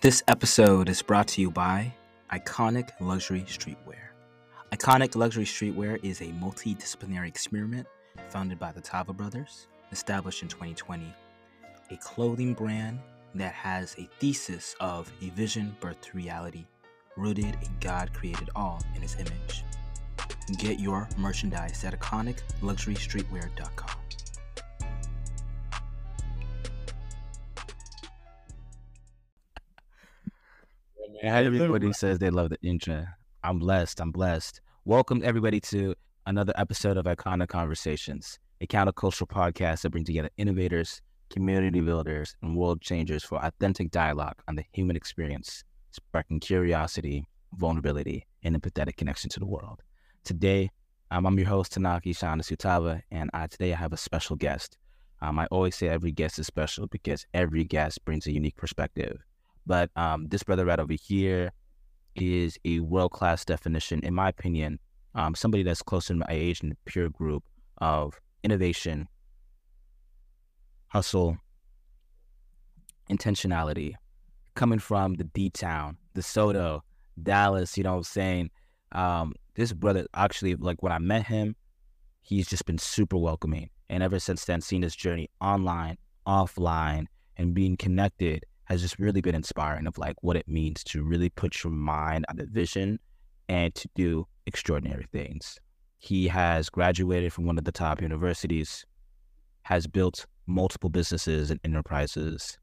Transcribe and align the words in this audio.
This 0.00 0.22
episode 0.28 0.88
is 0.88 1.02
brought 1.02 1.26
to 1.28 1.40
you 1.40 1.50
by 1.50 1.92
Iconic 2.32 2.90
Luxury 3.00 3.44
Streetwear. 3.48 4.10
Iconic 4.70 5.16
Luxury 5.16 5.44
Streetwear 5.44 5.98
is 6.04 6.20
a 6.20 6.26
multidisciplinary 6.26 7.26
experiment 7.26 7.84
founded 8.28 8.60
by 8.60 8.70
the 8.70 8.80
Tava 8.80 9.12
brothers, 9.12 9.66
established 9.90 10.42
in 10.42 10.48
2020, 10.48 11.12
a 11.90 11.96
clothing 11.96 12.54
brand 12.54 13.00
that 13.34 13.54
has 13.54 13.96
a 13.98 14.08
thesis 14.20 14.76
of 14.78 15.10
a 15.20 15.30
vision 15.30 15.76
birthed 15.80 16.14
reality, 16.14 16.64
rooted 17.16 17.56
in 17.60 17.76
God 17.80 18.14
created 18.14 18.50
all 18.54 18.80
in 18.94 19.02
his 19.02 19.16
image. 19.16 19.64
Get 20.58 20.78
your 20.78 21.08
merchandise 21.16 21.82
at 21.82 21.98
iconicluxurystreetwear.com. 21.98 23.97
Everybody 31.30 31.92
says 31.92 32.18
they 32.18 32.30
love 32.30 32.48
the 32.48 32.58
intro. 32.62 33.06
I'm 33.44 33.58
blessed. 33.58 34.00
I'm 34.00 34.10
blessed. 34.10 34.62
Welcome 34.86 35.20
everybody 35.22 35.60
to 35.60 35.94
another 36.24 36.54
episode 36.56 36.96
of 36.96 37.04
Iconic 37.04 37.48
Conversations, 37.48 38.38
a 38.62 38.66
countercultural 38.66 39.28
podcast 39.28 39.82
that 39.82 39.90
brings 39.90 40.06
together 40.06 40.30
innovators, 40.38 41.02
community 41.28 41.82
builders, 41.82 42.34
and 42.40 42.56
world 42.56 42.80
changers 42.80 43.24
for 43.24 43.44
authentic 43.44 43.90
dialogue 43.90 44.36
on 44.48 44.54
the 44.56 44.64
human 44.72 44.96
experience, 44.96 45.64
sparking 45.90 46.40
curiosity, 46.40 47.28
vulnerability, 47.58 48.26
and 48.42 48.58
empathetic 48.58 48.96
connection 48.96 49.28
to 49.28 49.38
the 49.38 49.46
world. 49.46 49.82
Today, 50.24 50.70
um, 51.10 51.26
I'm 51.26 51.38
your 51.38 51.48
host 51.48 51.74
Tanaki 51.74 52.16
Shana 52.16 52.40
Sutava, 52.40 53.02
and 53.10 53.28
I, 53.34 53.48
today 53.48 53.74
I 53.74 53.76
have 53.76 53.92
a 53.92 53.98
special 53.98 54.34
guest. 54.34 54.78
Um, 55.20 55.38
I 55.38 55.46
always 55.50 55.76
say 55.76 55.88
every 55.88 56.10
guest 56.10 56.38
is 56.38 56.46
special 56.46 56.86
because 56.86 57.26
every 57.34 57.64
guest 57.64 58.02
brings 58.06 58.26
a 58.26 58.32
unique 58.32 58.56
perspective. 58.56 59.22
But 59.68 59.90
um, 59.96 60.28
this 60.28 60.42
brother 60.42 60.64
right 60.64 60.80
over 60.80 60.94
here 60.94 61.52
is 62.16 62.58
a 62.64 62.80
world 62.80 63.12
class 63.12 63.44
definition, 63.44 64.00
in 64.00 64.14
my 64.14 64.30
opinion, 64.30 64.80
um, 65.14 65.34
somebody 65.34 65.62
that's 65.62 65.82
close 65.82 66.06
to 66.06 66.14
my 66.14 66.24
age 66.30 66.60
the 66.60 66.76
peer 66.86 67.10
group 67.10 67.44
of 67.76 68.18
innovation, 68.42 69.08
hustle, 70.88 71.36
intentionality, 73.10 73.92
coming 74.54 74.78
from 74.78 75.14
the 75.14 75.24
D 75.24 75.50
town, 75.50 75.98
the 76.14 76.22
Soto, 76.22 76.82
Dallas, 77.22 77.76
you 77.76 77.84
know 77.84 77.92
what 77.92 77.98
I'm 77.98 78.04
saying? 78.04 78.50
Um, 78.92 79.34
this 79.54 79.74
brother 79.74 80.06
actually, 80.14 80.54
like 80.54 80.82
when 80.82 80.92
I 80.92 80.98
met 80.98 81.26
him, 81.26 81.56
he's 82.22 82.48
just 82.48 82.64
been 82.64 82.78
super 82.78 83.18
welcoming. 83.18 83.68
And 83.90 84.02
ever 84.02 84.18
since 84.18 84.46
then, 84.46 84.62
seeing 84.62 84.82
his 84.82 84.96
journey 84.96 85.28
online, 85.42 85.98
offline, 86.26 87.04
and 87.36 87.52
being 87.52 87.76
connected 87.76 88.44
has 88.68 88.82
just 88.82 88.98
really 88.98 89.22
been 89.22 89.34
inspiring 89.34 89.86
of 89.86 89.96
like 89.96 90.16
what 90.20 90.36
it 90.36 90.46
means 90.46 90.84
to 90.84 91.02
really 91.02 91.30
put 91.30 91.64
your 91.64 91.72
mind 91.72 92.26
on 92.28 92.36
the 92.36 92.46
vision 92.46 92.98
and 93.48 93.74
to 93.74 93.88
do 93.94 94.26
extraordinary 94.46 95.06
things. 95.10 95.58
He 95.98 96.28
has 96.28 96.68
graduated 96.68 97.32
from 97.32 97.46
one 97.46 97.56
of 97.56 97.64
the 97.64 97.72
top 97.72 98.02
universities, 98.02 98.84
has 99.62 99.86
built 99.86 100.26
multiple 100.46 100.90
businesses 100.90 101.50
and 101.50 101.58
enterprises, 101.64 102.58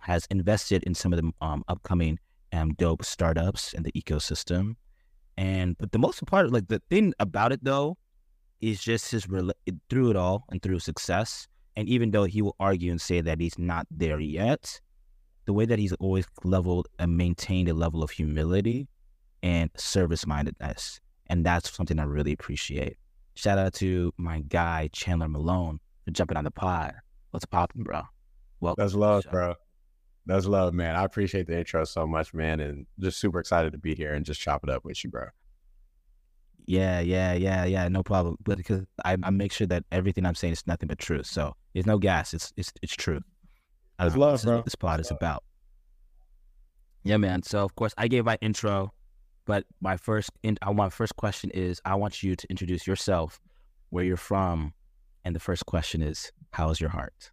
has 0.00 0.26
invested 0.30 0.82
in 0.84 0.94
some 0.94 1.12
of 1.14 1.20
the 1.22 1.32
um, 1.40 1.64
upcoming 1.68 2.18
um, 2.52 2.74
dope 2.74 3.04
startups 3.04 3.72
in 3.72 3.82
the 3.82 3.92
ecosystem. 3.92 4.76
And 5.38 5.76
but 5.78 5.92
the 5.92 5.98
most 5.98 6.20
important, 6.20 6.52
like 6.52 6.68
the 6.68 6.82
thing 6.90 7.14
about 7.18 7.52
it 7.52 7.64
though, 7.64 7.96
is 8.60 8.82
just 8.82 9.10
his 9.10 9.26
through 9.88 10.10
it 10.10 10.16
all 10.16 10.44
and 10.50 10.62
through 10.62 10.80
success. 10.80 11.48
And 11.76 11.88
even 11.88 12.10
though 12.10 12.24
he 12.24 12.40
will 12.40 12.56
argue 12.60 12.90
and 12.90 13.00
say 13.00 13.20
that 13.22 13.40
he's 13.40 13.58
not 13.58 13.86
there 13.90 14.20
yet, 14.20 14.80
the 15.46 15.52
way 15.52 15.64
that 15.64 15.78
he's 15.78 15.92
always 15.94 16.26
leveled 16.44 16.88
and 16.98 17.16
maintained 17.16 17.68
a 17.68 17.74
level 17.74 18.02
of 18.02 18.10
humility 18.10 18.88
and 19.42 19.70
service 19.76 20.26
mindedness. 20.26 21.00
And 21.28 21.44
that's 21.46 21.72
something 21.74 21.98
I 21.98 22.04
really 22.04 22.32
appreciate. 22.32 22.98
Shout 23.34 23.58
out 23.58 23.74
to 23.74 24.12
my 24.16 24.40
guy, 24.40 24.90
Chandler 24.92 25.28
Malone, 25.28 25.78
for 26.04 26.10
jumping 26.10 26.36
on 26.36 26.44
the 26.44 26.50
pod. 26.50 26.94
What's 27.30 27.44
popping, 27.44 27.82
bro? 27.82 28.02
Welcome. 28.60 28.82
That's 28.82 28.94
love, 28.94 29.24
bro. 29.30 29.54
That's 30.26 30.46
love, 30.46 30.74
man. 30.74 30.96
I 30.96 31.04
appreciate 31.04 31.46
the 31.46 31.58
intro 31.58 31.84
so 31.84 32.06
much, 32.06 32.34
man. 32.34 32.60
And 32.60 32.86
just 32.98 33.20
super 33.20 33.38
excited 33.38 33.72
to 33.72 33.78
be 33.78 33.94
here 33.94 34.14
and 34.14 34.24
just 34.24 34.40
chop 34.40 34.64
it 34.64 34.70
up 34.70 34.84
with 34.84 35.02
you, 35.04 35.10
bro. 35.10 35.26
Yeah, 36.66 36.98
yeah, 36.98 37.34
yeah, 37.34 37.64
yeah. 37.64 37.86
No 37.88 38.02
problem. 38.02 38.36
But 38.42 38.56
because 38.58 38.82
I, 39.04 39.16
I 39.22 39.30
make 39.30 39.52
sure 39.52 39.68
that 39.68 39.84
everything 39.92 40.26
I'm 40.26 40.34
saying 40.34 40.54
is 40.54 40.66
nothing 40.66 40.88
but 40.88 40.98
truth. 40.98 41.26
So 41.26 41.54
there's 41.74 41.86
no 41.86 41.98
gas. 41.98 42.34
It's 42.34 42.52
it's 42.56 42.72
it's 42.82 42.94
true. 42.94 43.20
That's 43.98 44.14
um, 44.14 44.20
love, 44.20 44.32
this 44.32 44.44
bro. 44.44 44.58
Is 44.58 44.64
this 44.64 44.74
pod 44.74 45.00
is 45.00 45.10
about. 45.10 45.42
Yeah, 47.04 47.16
man. 47.16 47.42
So 47.42 47.64
of 47.64 47.74
course 47.76 47.94
I 47.96 48.08
gave 48.08 48.24
my 48.24 48.38
intro, 48.40 48.92
but 49.44 49.64
my 49.80 49.96
first 49.96 50.30
in, 50.42 50.58
uh, 50.62 50.72
my 50.72 50.90
first 50.90 51.16
question 51.16 51.50
is 51.50 51.80
I 51.84 51.94
want 51.94 52.22
you 52.22 52.36
to 52.36 52.46
introduce 52.50 52.86
yourself, 52.86 53.40
where 53.90 54.04
you're 54.04 54.16
from, 54.16 54.74
and 55.24 55.34
the 55.34 55.40
first 55.40 55.66
question 55.66 56.02
is 56.02 56.32
how's 56.52 56.80
your 56.80 56.90
heart? 56.90 57.30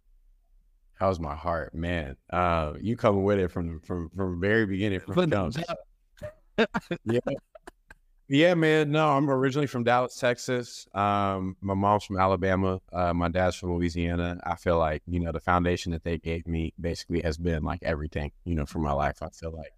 How's 0.94 1.18
my 1.18 1.34
heart, 1.34 1.74
man? 1.74 2.16
Uh, 2.30 2.74
you 2.80 2.96
coming 2.96 3.24
with 3.24 3.38
it 3.38 3.50
from 3.50 3.80
from 3.80 4.10
from 4.10 4.40
very 4.40 4.64
beginning 4.64 5.00
from 5.00 5.30
jump. 5.30 5.56
yeah, 7.04 7.18
yeah, 8.28 8.54
man. 8.54 8.90
No, 8.90 9.10
I'm 9.10 9.28
originally 9.30 9.66
from 9.66 9.84
Dallas, 9.84 10.16
Texas. 10.16 10.86
Um, 10.94 11.56
my 11.60 11.74
mom's 11.74 12.04
from 12.04 12.18
Alabama. 12.18 12.80
Uh, 12.92 13.12
my 13.12 13.28
dad's 13.28 13.56
from 13.56 13.74
Louisiana. 13.74 14.40
I 14.44 14.56
feel 14.56 14.78
like, 14.78 15.02
you 15.06 15.20
know, 15.20 15.32
the 15.32 15.40
foundation 15.40 15.92
that 15.92 16.04
they 16.04 16.18
gave 16.18 16.46
me 16.46 16.72
basically 16.80 17.20
has 17.22 17.36
been 17.36 17.62
like 17.62 17.82
everything, 17.82 18.32
you 18.44 18.54
know, 18.54 18.66
for 18.66 18.78
my 18.78 18.92
life. 18.92 19.22
I 19.22 19.28
feel 19.28 19.54
like 19.54 19.72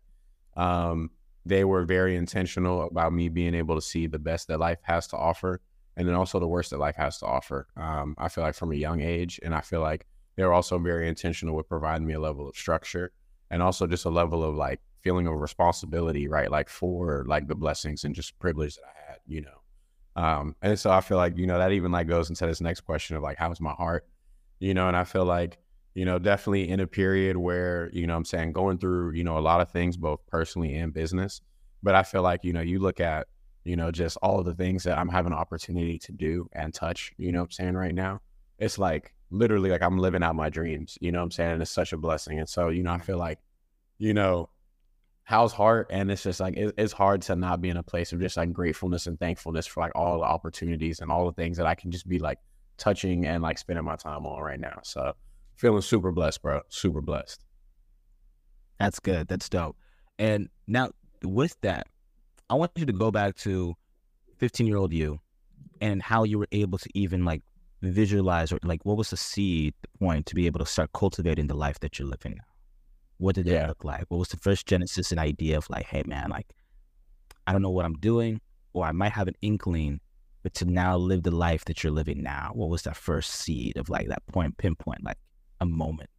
um, 0.56 1.10
they 1.44 1.64
were 1.64 1.84
very 1.84 2.16
intentional 2.16 2.82
about 2.82 3.12
me 3.12 3.28
being 3.28 3.54
able 3.54 3.74
to 3.74 3.82
see 3.82 4.06
the 4.06 4.18
best 4.18 4.48
that 4.48 4.60
life 4.60 4.78
has 4.82 5.06
to 5.08 5.16
offer 5.16 5.60
and 5.96 6.06
then 6.06 6.14
also 6.14 6.38
the 6.38 6.46
worst 6.46 6.70
that 6.70 6.78
life 6.78 6.96
has 6.96 7.18
to 7.18 7.26
offer. 7.26 7.66
Um, 7.76 8.14
I 8.18 8.28
feel 8.28 8.44
like 8.44 8.54
from 8.54 8.72
a 8.72 8.76
young 8.76 9.00
age. 9.00 9.40
And 9.42 9.54
I 9.54 9.60
feel 9.60 9.80
like 9.80 10.06
they're 10.36 10.52
also 10.52 10.78
very 10.78 11.08
intentional 11.08 11.56
with 11.56 11.68
providing 11.68 12.06
me 12.06 12.14
a 12.14 12.20
level 12.20 12.48
of 12.48 12.56
structure 12.56 13.12
and 13.50 13.62
also 13.62 13.86
just 13.86 14.04
a 14.04 14.10
level 14.10 14.44
of 14.44 14.54
like 14.54 14.80
feeling 15.06 15.28
of 15.28 15.34
responsibility, 15.40 16.26
right? 16.26 16.50
Like 16.50 16.68
for 16.68 17.24
like 17.28 17.46
the 17.46 17.54
blessings 17.54 18.02
and 18.02 18.12
just 18.12 18.36
privilege 18.40 18.74
that 18.74 18.82
I 18.86 19.12
had, 19.12 19.18
you 19.24 19.42
know. 19.42 20.20
Um, 20.20 20.56
and 20.62 20.76
so 20.76 20.90
I 20.90 21.00
feel 21.00 21.16
like, 21.16 21.38
you 21.38 21.46
know, 21.46 21.58
that 21.58 21.70
even 21.70 21.92
like 21.92 22.08
goes 22.08 22.28
into 22.28 22.44
this 22.44 22.60
next 22.60 22.80
question 22.80 23.14
of 23.14 23.22
like, 23.22 23.38
how's 23.38 23.60
my 23.60 23.70
heart? 23.70 24.04
You 24.58 24.74
know, 24.74 24.88
and 24.88 24.96
I 24.96 25.04
feel 25.04 25.24
like, 25.24 25.58
you 25.94 26.04
know, 26.04 26.18
definitely 26.18 26.68
in 26.68 26.80
a 26.80 26.88
period 26.88 27.36
where, 27.36 27.88
you 27.92 28.04
know, 28.08 28.16
I'm 28.16 28.24
saying 28.24 28.50
going 28.50 28.78
through, 28.78 29.12
you 29.12 29.22
know, 29.22 29.38
a 29.38 29.46
lot 29.50 29.60
of 29.60 29.70
things, 29.70 29.96
both 29.96 30.26
personally 30.26 30.74
and 30.74 30.92
business. 30.92 31.40
But 31.84 31.94
I 31.94 32.02
feel 32.02 32.22
like, 32.22 32.42
you 32.42 32.52
know, 32.52 32.62
you 32.62 32.80
look 32.80 32.98
at, 32.98 33.28
you 33.62 33.76
know, 33.76 33.92
just 33.92 34.18
all 34.22 34.40
of 34.40 34.44
the 34.44 34.54
things 34.54 34.82
that 34.84 34.98
I'm 34.98 35.08
having 35.08 35.32
opportunity 35.32 36.00
to 36.00 36.10
do 36.10 36.48
and 36.52 36.74
touch, 36.74 37.12
you 37.16 37.30
know 37.30 37.42
I'm 37.42 37.50
saying, 37.52 37.74
right 37.74 37.94
now. 37.94 38.22
It's 38.58 38.76
like 38.76 39.14
literally 39.30 39.70
like 39.70 39.82
I'm 39.82 39.98
living 39.98 40.24
out 40.24 40.34
my 40.34 40.50
dreams, 40.50 40.98
you 41.00 41.12
know 41.12 41.22
I'm 41.22 41.30
saying? 41.30 41.52
And 41.52 41.62
it's 41.62 41.70
such 41.70 41.92
a 41.92 41.96
blessing. 41.96 42.40
And 42.40 42.48
so, 42.48 42.70
you 42.70 42.82
know, 42.82 42.92
I 42.92 42.98
feel 42.98 43.18
like, 43.18 43.38
you 43.98 44.12
know, 44.14 44.48
how's 45.26 45.52
heart? 45.52 45.88
And 45.90 46.10
it's 46.10 46.22
just 46.22 46.38
like 46.38 46.56
it, 46.56 46.72
it's 46.78 46.92
hard 46.92 47.20
to 47.22 47.36
not 47.36 47.60
be 47.60 47.68
in 47.68 47.76
a 47.76 47.82
place 47.82 48.12
of 48.12 48.20
just 48.20 48.36
like 48.36 48.52
gratefulness 48.52 49.06
and 49.06 49.18
thankfulness 49.18 49.66
for 49.66 49.80
like 49.80 49.92
all 49.96 50.18
the 50.18 50.24
opportunities 50.24 51.00
and 51.00 51.10
all 51.10 51.26
the 51.26 51.32
things 51.32 51.56
that 51.56 51.66
i 51.66 51.74
can 51.74 51.90
just 51.90 52.08
be 52.08 52.18
like 52.20 52.38
touching 52.78 53.26
and 53.26 53.42
like 53.42 53.58
spending 53.58 53.84
my 53.84 53.96
time 53.96 54.24
on 54.24 54.40
right 54.40 54.60
now. 54.60 54.78
So 54.84 55.14
feeling 55.56 55.82
super 55.82 56.12
blessed 56.12 56.42
bro. 56.42 56.60
Super 56.68 57.00
blessed. 57.00 57.44
That's 58.78 59.00
good. 59.00 59.26
That's 59.26 59.48
dope. 59.48 59.76
And 60.18 60.48
now 60.66 60.90
with 61.22 61.56
that 61.62 61.86
i 62.50 62.54
want 62.54 62.70
you 62.76 62.86
to 62.86 62.92
go 62.92 63.10
back 63.10 63.34
to 63.36 63.74
15 64.38 64.66
year 64.66 64.76
old 64.76 64.92
you 64.92 65.18
and 65.80 66.02
how 66.02 66.24
you 66.24 66.38
were 66.38 66.48
able 66.52 66.78
to 66.78 66.88
even 66.94 67.24
like 67.24 67.42
visualize 67.82 68.52
or 68.52 68.58
like 68.62 68.84
what 68.84 68.96
was 68.96 69.10
the 69.10 69.16
seed 69.16 69.74
point 69.98 70.26
to 70.26 70.34
be 70.34 70.46
able 70.46 70.58
to 70.58 70.66
start 70.66 70.92
cultivating 70.92 71.46
the 71.46 71.54
life 71.54 71.80
that 71.80 71.98
you're 71.98 72.08
living 72.08 72.34
now 72.36 72.55
what 73.18 73.34
did 73.34 73.46
yeah. 73.46 73.64
it 73.64 73.68
look 73.68 73.84
like? 73.84 74.04
What 74.08 74.18
was 74.18 74.28
the 74.28 74.36
first 74.36 74.66
genesis 74.66 75.10
and 75.10 75.20
idea 75.20 75.56
of 75.58 75.68
like, 75.70 75.86
hey 75.86 76.02
man, 76.06 76.30
like 76.30 76.46
I 77.46 77.52
don't 77.52 77.62
know 77.62 77.70
what 77.70 77.84
I'm 77.84 77.98
doing, 77.98 78.40
or 78.72 78.84
I 78.84 78.92
might 78.92 79.12
have 79.12 79.28
an 79.28 79.36
inkling, 79.42 80.00
but 80.42 80.54
to 80.54 80.64
now 80.64 80.96
live 80.96 81.22
the 81.22 81.30
life 81.30 81.64
that 81.66 81.82
you're 81.82 81.92
living 81.92 82.22
now, 82.22 82.50
what 82.54 82.68
was 82.68 82.82
that 82.82 82.96
first 82.96 83.30
seed 83.30 83.76
of 83.76 83.88
like 83.88 84.08
that 84.08 84.26
point 84.26 84.56
pinpoint, 84.58 85.04
like 85.04 85.18
a 85.60 85.66
moment? 85.66 86.10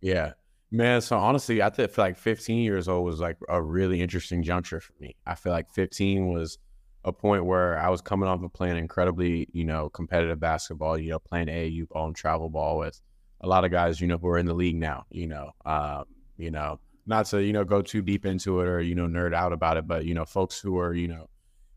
Yeah. 0.00 0.32
Man, 0.70 1.02
so 1.02 1.18
honestly, 1.18 1.62
I 1.62 1.70
feel 1.70 1.88
like 1.98 2.16
15 2.16 2.58
years 2.58 2.88
old 2.88 3.04
was 3.04 3.20
like 3.20 3.36
a 3.48 3.62
really 3.62 4.00
interesting 4.00 4.42
juncture 4.42 4.80
for 4.80 4.94
me. 5.00 5.16
I 5.26 5.34
feel 5.34 5.52
like 5.52 5.70
15 5.70 6.32
was 6.32 6.58
a 7.04 7.12
point 7.12 7.44
where 7.44 7.78
I 7.78 7.90
was 7.90 8.00
coming 8.00 8.28
off 8.28 8.42
of 8.42 8.52
playing 8.52 8.78
incredibly, 8.78 9.48
you 9.52 9.64
know, 9.64 9.90
competitive 9.90 10.40
basketball, 10.40 10.96
you 10.96 11.10
know, 11.10 11.18
playing 11.18 11.48
AAU 11.48 11.88
ball 11.88 12.06
and 12.06 12.16
travel 12.16 12.48
ball 12.48 12.78
with 12.78 13.00
a 13.42 13.48
lot 13.48 13.64
of 13.64 13.70
guys, 13.70 14.00
you 14.00 14.06
know, 14.06 14.18
who 14.18 14.28
are 14.28 14.38
in 14.38 14.46
the 14.46 14.54
league 14.54 14.76
now, 14.76 15.04
you 15.10 15.26
know, 15.26 15.50
um, 15.64 16.04
you 16.36 16.50
know, 16.50 16.78
not 17.06 17.26
to, 17.26 17.42
you 17.42 17.52
know, 17.52 17.64
go 17.64 17.82
too 17.82 18.00
deep 18.02 18.24
into 18.24 18.60
it 18.60 18.68
or, 18.68 18.80
you 18.80 18.94
know, 18.94 19.06
nerd 19.06 19.34
out 19.34 19.52
about 19.52 19.76
it, 19.76 19.86
but, 19.86 20.04
you 20.04 20.14
know, 20.14 20.24
folks 20.24 20.60
who 20.60 20.78
are, 20.78 20.94
you 20.94 21.08
know, 21.08 21.28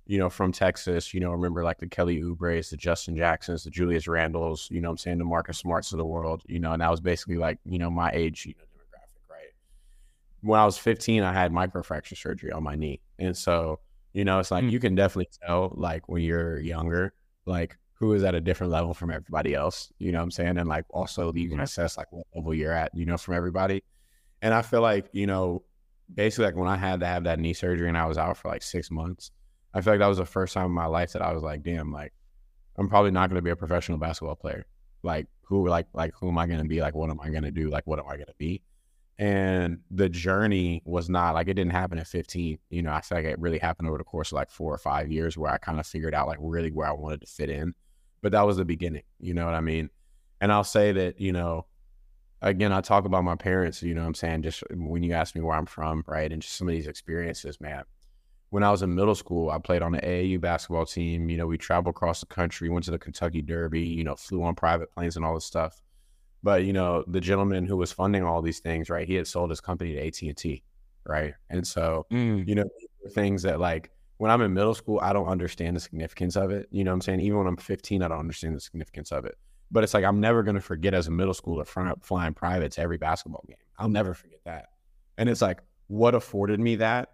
you 0.06 0.20
know, 0.20 0.30
from 0.30 0.52
Texas, 0.52 1.14
you 1.16 1.20
know, 1.20 1.32
remember 1.32 1.64
like 1.64 1.80
the 1.80 1.88
Kelly 1.88 2.22
Oubres, 2.22 2.70
the 2.70 2.78
Justin 2.78 3.18
Jacksons, 3.18 3.64
the 3.64 3.72
Julius 3.72 4.06
Randles, 4.06 4.70
you 4.70 4.80
know 4.80 4.92
I'm 4.92 4.98
saying, 4.98 5.18
the 5.18 5.26
Marcus 5.26 5.58
Smarts 5.58 5.92
of 5.94 5.98
the 5.98 6.06
world, 6.06 6.44
you 6.48 6.60
know, 6.60 6.74
and 6.74 6.82
that 6.84 6.92
was 6.92 7.02
basically 7.02 7.38
like, 7.38 7.58
you 7.66 7.80
know, 7.80 7.90
my 7.90 8.12
age, 8.14 8.46
you 8.46 8.54
know, 8.60 8.66
demographic, 8.66 9.28
right? 9.32 9.50
when 10.42 10.60
I 10.60 10.66
was 10.66 10.78
15, 10.78 11.24
I 11.24 11.34
had 11.34 11.52
microfracture 11.52 12.16
surgery 12.16 12.52
on 12.52 12.62
my 12.62 12.76
knee. 12.76 13.02
And 13.18 13.36
so, 13.36 13.80
you 14.14 14.24
know, 14.26 14.38
it's 14.40 14.52
like 14.52 14.64
Mm. 14.64 14.72
you 14.72 14.80
can 14.80 14.94
definitely 14.94 15.30
tell, 15.44 15.74
like, 15.76 16.08
when 16.08 16.22
you're 16.22 16.60
younger, 16.60 17.14
like, 17.48 17.76
who 17.96 18.14
is 18.14 18.24
at 18.24 18.36
a 18.36 18.42
different 18.42 18.72
level 18.72 18.94
from 18.94 19.12
everybody 19.12 19.54
else. 19.54 19.92
You 20.00 20.12
know 20.12 20.20
what 20.20 20.26
I'm 20.26 20.32
saying? 20.32 20.58
And 20.58 20.70
like, 20.70 20.86
also, 20.90 21.34
you 21.34 21.50
can 21.50 21.60
assess, 21.60 21.98
like, 21.98 22.12
what 22.12 22.28
level 22.36 22.54
you're 22.54 22.72
at, 22.72 22.92
you 22.94 23.06
know, 23.06 23.18
from 23.18 23.36
everybody. 23.36 23.84
And 24.42 24.54
I 24.54 24.62
feel 24.62 24.82
like, 24.82 25.08
you 25.14 25.28
know, 25.28 25.64
basically, 26.14 26.46
like, 26.46 26.56
when 26.56 26.68
I 26.68 26.76
had 26.76 27.00
to 27.00 27.08
have 27.08 27.24
that 27.24 27.40
knee 27.40 27.54
surgery 27.54 27.88
and 27.88 27.98
I 27.98 28.06
was 28.06 28.18
out 28.18 28.38
for 28.38 28.50
like 28.50 28.64
six 28.64 28.92
months, 28.92 29.32
I 29.74 29.82
feel 29.82 29.94
like 29.94 30.00
that 30.00 30.08
was 30.08 30.18
the 30.18 30.26
first 30.26 30.54
time 30.54 30.66
in 30.66 30.72
my 30.72 30.86
life 30.86 31.14
that 31.14 31.22
I 31.22 31.34
was 31.34 31.44
like, 31.44 31.64
damn, 31.64 31.92
like, 31.92 32.14
I'm 32.78 32.90
probably 32.90 33.12
not 33.12 33.30
going 33.30 33.38
to 33.38 33.42
be 33.42 33.50
a 33.50 33.56
professional 33.56 33.98
basketball 33.98 34.36
player. 34.36 34.66
Like, 35.04 35.28
who, 35.44 35.68
like, 35.68 35.88
like, 35.94 36.14
who 36.20 36.28
am 36.28 36.38
I 36.38 36.48
going 36.48 36.62
to 36.62 36.68
be? 36.68 36.82
Like, 36.82 36.96
what 36.96 37.10
am 37.10 37.22
I 37.22 37.30
going 37.30 37.44
to 37.44 37.52
do? 37.52 37.70
Like, 37.70 37.88
what 37.88 38.00
am 38.00 38.06
I 38.08 38.16
going 38.16 38.28
to 38.28 38.36
be? 38.38 38.62
and 39.18 39.80
the 39.92 40.10
journey 40.10 40.82
was 40.86 41.10
not 41.10 41.34
like 41.34 41.48
it 41.48 41.54
didn't 41.54 41.72
happen 41.72 41.98
at 41.98 42.08
15 42.08 42.58
you 42.70 42.82
know 42.82 42.92
i 42.92 43.00
feel 43.00 43.18
like 43.18 43.26
it 43.26 43.40
really 43.40 43.58
happened 43.58 43.88
over 43.88 43.98
the 43.98 44.04
course 44.04 44.32
of 44.32 44.36
like 44.36 44.52
four 44.52 44.74
or 44.74 44.78
five 44.78 45.10
years 45.10 45.38
where 45.38 45.52
i 45.52 45.58
kind 45.58 45.80
of 45.80 45.88
figured 45.88 46.14
out 46.14 46.28
like 46.28 46.38
really 46.42 46.70
where 46.70 46.88
i 46.88 46.92
wanted 46.92 47.22
to 47.22 47.28
fit 47.28 47.50
in 47.50 47.74
but 48.22 48.32
that 48.32 48.46
was 48.46 48.58
the 48.58 48.66
beginning 48.66 49.04
you 49.20 49.34
know 49.34 49.46
what 49.46 49.54
i 49.54 49.62
mean 49.62 49.90
and 50.42 50.52
i'll 50.52 50.64
say 50.64 50.92
that 50.92 51.20
you 51.20 51.32
know 51.32 51.66
again 52.42 52.72
i 52.72 52.82
talk 52.82 53.06
about 53.06 53.24
my 53.24 53.36
parents 53.36 53.82
you 53.82 53.94
know 53.94 54.02
what 54.02 54.08
i'm 54.08 54.14
saying 54.14 54.42
just 54.42 54.64
when 54.72 55.04
you 55.04 55.14
ask 55.14 55.36
me 55.36 55.42
where 55.42 55.56
i'm 55.56 55.66
from 55.66 56.04
right 56.08 56.32
and 56.32 56.42
just 56.42 56.56
some 56.56 56.68
of 56.68 56.74
these 56.74 56.88
experiences 56.88 57.60
man 57.62 57.84
when 58.50 58.64
i 58.64 58.72
was 58.72 58.82
in 58.82 58.94
middle 58.94 59.16
school 59.16 59.50
i 59.50 59.58
played 59.58 59.82
on 59.82 59.92
the 59.92 60.00
aau 60.00 60.40
basketball 60.40 60.86
team 60.86 61.30
you 61.30 61.38
know 61.38 61.48
we 61.48 61.58
traveled 61.58 61.96
across 61.96 62.20
the 62.20 62.26
country 62.26 62.70
went 62.70 62.86
to 62.86 62.92
the 62.92 63.00
kentucky 63.00 63.42
derby 63.42 63.82
you 63.82 64.04
know 64.04 64.16
flew 64.16 64.44
on 64.44 64.56
private 64.56 64.92
planes 64.92 65.16
and 65.16 65.26
all 65.26 65.34
this 65.34 65.46
stuff 65.46 65.82
but 66.46 66.64
you 66.64 66.74
know, 66.74 67.04
the 67.08 67.20
gentleman 67.20 67.66
who 67.66 67.76
was 67.76 67.92
funding 67.92 68.24
all 68.24 68.40
these 68.44 68.60
things, 68.60 68.88
right? 68.88 69.08
He 69.08 69.16
had 69.16 69.26
sold 69.26 69.50
his 69.50 69.60
company 69.60 69.94
to 69.94 70.08
AT 70.08 70.22
and 70.22 70.38
T, 70.38 70.62
right? 71.04 71.34
And 71.50 71.66
so, 71.66 72.06
Mm. 72.12 72.48
you 72.48 72.54
know, 72.54 72.66
things 73.16 73.42
that 73.42 73.60
like 73.60 73.90
when 74.18 74.32
I'm 74.32 74.42
in 74.42 74.54
middle 74.54 74.74
school, 74.74 75.00
I 75.02 75.14
don't 75.14 75.28
understand 75.28 75.76
the 75.76 75.80
significance 75.80 76.36
of 76.36 76.52
it. 76.52 76.68
You 76.72 76.84
know 76.84 76.92
what 76.92 76.96
I'm 76.96 77.02
saying? 77.02 77.20
Even 77.22 77.40
when 77.40 77.48
I'm 77.48 77.58
15, 77.58 78.02
I 78.02 78.08
don't 78.08 78.20
understand 78.20 78.56
the 78.56 78.62
significance 78.62 79.12
of 79.12 79.26
it. 79.26 79.38
But 79.72 79.84
it's 79.84 79.94
like 79.94 80.06
I'm 80.06 80.20
never 80.20 80.44
gonna 80.44 80.62
forget 80.62 80.94
as 80.94 81.08
a 81.08 81.12
middle 81.12 81.34
schooler 81.34 81.66
fly, 81.66 81.92
flying 82.02 82.34
private 82.34 82.72
to 82.74 82.82
every 82.82 82.98
basketball 82.98 83.44
game. 83.48 83.58
I'll 83.78 83.90
never 83.90 84.14
forget 84.14 84.40
that. 84.46 84.68
And 85.18 85.28
it's 85.28 85.42
like 85.42 85.62
what 85.88 86.16
afforded 86.16 86.60
me 86.60 86.78
that? 86.78 87.12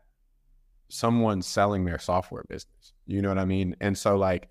Someone 0.89 1.41
selling 1.41 1.85
their 1.85 1.99
software 1.99 2.43
business. 2.47 2.93
You 3.07 3.21
know 3.21 3.29
what 3.29 3.37
I 3.37 3.45
mean? 3.45 3.75
And 3.81 3.97
so 3.97 4.17
like 4.17 4.49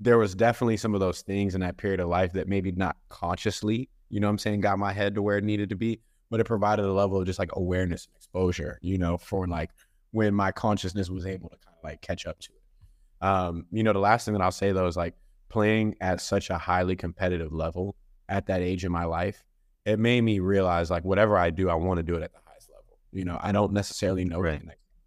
there 0.00 0.18
was 0.18 0.34
definitely 0.34 0.76
some 0.76 0.94
of 0.94 1.00
those 1.00 1.22
things 1.22 1.54
in 1.54 1.60
that 1.62 1.76
period 1.76 2.00
of 2.00 2.08
life 2.08 2.32
that 2.34 2.48
maybe 2.48 2.70
not 2.72 2.96
consciously, 3.08 3.88
you 4.10 4.20
know 4.20 4.28
what 4.28 4.32
I'm 4.32 4.38
saying, 4.38 4.60
got 4.60 4.78
my 4.78 4.92
head 4.92 5.14
to 5.16 5.22
where 5.22 5.38
it 5.38 5.44
needed 5.44 5.70
to 5.70 5.76
be, 5.76 6.00
but 6.30 6.40
it 6.40 6.44
provided 6.44 6.84
a 6.84 6.92
level 6.92 7.18
of 7.18 7.26
just 7.26 7.38
like 7.38 7.50
awareness 7.54 8.06
and 8.06 8.14
exposure, 8.16 8.78
you 8.80 8.98
know, 8.98 9.18
for 9.18 9.46
like 9.46 9.70
when 10.10 10.34
my 10.34 10.52
consciousness 10.52 11.10
was 11.10 11.26
able 11.26 11.48
to 11.50 11.56
kind 11.56 11.76
of 11.76 11.84
like 11.84 12.00
catch 12.00 12.26
up 12.26 12.38
to 12.40 12.50
it. 12.52 13.26
Um, 13.26 13.66
you 13.70 13.82
know, 13.82 13.92
the 13.92 13.98
last 13.98 14.24
thing 14.24 14.34
that 14.34 14.42
I'll 14.42 14.50
say 14.50 14.72
though 14.72 14.86
is 14.86 14.96
like 14.96 15.14
playing 15.48 15.96
at 16.00 16.20
such 16.20 16.50
a 16.50 16.58
highly 16.58 16.96
competitive 16.96 17.52
level 17.52 17.96
at 18.28 18.46
that 18.46 18.60
age 18.60 18.84
in 18.84 18.92
my 18.92 19.04
life, 19.04 19.44
it 19.84 19.98
made 19.98 20.20
me 20.22 20.38
realize 20.38 20.90
like 20.90 21.04
whatever 21.04 21.36
I 21.36 21.50
do, 21.50 21.68
I 21.68 21.74
want 21.74 21.98
to 21.98 22.02
do 22.02 22.14
it 22.14 22.22
at 22.22 22.32
the 22.32 22.38
highest 22.46 22.70
level. 22.70 22.98
You 23.12 23.24
know, 23.24 23.38
I 23.40 23.52
don't 23.52 23.72
necessarily 23.72 24.24
know 24.24 24.40
Right. 24.40 24.62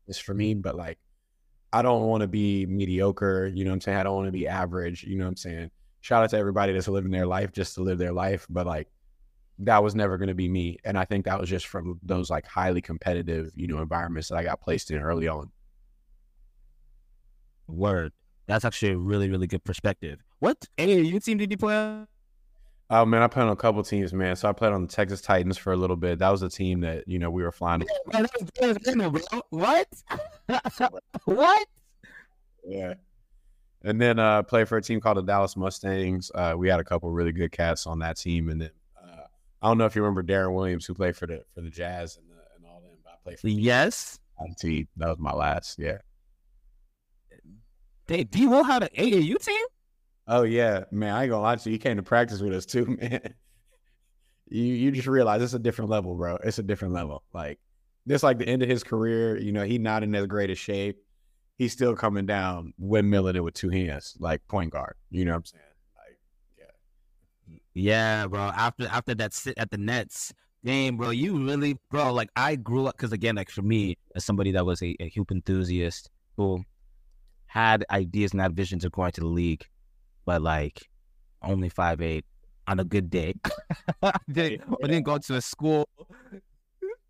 the 0.08 0.14
for 0.14 0.34
me, 0.34 0.54
but 0.54 0.76
like 0.76 0.98
I 1.74 1.82
don't 1.82 2.08
want 2.08 2.22
to 2.22 2.28
be 2.28 2.66
mediocre. 2.66 3.48
You 3.54 3.64
know 3.64 3.72
what 3.72 3.76
I'm 3.76 3.82
saying? 3.82 3.98
I 3.98 4.04
don't 4.04 4.16
want 4.16 4.28
to 4.28 4.32
be 4.32 4.48
average. 4.48 5.04
You 5.04 5.18
know 5.18 5.26
what 5.26 5.30
I'm 5.30 5.38
saying? 5.38 5.72
Shout 6.02 6.24
out 6.24 6.32
to 6.32 6.38
everybody 6.38 6.74
that's 6.74 6.88
living 6.88 7.12
their 7.12 7.28
life 7.28 7.52
just 7.54 7.76
to 7.76 7.84
live 7.84 7.98
their 7.98 8.12
life. 8.12 8.46
But 8.50 8.66
like, 8.66 8.88
that 9.60 9.84
was 9.84 9.96
never 9.96 10.18
going 10.18 10.30
to 10.30 10.36
be 10.36 10.50
me. 10.50 10.78
And 10.84 10.98
I 10.98 11.06
think 11.06 11.26
that 11.26 11.40
was 11.40 11.50
just 11.50 11.68
from 11.68 12.00
those 12.04 12.30
like 12.30 12.46
highly 12.46 12.82
competitive, 12.82 13.52
you 13.56 13.68
know, 13.68 13.80
environments 13.80 14.30
that 14.30 14.38
I 14.38 14.44
got 14.44 14.62
placed 14.62 14.92
in 14.92 15.02
early 15.02 15.28
on. 15.28 15.52
Word. 17.68 18.14
That's 18.48 18.66
actually 18.66 18.94
a 18.94 18.98
really, 18.98 19.30
really 19.30 19.48
good 19.48 19.64
perspective. 19.64 20.20
What 20.40 20.58
AAU 20.78 21.24
team 21.24 21.38
did 21.38 21.52
you 21.52 21.58
play 21.58 21.76
on? 21.76 22.08
Oh 22.90 23.06
man, 23.06 23.22
I 23.22 23.28
played 23.28 23.44
on 23.44 23.50
a 23.50 23.56
couple 23.56 23.82
teams, 23.84 24.12
man. 24.12 24.36
So 24.36 24.50
I 24.50 24.52
played 24.52 24.74
on 24.74 24.82
the 24.82 24.88
Texas 24.88 25.22
Titans 25.22 25.58
for 25.58 25.72
a 25.72 25.78
little 25.78 25.96
bit. 25.96 26.20
That 26.20 26.30
was 26.30 26.42
the 26.42 26.50
team 26.50 26.82
that, 26.82 27.08
you 27.08 27.20
know, 27.20 27.30
we 27.30 27.42
were 27.42 27.54
flying. 27.54 27.86
Man, 28.12 28.24
that 28.60 28.68
was 28.68 28.78
good, 28.80 28.98
bro. 28.98 29.42
What? 29.52 29.88
what? 31.24 31.68
Yeah. 32.66 32.96
And 33.84 34.02
then 34.02 34.20
uh 34.20 34.44
played 34.44 34.68
for 34.68 34.78
a 34.78 34.82
team 34.82 35.00
called 35.00 35.18
the 35.18 35.22
Dallas 35.22 35.56
Mustangs. 35.56 36.32
Uh 36.36 36.56
we 36.58 36.68
had 36.68 36.82
a 36.82 36.84
couple 36.84 37.10
really 37.12 37.32
good 37.32 37.54
cats 37.54 37.88
on 37.88 38.00
that 38.00 38.18
team. 38.18 38.50
And 38.50 38.62
then 38.62 38.72
I 39.62 39.68
don't 39.68 39.78
know 39.78 39.86
if 39.86 39.96
you 39.96 40.02
remember 40.02 40.24
Deron 40.24 40.56
Williams 40.56 40.86
who 40.86 40.94
played 40.94 41.16
for 41.16 41.28
the 41.28 41.44
for 41.54 41.62
the 41.62 41.70
Jazz 41.70 42.18
and 42.18 42.28
the, 42.30 42.42
and 42.56 42.66
all 42.66 42.82
them. 42.82 42.92
But 43.04 43.12
I 43.14 43.16
played 43.24 43.40
for 43.40 43.48
the 43.48 43.54
Yes. 43.54 44.20
team. 44.60 44.88
That 44.98 45.10
was 45.10 45.20
my 45.20 45.34
last. 45.34 45.78
Yeah. 45.78 45.98
They 48.08 48.24
D 48.24 48.48
Will 48.48 48.64
had 48.64 48.84
an 48.84 48.90
AAU 48.98 49.38
team? 49.44 49.66
Oh 50.28 50.44
yeah, 50.44 50.84
man. 50.92 51.14
I 51.14 51.24
ain't 51.24 51.30
gonna 51.30 51.42
lie 51.44 51.56
to 51.56 51.70
you. 51.70 51.74
You 51.74 51.80
came 51.80 51.98
to 51.98 52.04
practice 52.04 52.42
with 52.42 52.54
us 52.54 52.66
too, 52.66 52.86
man. 53.02 53.34
you 54.48 54.64
you 54.64 54.92
just 54.92 55.08
realize 55.08 55.42
it's 55.42 55.54
a 55.54 55.60
different 55.60 55.92
level, 55.92 56.16
bro. 56.16 56.38
It's 56.44 56.60
a 56.60 56.64
different 56.64 56.94
level. 56.94 57.24
Like 57.34 57.60
this, 58.06 58.24
like 58.24 58.38
the 58.40 58.48
end 58.48 58.64
of 58.64 58.70
his 58.70 58.84
career. 58.84 59.38
You 59.38 59.52
know, 59.52 59.64
he 59.64 59.78
not 59.78 60.04
in 60.04 60.14
as 60.16 60.26
great 60.28 60.50
a 60.50 60.56
shape. 60.56 60.98
He's 61.58 61.74
still 61.74 61.96
coming 61.96 62.26
down, 62.26 62.74
windmilling 62.82 63.36
it 63.36 63.42
with 63.42 63.54
two 63.54 63.70
hands, 63.70 64.16
like 64.20 64.46
point 64.48 64.72
guard. 64.72 64.96
You 65.12 65.26
know 65.26 65.32
what 65.34 65.38
I'm 65.38 65.46
saying? 65.46 65.64
Yeah, 67.74 68.28
bro. 68.28 68.42
After 68.42 68.88
after 68.88 69.16
that 69.16 69.34
sit 69.34 69.58
at 69.58 69.72
the 69.72 69.78
Nets 69.78 70.34
game, 70.66 70.98
bro, 70.98 71.10
you 71.12 71.46
really, 71.46 71.78
bro. 71.90 72.14
Like 72.14 72.30
I 72.36 72.56
grew 72.56 72.88
up 72.88 72.98
because 72.98 73.14
again, 73.14 73.36
like 73.36 73.50
for 73.50 73.62
me, 73.62 73.98
as 74.16 74.26
somebody 74.26 74.52
that 74.52 74.66
was 74.66 74.82
a, 74.82 74.96
a 75.00 75.10
hoop 75.10 75.32
enthusiast 75.32 76.10
who 76.38 76.64
had 77.46 77.86
ideas 77.92 78.32
and 78.32 78.42
had 78.42 78.56
visions 78.56 78.84
of 78.86 78.92
going 78.92 79.12
to 79.14 79.22
the 79.22 79.28
league, 79.28 79.66
but 80.26 80.42
like 80.42 80.88
only 81.42 81.70
five 81.70 82.02
eight 82.02 82.26
on 82.68 82.80
a 82.80 82.84
good 82.84 83.10
day. 83.10 83.34
I 84.04 84.14
didn't, 84.32 84.64
I 84.84 84.88
didn't 84.88 85.04
go 85.04 85.18
to 85.18 85.36
a 85.36 85.42
school. 85.42 85.88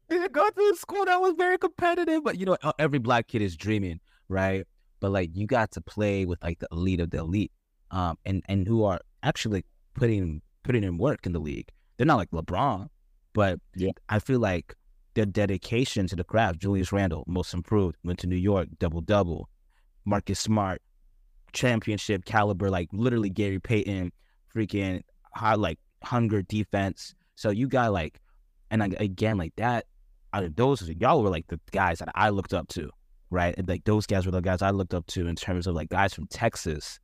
Didn't 0.10 0.32
go 0.32 0.50
to 0.50 0.72
a 0.74 0.76
school 0.76 1.06
that 1.06 1.20
was 1.22 1.34
very 1.38 1.58
competitive, 1.58 2.24
but 2.24 2.38
you 2.38 2.46
know, 2.46 2.58
every 2.78 3.00
black 3.00 3.28
kid 3.28 3.42
is 3.42 3.56
dreaming, 3.56 4.00
right? 4.28 4.66
But 5.00 5.12
like 5.12 5.36
you 5.36 5.48
got 5.48 5.72
to 5.72 5.82
play 5.82 6.26
with 6.26 6.42
like 6.44 6.60
the 6.60 6.68
elite 6.72 7.00
of 7.00 7.10
the 7.10 7.20
elite, 7.20 7.52
um, 7.90 8.18
and 8.26 8.44
and 8.48 8.68
who 8.68 8.84
are 8.84 9.00
actually 9.24 9.66
putting 9.94 10.42
putting 10.64 10.84
in 10.84 10.98
work 10.98 11.26
in 11.26 11.34
the 11.34 11.40
league. 11.40 11.70
They're 11.98 12.08
not 12.08 12.18
like 12.18 12.32
LeBron, 12.32 12.88
but 13.34 13.60
Yeah. 13.76 13.92
I 14.10 14.20
feel 14.20 14.40
like 14.40 14.76
their 15.14 15.26
dedication 15.26 16.08
to 16.08 16.16
the 16.16 16.24
craft. 16.24 16.60
Julius 16.60 16.92
Randle, 16.92 17.24
most 17.28 17.54
improved, 17.54 17.98
went 18.04 18.20
to 18.20 18.28
New 18.28 18.36
York, 18.36 18.68
double 18.80 19.02
double. 19.02 19.50
Marcus 20.06 20.40
Smart, 20.40 20.82
championship 21.54 22.26
caliber, 22.26 22.70
like 22.70 22.90
literally 22.92 23.30
Gary 23.30 23.60
Payton, 23.60 24.12
freaking 24.54 25.02
high 25.36 25.56
like 25.56 25.80
hunger 26.04 26.42
defense. 26.42 27.14
So 27.36 27.50
you 27.50 27.68
got 27.68 27.94
like, 27.94 28.20
and 28.70 28.82
again 29.00 29.38
like 29.38 29.54
that. 29.58 29.86
Out 30.34 30.46
of 30.46 30.56
those, 30.56 30.82
y'all 30.88 31.22
were 31.22 31.30
like 31.30 31.48
the 31.48 31.60
guys 31.72 32.00
that 32.00 32.08
I 32.16 32.30
looked 32.30 32.54
up 32.54 32.70
to, 32.70 32.90
right? 33.30 33.54
And 33.58 33.68
like 33.68 33.84
those 33.84 34.06
guys 34.06 34.26
were 34.26 34.32
the 34.32 34.40
guys 34.40 34.62
I 34.62 34.70
looked 34.70 34.94
up 34.94 35.06
to 35.08 35.28
in 35.28 35.36
terms 35.36 35.68
of 35.68 35.76
like 35.76 35.90
guys 35.90 36.14
from 36.14 36.28
Texas 36.28 37.00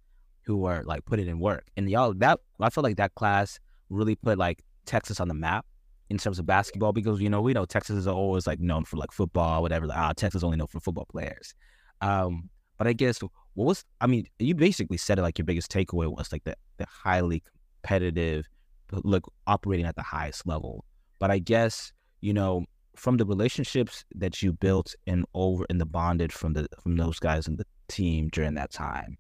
who 0.48 0.56
were 0.56 0.82
like 0.86 1.04
putting 1.04 1.28
in 1.28 1.40
work. 1.40 1.68
And 1.76 1.90
y'all 1.90 2.14
that 2.16 2.40
I 2.62 2.70
feel 2.70 2.84
like 2.84 2.96
that 2.96 3.14
class 3.16 3.60
really 3.90 4.16
put 4.16 4.38
like 4.38 4.64
Texas 4.86 5.20
on 5.20 5.28
the 5.28 5.34
map 5.34 5.66
in 6.10 6.18
terms 6.18 6.40
of 6.40 6.46
basketball 6.46 6.94
because 6.94 7.20
you 7.20 7.30
know 7.30 7.42
we 7.42 7.52
know 7.54 7.66
Texas 7.66 7.98
is 7.98 8.08
always 8.08 8.48
like 8.48 8.62
known 8.62 8.86
for 8.86 8.96
like 8.96 9.12
football, 9.12 9.62
whatever. 9.62 9.86
Like, 9.86 9.98
ah, 9.98 10.14
Texas 10.16 10.44
only 10.44 10.56
known 10.56 10.68
for 10.68 10.80
football 10.80 11.06
players. 11.06 11.54
Um, 12.00 12.50
but 12.78 12.88
I 12.88 12.94
guess 12.94 13.22
what 13.22 13.66
was 13.66 13.84
I 14.00 14.08
mean, 14.08 14.26
you 14.40 14.56
basically 14.56 14.96
said 14.96 15.20
it 15.20 15.22
like 15.22 15.38
your 15.38 15.46
biggest 15.46 15.70
takeaway 15.70 16.08
was 16.08 16.32
like 16.32 16.46
the 16.46 16.56
the 16.78 16.86
highly 16.90 17.44
competitive, 17.82 18.48
like 18.92 19.24
operating 19.48 19.86
at 19.86 19.98
the 19.98 20.02
highest 20.02 20.48
level. 20.48 20.86
But 21.20 21.30
I 21.30 21.40
guess 21.40 21.92
you 22.22 22.34
know 22.34 22.64
from 22.96 23.18
the 23.18 23.26
relationships 23.26 24.06
that 24.16 24.42
you 24.42 24.54
built 24.54 24.96
and 25.06 25.26
over 25.34 25.66
and 25.70 25.82
the 25.82 25.86
bonded 25.86 26.32
from 26.32 26.54
the 26.54 26.70
from 26.82 26.96
those 26.96 27.20
guys 27.20 27.50
in 27.50 27.58
the 27.58 27.66
team 27.90 28.30
during 28.32 28.54
that 28.54 28.72
time, 28.72 29.18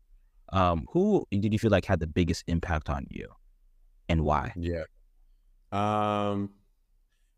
um, 0.49 0.85
who 0.91 1.25
did 1.31 1.51
you 1.51 1.59
feel 1.59 1.71
like 1.71 1.85
had 1.85 1.99
the 1.99 2.07
biggest 2.07 2.43
impact 2.47 2.89
on 2.89 3.05
you, 3.09 3.29
and 4.09 4.21
why? 4.21 4.53
yeah. 4.55 4.83
Um, 5.71 6.51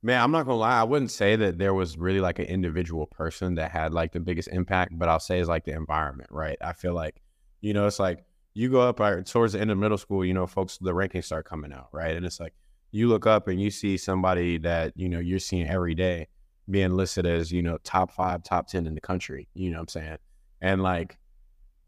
man, 0.03 0.21
I'm 0.21 0.31
not 0.31 0.45
gonna 0.45 0.57
lie. 0.57 0.79
I 0.79 0.83
wouldn't 0.83 1.11
say 1.11 1.35
that 1.35 1.57
there 1.57 1.73
was 1.73 1.97
really 1.97 2.19
like 2.19 2.39
an 2.39 2.45
individual 2.45 3.07
person 3.07 3.55
that 3.55 3.71
had 3.71 3.93
like 3.93 4.11
the 4.11 4.19
biggest 4.19 4.49
impact, 4.49 4.97
but 4.97 5.09
I'll 5.09 5.19
say 5.19 5.39
is 5.39 5.47
like 5.47 5.65
the 5.65 5.73
environment, 5.73 6.29
right? 6.31 6.57
I 6.61 6.73
feel 6.73 6.93
like, 6.93 7.21
you 7.61 7.73
know, 7.73 7.87
it's 7.87 7.99
like 7.99 8.23
you 8.53 8.69
go 8.69 8.81
up 8.81 8.99
uh, 8.99 9.21
towards 9.21 9.53
the 9.53 9.61
end 9.61 9.71
of 9.71 9.77
middle 9.77 9.97
school, 9.97 10.23
you 10.23 10.33
know, 10.33 10.47
folks, 10.47 10.77
the 10.77 10.91
rankings 10.91 11.25
start 11.25 11.45
coming 11.45 11.73
out, 11.73 11.89
right? 11.91 12.15
And 12.15 12.25
it's 12.25 12.39
like 12.39 12.53
you 12.91 13.07
look 13.07 13.25
up 13.25 13.47
and 13.47 13.61
you 13.61 13.69
see 13.71 13.97
somebody 13.97 14.57
that 14.59 14.93
you 14.95 15.09
know 15.09 15.19
you're 15.19 15.39
seeing 15.39 15.67
every 15.67 15.95
day 15.95 16.27
being 16.69 16.91
listed 16.91 17.25
as 17.25 17.51
you 17.51 17.61
know 17.61 17.77
top 17.83 18.11
five, 18.11 18.43
top 18.43 18.67
ten 18.67 18.87
in 18.87 18.95
the 18.95 19.01
country. 19.01 19.47
You 19.53 19.71
know 19.71 19.77
what 19.77 19.95
I'm 19.95 20.01
saying? 20.01 20.17
And 20.61 20.81
like, 20.83 21.17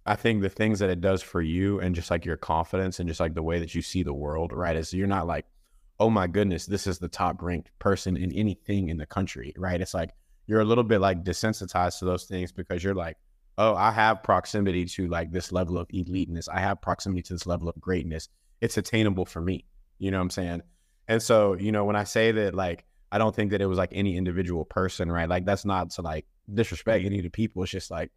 I 0.05 0.15
think 0.15 0.41
the 0.41 0.49
things 0.49 0.79
that 0.79 0.89
it 0.89 1.01
does 1.01 1.21
for 1.21 1.41
you 1.41 1.79
and 1.79 1.93
just 1.93 2.09
like 2.09 2.25
your 2.25 2.37
confidence 2.37 2.99
and 2.99 3.07
just 3.07 3.19
like 3.19 3.35
the 3.35 3.43
way 3.43 3.59
that 3.59 3.75
you 3.75 3.81
see 3.81 4.03
the 4.03 4.13
world, 4.13 4.51
right? 4.51 4.75
Is 4.75 4.93
you're 4.93 5.07
not 5.07 5.27
like, 5.27 5.45
oh 5.99 6.09
my 6.09 6.25
goodness, 6.27 6.65
this 6.65 6.87
is 6.87 6.97
the 6.97 7.07
top 7.07 7.41
ranked 7.41 7.69
person 7.77 8.17
in 8.17 8.31
anything 8.31 8.89
in 8.89 8.97
the 8.97 9.05
country, 9.05 9.53
right? 9.57 9.79
It's 9.79 9.93
like 9.93 10.11
you're 10.47 10.61
a 10.61 10.65
little 10.65 10.83
bit 10.83 10.99
like 10.99 11.23
desensitized 11.23 11.99
to 11.99 12.05
those 12.05 12.25
things 12.25 12.51
because 12.51 12.83
you're 12.83 12.95
like, 12.95 13.17
oh, 13.57 13.75
I 13.75 13.91
have 13.91 14.23
proximity 14.23 14.85
to 14.85 15.07
like 15.07 15.31
this 15.31 15.51
level 15.51 15.77
of 15.77 15.87
eliteness. 15.89 16.49
I 16.49 16.59
have 16.61 16.81
proximity 16.81 17.21
to 17.23 17.33
this 17.33 17.45
level 17.45 17.69
of 17.69 17.79
greatness. 17.79 18.27
It's 18.59 18.77
attainable 18.77 19.25
for 19.25 19.41
me. 19.41 19.65
You 19.99 20.09
know 20.09 20.17
what 20.17 20.23
I'm 20.23 20.29
saying? 20.31 20.61
And 21.07 21.21
so, 21.21 21.53
you 21.53 21.71
know, 21.71 21.85
when 21.85 21.95
I 21.95 22.05
say 22.05 22.31
that, 22.31 22.55
like, 22.55 22.85
I 23.11 23.19
don't 23.19 23.35
think 23.35 23.51
that 23.51 23.61
it 23.61 23.67
was 23.67 23.77
like 23.77 23.91
any 23.93 24.17
individual 24.17 24.65
person, 24.65 25.11
right? 25.11 25.29
Like, 25.29 25.45
that's 25.45 25.65
not 25.65 25.91
to 25.91 26.01
like 26.01 26.25
disrespect 26.51 27.05
any 27.05 27.17
of 27.17 27.23
the 27.23 27.29
people. 27.29 27.61
It's 27.61 27.71
just 27.71 27.91
like 27.91 28.11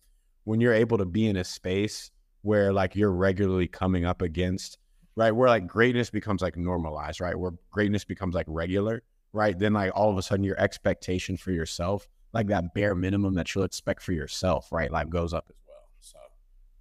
when 0.44 0.60
you're 0.60 0.74
able 0.74 0.98
to 0.98 1.04
be 1.04 1.26
in 1.26 1.36
a 1.36 1.44
space 1.44 2.10
where 2.42 2.72
like 2.72 2.94
you're 2.94 3.12
regularly 3.12 3.66
coming 3.66 4.04
up 4.04 4.22
against, 4.22 4.78
right? 5.16 5.32
Where 5.32 5.48
like 5.48 5.66
greatness 5.66 6.10
becomes 6.10 6.42
like 6.42 6.56
normalized, 6.56 7.20
right? 7.20 7.38
Where 7.38 7.52
greatness 7.70 8.04
becomes 8.04 8.34
like 8.34 8.46
regular, 8.48 9.02
right? 9.32 9.58
Then 9.58 9.72
like 9.72 9.92
all 9.94 10.10
of 10.10 10.18
a 10.18 10.22
sudden 10.22 10.44
your 10.44 10.60
expectation 10.60 11.36
for 11.36 11.52
yourself 11.52 12.08
like 12.34 12.48
that 12.48 12.74
bare 12.74 12.94
minimum 12.94 13.34
that 13.34 13.54
you'll 13.54 13.64
expect 13.64 14.02
for 14.02 14.12
yourself, 14.12 14.70
right? 14.72 14.90
Like 14.90 15.08
goes 15.08 15.32
up 15.32 15.46
as 15.48 15.56
well. 15.66 15.88
So 16.00 16.18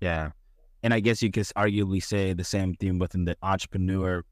yeah. 0.01 0.31
And 0.81 0.93
I 0.93 0.99
guess 0.99 1.21
you 1.21 1.31
could 1.31 1.45
arguably 1.55 2.03
say 2.03 2.33
the 2.33 2.43
same 2.43 2.73
thing 2.73 2.99
within 2.99 3.23
the 3.23 3.37
entrepreneur 3.41 4.25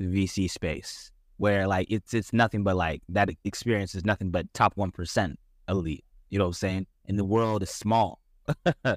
VC 0.00 0.48
space, 0.48 1.10
where 1.36 1.66
like 1.66 1.88
it's 1.90 2.14
it's 2.14 2.32
nothing 2.32 2.62
but 2.62 2.76
like 2.76 3.02
that 3.10 3.28
experience 3.44 3.94
is 3.94 4.04
nothing 4.04 4.30
but 4.30 4.52
top 4.54 4.76
one 4.76 4.92
percent 4.92 5.38
elite. 5.68 6.04
You 6.30 6.38
know 6.38 6.44
what 6.44 6.50
I'm 6.50 6.54
saying? 6.54 6.86
And 7.06 7.18
the 7.18 7.24
world 7.24 7.62
is 7.62 7.70
small. 7.70 8.19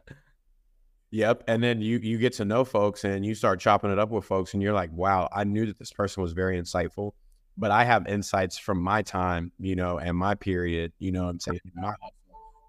yep. 1.12 1.44
And 1.48 1.64
then 1.64 1.82
you 1.82 2.00
you 2.00 2.18
get 2.18 2.34
to 2.34 2.46
know 2.46 2.64
folks 2.64 3.04
and 3.04 3.26
you 3.26 3.36
start 3.36 3.60
chopping 3.60 3.92
it 3.92 4.00
up 4.00 4.10
with 4.10 4.26
folks 4.26 4.54
and 4.54 4.64
you're 4.64 4.74
like, 4.74 4.92
wow, 4.92 5.30
I 5.32 5.44
knew 5.44 5.66
that 5.66 5.80
this 5.80 5.92
person 5.92 6.24
was 6.24 6.34
very 6.34 6.60
insightful 6.60 7.14
but 7.58 7.72
I 7.72 7.84
have 7.84 8.08
insights 8.08 8.58
from 8.58 8.82
my 8.82 9.02
time, 9.02 9.52
you 9.60 9.76
know, 9.76 9.98
and 10.00 10.18
my 10.18 10.36
period, 10.36 10.92
you 11.00 11.12
know 11.12 11.28
I'm 11.28 11.40
saying, 11.40 11.60
my, 11.76 11.94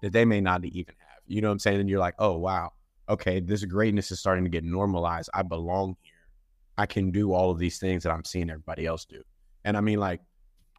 that 0.01 0.13
they 0.13 0.25
may 0.25 0.41
not 0.41 0.63
even 0.63 0.95
have. 0.99 1.19
You 1.27 1.41
know 1.41 1.47
what 1.47 1.53
I'm 1.53 1.59
saying? 1.59 1.79
And 1.79 1.89
you're 1.89 1.99
like, 1.99 2.15
oh, 2.19 2.37
wow, 2.37 2.71
okay, 3.09 3.39
this 3.39 3.65
greatness 3.65 4.11
is 4.11 4.19
starting 4.19 4.43
to 4.43 4.49
get 4.49 4.63
normalized. 4.63 5.29
I 5.33 5.41
belong 5.41 5.95
here. 6.01 6.13
I 6.77 6.85
can 6.85 7.11
do 7.11 7.33
all 7.33 7.51
of 7.51 7.57
these 7.57 7.79
things 7.79 8.03
that 8.03 8.11
I'm 8.11 8.25
seeing 8.25 8.49
everybody 8.49 8.85
else 8.85 9.05
do. 9.05 9.23
And 9.63 9.75
I 9.75 9.81
mean, 9.81 9.99
like, 9.99 10.21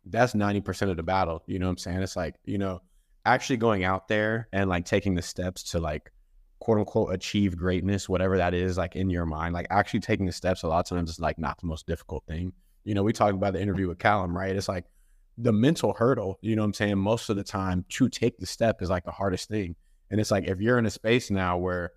that's 0.04 0.34
90% 0.34 0.90
of 0.90 0.96
the 0.96 1.02
battle. 1.02 1.42
You 1.46 1.58
know 1.58 1.66
what 1.66 1.72
I'm 1.72 1.78
saying? 1.78 2.02
It's 2.02 2.14
like, 2.14 2.36
you 2.44 2.58
know, 2.58 2.82
actually 3.26 3.58
going 3.58 3.84
out 3.84 4.08
there 4.08 4.48
and 4.52 4.70
like 4.70 4.84
taking 4.84 5.14
the 5.14 5.22
steps 5.22 5.62
to 5.72 5.78
like, 5.78 6.12
quote 6.60 6.78
unquote, 6.78 7.12
achieve 7.12 7.56
greatness, 7.56 8.08
whatever 8.08 8.38
that 8.38 8.54
is, 8.54 8.78
like 8.78 8.96
in 8.96 9.10
your 9.10 9.26
mind, 9.26 9.52
like 9.52 9.66
actually 9.70 10.00
taking 10.00 10.26
the 10.26 10.32
steps 10.32 10.62
a 10.62 10.68
lot 10.68 10.90
of 10.90 10.96
times 10.96 11.10
is 11.10 11.20
like 11.20 11.38
not 11.38 11.60
the 11.60 11.66
most 11.66 11.86
difficult 11.86 12.24
thing 12.26 12.52
you 12.86 12.94
know, 12.94 13.02
we 13.02 13.12
talked 13.12 13.34
about 13.34 13.52
the 13.52 13.60
interview 13.60 13.88
with 13.88 13.98
Callum, 13.98 14.34
right? 14.34 14.54
It's 14.54 14.68
like 14.68 14.84
the 15.36 15.52
mental 15.52 15.92
hurdle, 15.92 16.38
you 16.40 16.54
know 16.54 16.62
what 16.62 16.66
I'm 16.66 16.74
saying? 16.74 16.98
Most 16.98 17.28
of 17.28 17.36
the 17.36 17.42
time 17.42 17.84
to 17.90 18.08
take 18.08 18.38
the 18.38 18.46
step 18.46 18.80
is 18.80 18.88
like 18.88 19.04
the 19.04 19.10
hardest 19.10 19.48
thing. 19.48 19.74
And 20.08 20.20
it's 20.20 20.30
like 20.30 20.46
if 20.46 20.60
you're 20.60 20.78
in 20.78 20.86
a 20.86 20.90
space 20.90 21.28
now 21.28 21.58
where 21.58 21.92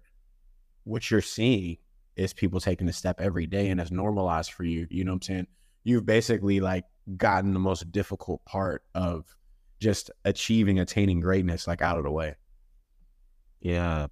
what 0.85 1.11
you're 1.11 1.21
seeing 1.21 1.77
is 2.15 2.33
people 2.33 2.59
taking 2.59 2.87
the 2.87 2.93
step 2.93 3.21
every 3.21 3.45
day 3.45 3.69
and 3.69 3.79
it's 3.79 3.91
normalized 3.91 4.51
for 4.51 4.63
you, 4.63 4.87
you 4.89 5.03
know 5.03 5.11
what 5.11 5.17
I'm 5.17 5.21
saying? 5.21 5.47
You've 5.83 6.07
basically 6.07 6.59
like 6.59 6.85
gotten 7.15 7.53
the 7.53 7.59
most 7.59 7.91
difficult 7.91 8.43
part 8.45 8.83
of 8.95 9.25
just 9.79 10.11
achieving, 10.25 10.79
attaining 10.79 11.19
greatness 11.19 11.67
like 11.67 11.81
out 11.81 11.97
of 11.97 12.03
the 12.03 12.11
way. 12.11 12.35
Yeah. 13.61 14.07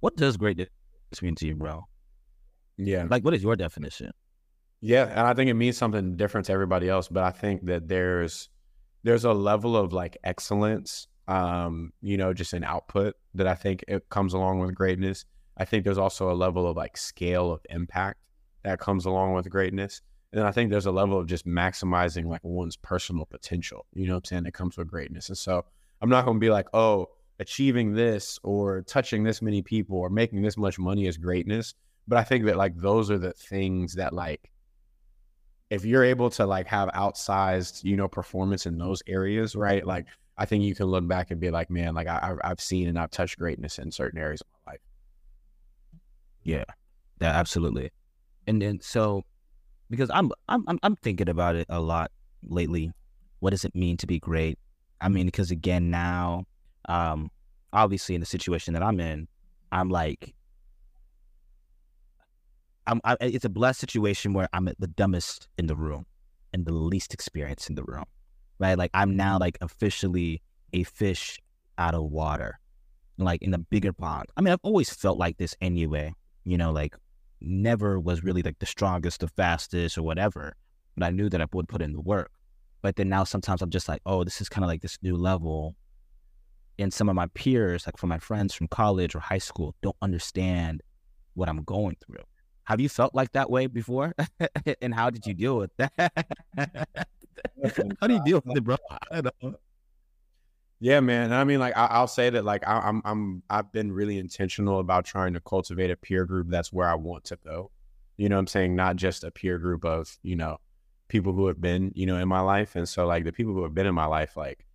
What 0.00 0.16
does 0.16 0.36
greatness 0.36 0.68
mean 1.20 1.34
to 1.36 1.46
you, 1.46 1.54
bro? 1.54 1.84
Yeah. 2.76 3.06
Like, 3.08 3.24
what 3.24 3.34
is 3.34 3.42
your 3.42 3.56
definition? 3.56 4.10
Yeah, 4.80 5.04
and 5.04 5.20
I 5.20 5.34
think 5.34 5.48
it 5.48 5.54
means 5.54 5.78
something 5.78 6.16
different 6.16 6.46
to 6.46 6.52
everybody 6.52 6.88
else, 6.88 7.06
but 7.08 7.22
I 7.22 7.30
think 7.30 7.66
that 7.66 7.86
there's 7.86 8.48
there's 9.04 9.24
a 9.24 9.32
level 9.32 9.76
of 9.76 9.92
like 9.92 10.16
excellence 10.24 11.06
um, 11.28 11.92
you 12.00 12.16
know, 12.16 12.34
just 12.34 12.52
an 12.52 12.64
output 12.64 13.14
that 13.34 13.46
I 13.46 13.54
think 13.54 13.84
it 13.88 14.08
comes 14.08 14.34
along 14.34 14.58
with 14.60 14.74
greatness. 14.74 15.24
I 15.56 15.64
think 15.64 15.84
there's 15.84 15.98
also 15.98 16.30
a 16.30 16.34
level 16.34 16.68
of 16.68 16.76
like 16.76 16.96
scale 16.96 17.52
of 17.52 17.60
impact 17.70 18.18
that 18.64 18.80
comes 18.80 19.06
along 19.06 19.34
with 19.34 19.48
greatness. 19.48 20.02
And 20.32 20.44
I 20.44 20.50
think 20.50 20.70
there's 20.70 20.86
a 20.86 20.92
level 20.92 21.18
of 21.18 21.26
just 21.26 21.46
maximizing 21.46 22.26
like 22.26 22.42
one's 22.42 22.76
personal 22.76 23.26
potential, 23.26 23.86
you 23.92 24.06
know 24.06 24.14
what 24.14 24.20
I'm 24.20 24.24
saying, 24.24 24.42
that 24.44 24.54
comes 24.54 24.76
with 24.76 24.88
greatness. 24.88 25.28
And 25.28 25.36
so 25.36 25.64
I'm 26.00 26.08
not 26.08 26.24
going 26.24 26.38
to 26.38 26.40
be 26.40 26.50
like, 26.50 26.68
oh, 26.72 27.10
achieving 27.38 27.92
this 27.92 28.38
or 28.42 28.82
touching 28.82 29.24
this 29.24 29.42
many 29.42 29.62
people 29.62 29.98
or 29.98 30.08
making 30.08 30.42
this 30.42 30.56
much 30.56 30.78
money 30.78 31.06
is 31.06 31.16
greatness. 31.16 31.74
But 32.08 32.18
I 32.18 32.24
think 32.24 32.46
that 32.46 32.56
like 32.56 32.76
those 32.76 33.10
are 33.10 33.18
the 33.18 33.32
things 33.32 33.94
that 33.94 34.12
like 34.12 34.50
if 35.70 35.84
you're 35.84 36.04
able 36.04 36.28
to 36.30 36.46
like 36.46 36.66
have 36.66 36.88
outsized, 36.90 37.82
you 37.82 37.96
know, 37.96 38.08
performance 38.08 38.66
in 38.66 38.76
those 38.76 39.02
areas, 39.06 39.54
right? 39.56 39.86
Like 39.86 40.06
I 40.36 40.44
think 40.44 40.64
you 40.64 40.74
can 40.74 40.86
look 40.86 41.06
back 41.06 41.30
and 41.30 41.40
be 41.40 41.50
like, 41.50 41.70
man, 41.70 41.94
like 41.94 42.06
I, 42.06 42.34
I've 42.42 42.60
seen 42.60 42.88
and 42.88 42.98
I've 42.98 43.10
touched 43.10 43.38
greatness 43.38 43.78
in 43.78 43.90
certain 43.90 44.18
areas 44.18 44.40
of 44.40 44.46
my 44.66 44.72
life. 44.72 44.80
Yeah, 46.42 46.64
yeah, 47.20 47.30
absolutely. 47.30 47.90
And 48.46 48.60
then 48.60 48.80
so, 48.80 49.24
because 49.92 50.10
I'm 50.14 50.32
I'm 50.48 50.78
I'm 50.82 50.96
thinking 50.96 51.28
about 51.28 51.54
it 51.54 51.66
a 51.68 51.78
lot 51.78 52.10
lately. 52.42 52.90
What 53.40 53.50
does 53.50 53.66
it 53.66 53.74
mean 53.74 53.98
to 53.98 54.06
be 54.06 54.18
great? 54.18 54.58
I 55.02 55.10
mean, 55.10 55.26
because 55.26 55.50
again, 55.50 55.90
now, 55.90 56.46
um, 56.88 57.30
obviously 57.74 58.14
in 58.14 58.20
the 58.20 58.26
situation 58.26 58.72
that 58.72 58.82
I'm 58.82 58.98
in, 59.00 59.28
I'm 59.70 59.90
like 59.90 60.34
I'm, 62.86 63.02
I, 63.04 63.18
it's 63.20 63.44
a 63.44 63.50
blessed 63.50 63.80
situation 63.80 64.32
where 64.32 64.48
I'm 64.54 64.68
the 64.78 64.86
dumbest 64.86 65.48
in 65.58 65.66
the 65.66 65.76
room 65.76 66.06
and 66.54 66.64
the 66.64 66.72
least 66.72 67.12
experienced 67.12 67.68
in 67.68 67.76
the 67.76 67.84
room, 67.84 68.04
right? 68.58 68.78
Like 68.78 68.90
I'm 68.94 69.14
now 69.14 69.38
like 69.38 69.58
officially 69.60 70.40
a 70.72 70.84
fish 70.84 71.38
out 71.76 71.94
of 71.94 72.04
water, 72.04 72.58
like 73.18 73.42
in 73.42 73.52
a 73.52 73.58
bigger 73.58 73.92
pond. 73.92 74.26
I 74.38 74.40
mean, 74.40 74.54
I've 74.54 74.60
always 74.62 74.88
felt 74.88 75.18
like 75.18 75.36
this 75.36 75.54
anyway, 75.60 76.14
you 76.44 76.56
know, 76.56 76.72
like 76.72 76.96
never 77.44 77.98
was 77.98 78.22
really 78.22 78.42
like 78.42 78.58
the 78.58 78.66
strongest, 78.66 79.20
the 79.20 79.28
fastest, 79.28 79.98
or 79.98 80.02
whatever, 80.02 80.56
but 80.96 81.06
I 81.06 81.10
knew 81.10 81.28
that 81.28 81.40
I 81.40 81.46
would 81.52 81.68
put 81.68 81.82
in 81.82 81.92
the 81.92 82.00
work. 82.00 82.30
But 82.82 82.96
then 82.96 83.08
now 83.08 83.24
sometimes 83.24 83.62
I'm 83.62 83.70
just 83.70 83.88
like, 83.88 84.02
oh, 84.06 84.24
this 84.24 84.40
is 84.40 84.48
kind 84.48 84.64
of 84.64 84.68
like 84.68 84.82
this 84.82 84.98
new 85.02 85.16
level. 85.16 85.76
And 86.78 86.92
some 86.92 87.08
of 87.08 87.14
my 87.14 87.26
peers, 87.28 87.86
like 87.86 87.96
from 87.96 88.08
my 88.08 88.18
friends 88.18 88.54
from 88.54 88.66
college 88.68 89.14
or 89.14 89.20
high 89.20 89.38
school, 89.38 89.74
don't 89.82 89.96
understand 90.02 90.82
what 91.34 91.48
I'm 91.48 91.62
going 91.62 91.96
through. 92.04 92.24
Have 92.64 92.80
you 92.80 92.88
felt 92.88 93.14
like 93.14 93.32
that 93.32 93.50
way 93.50 93.66
before? 93.66 94.14
and 94.82 94.94
how 94.94 95.10
did 95.10 95.26
you 95.26 95.34
deal 95.34 95.58
with 95.58 95.70
that? 95.76 95.92
how 98.00 98.06
do 98.06 98.14
you 98.14 98.24
deal 98.24 98.42
with 98.44 98.56
it, 98.56 98.64
bro? 98.64 98.76
Yeah, 100.82 100.98
man. 100.98 101.32
I 101.32 101.44
mean, 101.44 101.60
like 101.60 101.76
I, 101.76 102.00
will 102.00 102.08
say 102.08 102.28
that, 102.28 102.44
like 102.44 102.66
I, 102.66 102.80
I'm, 102.80 103.02
I'm, 103.04 103.44
I've 103.48 103.70
been 103.70 103.92
really 103.92 104.18
intentional 104.18 104.80
about 104.80 105.04
trying 105.04 105.32
to 105.34 105.40
cultivate 105.40 105.92
a 105.92 105.96
peer 105.96 106.24
group 106.26 106.48
that's 106.50 106.72
where 106.72 106.88
I 106.88 106.96
want 106.96 107.22
to 107.26 107.36
go. 107.36 107.70
You 108.16 108.28
know, 108.28 108.36
I'm 108.36 108.48
saying 108.48 108.74
not 108.74 108.96
just 108.96 109.22
a 109.22 109.30
peer 109.30 109.58
group 109.58 109.84
of 109.84 110.18
you 110.24 110.34
know 110.34 110.58
people 111.06 111.34
who 111.34 111.46
have 111.46 111.60
been 111.60 111.92
you 111.94 112.04
know 112.04 112.16
in 112.16 112.26
my 112.26 112.40
life, 112.40 112.74
and 112.74 112.88
so 112.88 113.06
like 113.06 113.22
the 113.22 113.30
people 113.30 113.52
who 113.54 113.62
have 113.62 113.74
been 113.74 113.86
in 113.86 113.94
my 113.94 114.06
life, 114.06 114.36
like 114.36 114.66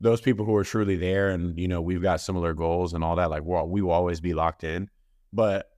those 0.00 0.22
people 0.22 0.46
who 0.46 0.56
are 0.56 0.64
truly 0.64 0.96
there, 0.96 1.28
and 1.28 1.58
you 1.58 1.68
know 1.68 1.82
we've 1.82 2.00
got 2.00 2.22
similar 2.22 2.54
goals 2.54 2.94
and 2.94 3.04
all 3.04 3.16
that. 3.16 3.28
Like, 3.28 3.44
well, 3.44 3.68
we 3.68 3.82
will 3.82 3.90
always 3.90 4.22
be 4.22 4.32
locked 4.32 4.64
in, 4.64 4.88
but 5.30 5.72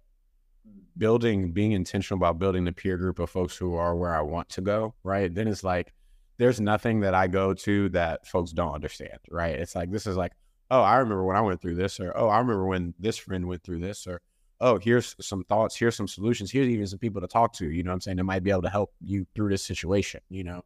building, 0.96 1.50
being 1.50 1.72
intentional 1.72 2.18
about 2.18 2.38
building 2.38 2.64
the 2.64 2.72
peer 2.72 2.96
group 2.96 3.18
of 3.18 3.30
folks 3.30 3.56
who 3.56 3.74
are 3.74 3.96
where 3.96 4.14
I 4.14 4.20
want 4.20 4.48
to 4.50 4.60
go, 4.60 4.94
right? 5.02 5.34
Then 5.34 5.48
it's 5.48 5.64
like 5.64 5.92
there's 6.38 6.60
nothing 6.60 7.00
that 7.00 7.14
I 7.14 7.26
go 7.26 7.52
to 7.52 7.88
that 7.90 8.26
folks 8.26 8.52
don't 8.52 8.74
understand, 8.74 9.18
right? 9.30 9.54
It's 9.54 9.74
like 9.74 9.90
this 9.90 10.06
is 10.06 10.16
like, 10.16 10.32
oh, 10.70 10.82
I 10.82 10.96
remember 10.96 11.24
when 11.24 11.36
I 11.36 11.40
went 11.40 11.60
through 11.60 11.74
this, 11.74 12.00
or 12.00 12.16
oh, 12.16 12.28
I 12.28 12.38
remember 12.38 12.66
when 12.66 12.94
this 12.98 13.16
friend 13.16 13.46
went 13.46 13.62
through 13.64 13.80
this, 13.80 14.06
or 14.06 14.20
oh, 14.60 14.78
here's 14.78 15.14
some 15.20 15.44
thoughts, 15.44 15.76
here's 15.76 15.96
some 15.96 16.08
solutions, 16.08 16.50
here's 16.50 16.68
even 16.68 16.86
some 16.86 16.98
people 16.98 17.20
to 17.20 17.28
talk 17.28 17.52
to, 17.54 17.70
you 17.70 17.82
know 17.82 17.92
I'm 17.92 18.00
saying, 18.00 18.16
that 18.16 18.24
might 18.24 18.42
be 18.42 18.50
able 18.50 18.62
to 18.62 18.70
help 18.70 18.92
you 19.00 19.26
through 19.34 19.50
this 19.50 19.64
situation, 19.64 20.20
you 20.28 20.44
know? 20.44 20.62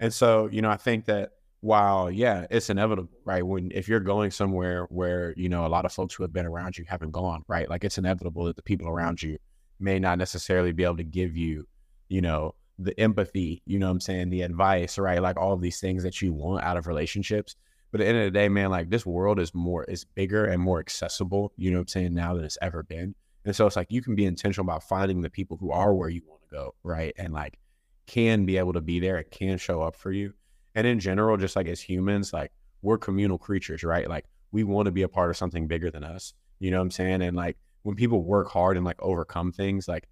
And 0.00 0.12
so, 0.12 0.48
you 0.50 0.62
know, 0.62 0.70
I 0.70 0.76
think 0.76 1.06
that 1.06 1.30
while 1.60 2.10
yeah, 2.10 2.46
it's 2.50 2.68
inevitable, 2.68 3.10
right? 3.24 3.44
When 3.44 3.70
if 3.72 3.88
you're 3.88 4.00
going 4.00 4.30
somewhere 4.30 4.84
where, 4.90 5.32
you 5.36 5.48
know, 5.48 5.64
a 5.64 5.68
lot 5.68 5.86
of 5.86 5.92
folks 5.92 6.14
who 6.14 6.22
have 6.22 6.32
been 6.32 6.44
around 6.44 6.76
you 6.76 6.84
haven't 6.86 7.12
gone, 7.12 7.42
right? 7.48 7.70
Like 7.70 7.84
it's 7.84 7.96
inevitable 7.96 8.44
that 8.44 8.56
the 8.56 8.62
people 8.62 8.86
around 8.88 9.22
you 9.22 9.38
may 9.80 9.98
not 9.98 10.18
necessarily 10.18 10.72
be 10.72 10.84
able 10.84 10.98
to 10.98 11.04
give 11.04 11.36
you, 11.36 11.66
you 12.08 12.20
know, 12.20 12.54
the 12.78 12.98
empathy, 12.98 13.62
you 13.66 13.78
know 13.78 13.86
what 13.86 13.92
I'm 13.92 14.00
saying, 14.00 14.30
the 14.30 14.42
advice, 14.42 14.98
right? 14.98 15.22
Like 15.22 15.36
all 15.36 15.52
of 15.52 15.60
these 15.60 15.80
things 15.80 16.02
that 16.02 16.20
you 16.20 16.32
want 16.32 16.64
out 16.64 16.76
of 16.76 16.86
relationships. 16.86 17.56
But 17.92 18.00
at 18.00 18.04
the 18.04 18.08
end 18.08 18.18
of 18.18 18.24
the 18.24 18.38
day, 18.38 18.48
man, 18.48 18.70
like 18.70 18.90
this 18.90 19.06
world 19.06 19.38
is 19.38 19.54
more, 19.54 19.84
is 19.84 20.04
bigger 20.04 20.46
and 20.46 20.60
more 20.60 20.80
accessible, 20.80 21.52
you 21.56 21.70
know 21.70 21.78
what 21.78 21.82
I'm 21.82 21.88
saying, 21.88 22.14
now 22.14 22.34
than 22.34 22.44
it's 22.44 22.58
ever 22.60 22.82
been. 22.82 23.14
And 23.44 23.54
so 23.54 23.66
it's 23.66 23.76
like 23.76 23.92
you 23.92 24.02
can 24.02 24.14
be 24.14 24.24
intentional 24.24 24.64
about 24.64 24.82
finding 24.82 25.20
the 25.20 25.30
people 25.30 25.56
who 25.56 25.70
are 25.70 25.94
where 25.94 26.08
you 26.08 26.22
want 26.26 26.42
to 26.42 26.48
go, 26.56 26.74
right? 26.82 27.14
And 27.16 27.32
like 27.32 27.58
can 28.06 28.46
be 28.46 28.58
able 28.58 28.72
to 28.72 28.80
be 28.80 29.00
there, 29.00 29.18
it 29.18 29.30
can 29.30 29.58
show 29.58 29.82
up 29.82 29.94
for 29.94 30.10
you. 30.10 30.32
And 30.74 30.86
in 30.86 30.98
general, 30.98 31.36
just 31.36 31.56
like 31.56 31.68
as 31.68 31.80
humans, 31.80 32.32
like 32.32 32.50
we're 32.82 32.98
communal 32.98 33.38
creatures, 33.38 33.84
right? 33.84 34.08
Like 34.08 34.24
we 34.50 34.64
want 34.64 34.86
to 34.86 34.92
be 34.92 35.02
a 35.02 35.08
part 35.08 35.30
of 35.30 35.36
something 35.36 35.68
bigger 35.68 35.90
than 35.90 36.04
us. 36.04 36.34
You 36.58 36.70
know 36.70 36.78
what 36.78 36.84
I'm 36.84 36.90
saying? 36.90 37.22
And 37.22 37.36
like 37.36 37.56
when 37.82 37.96
people 37.96 38.22
work 38.22 38.50
hard 38.50 38.76
and 38.76 38.84
like 38.84 39.00
overcome 39.00 39.52
things, 39.52 39.86
like 39.86 40.08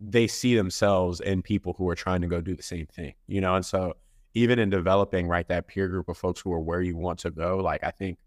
they 0.00 0.26
see 0.26 0.56
themselves 0.56 1.20
in 1.20 1.42
people 1.42 1.74
who 1.76 1.88
are 1.88 1.94
trying 1.94 2.20
to 2.20 2.28
go 2.28 2.40
do 2.40 2.54
the 2.54 2.62
same 2.62 2.86
thing, 2.86 3.14
you 3.26 3.40
know? 3.40 3.54
And 3.54 3.64
so 3.64 3.96
even 4.34 4.58
in 4.58 4.70
developing 4.70 5.26
right 5.26 5.46
that 5.48 5.66
peer 5.66 5.88
group 5.88 6.08
of 6.08 6.16
folks 6.16 6.40
who 6.40 6.52
are 6.52 6.60
where 6.60 6.80
you 6.80 6.96
want 6.96 7.18
to 7.20 7.30
go, 7.30 7.58
like 7.58 7.82
I 7.82 7.90
think 7.90 8.18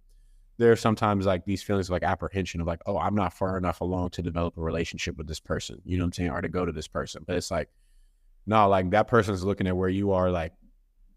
there 0.58 0.72
are 0.72 0.78
sometimes 0.78 1.26
like 1.26 1.46
these 1.46 1.64
feelings 1.64 1.88
of 1.88 1.92
like 1.92 2.04
apprehension 2.04 2.62
of 2.62 2.68
like, 2.68 2.82
oh, 2.86 2.98
I'm 2.98 3.16
not 3.16 3.34
far 3.34 3.58
enough 3.58 3.82
along 3.82 4.12
to 4.12 4.22
develop 4.22 4.58
a 4.58 4.62
relationship 4.62 5.18
with 5.18 5.28
this 5.28 5.40
person, 5.40 5.82
you 5.86 5.98
know 5.98 6.04
what 6.04 6.08
I'm 6.08 6.14
saying, 6.14 6.30
or 6.32 6.42
to 6.42 6.50
go 6.50 6.66
to 6.66 6.72
this 6.72 6.88
person. 6.88 7.24
But 7.26 7.38
it's 7.38 7.52
like, 7.52 7.70
no, 8.46 8.68
like 8.68 8.90
that 8.92 9.08
person's 9.08 9.44
looking 9.44 9.68
at 9.68 9.78
where 9.78 9.90
you 9.90 10.12
are, 10.12 10.30
like 10.30 10.54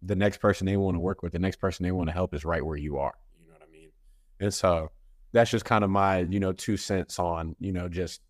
the 0.02 0.16
next 0.16 0.38
person 0.38 0.66
they 0.66 0.76
want 0.76 0.94
to 0.94 1.00
work 1.00 1.22
with, 1.22 1.32
the 1.32 1.38
next 1.38 1.56
person 1.56 1.82
they 1.82 1.90
want 1.90 2.08
to 2.08 2.12
help 2.12 2.32
is 2.34 2.44
right 2.44 2.64
where 2.64 2.76
you 2.76 2.98
are. 2.98 3.14
You 3.40 3.48
know 3.48 3.54
what 3.54 3.68
I 3.68 3.72
mean? 3.72 3.88
And 4.40 4.54
so 4.54 4.90
that's 5.32 5.50
just 5.50 5.64
kind 5.64 5.82
of 5.82 5.90
my, 5.90 6.20
you 6.20 6.38
know, 6.38 6.52
two 6.52 6.76
cents 6.76 7.18
on, 7.18 7.56
you 7.58 7.72
know, 7.72 7.88
just 7.88 8.20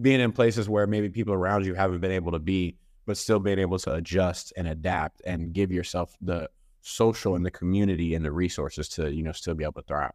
being 0.00 0.20
in 0.20 0.32
places 0.32 0.68
where 0.68 0.86
maybe 0.86 1.08
people 1.08 1.34
around 1.34 1.64
you 1.64 1.74
haven't 1.74 2.00
been 2.00 2.10
able 2.10 2.32
to 2.32 2.38
be 2.38 2.76
but 3.06 3.16
still 3.16 3.38
being 3.38 3.58
able 3.58 3.78
to 3.78 3.94
adjust 3.94 4.52
and 4.56 4.66
adapt 4.66 5.22
and 5.24 5.52
give 5.52 5.70
yourself 5.70 6.16
the 6.20 6.48
social 6.82 7.34
and 7.34 7.46
the 7.46 7.50
community 7.50 8.14
and 8.14 8.24
the 8.24 8.32
resources 8.32 8.88
to 8.88 9.12
you 9.12 9.22
know 9.22 9.32
still 9.32 9.54
be 9.54 9.64
able 9.64 9.72
to 9.74 9.82
thrive. 9.82 10.12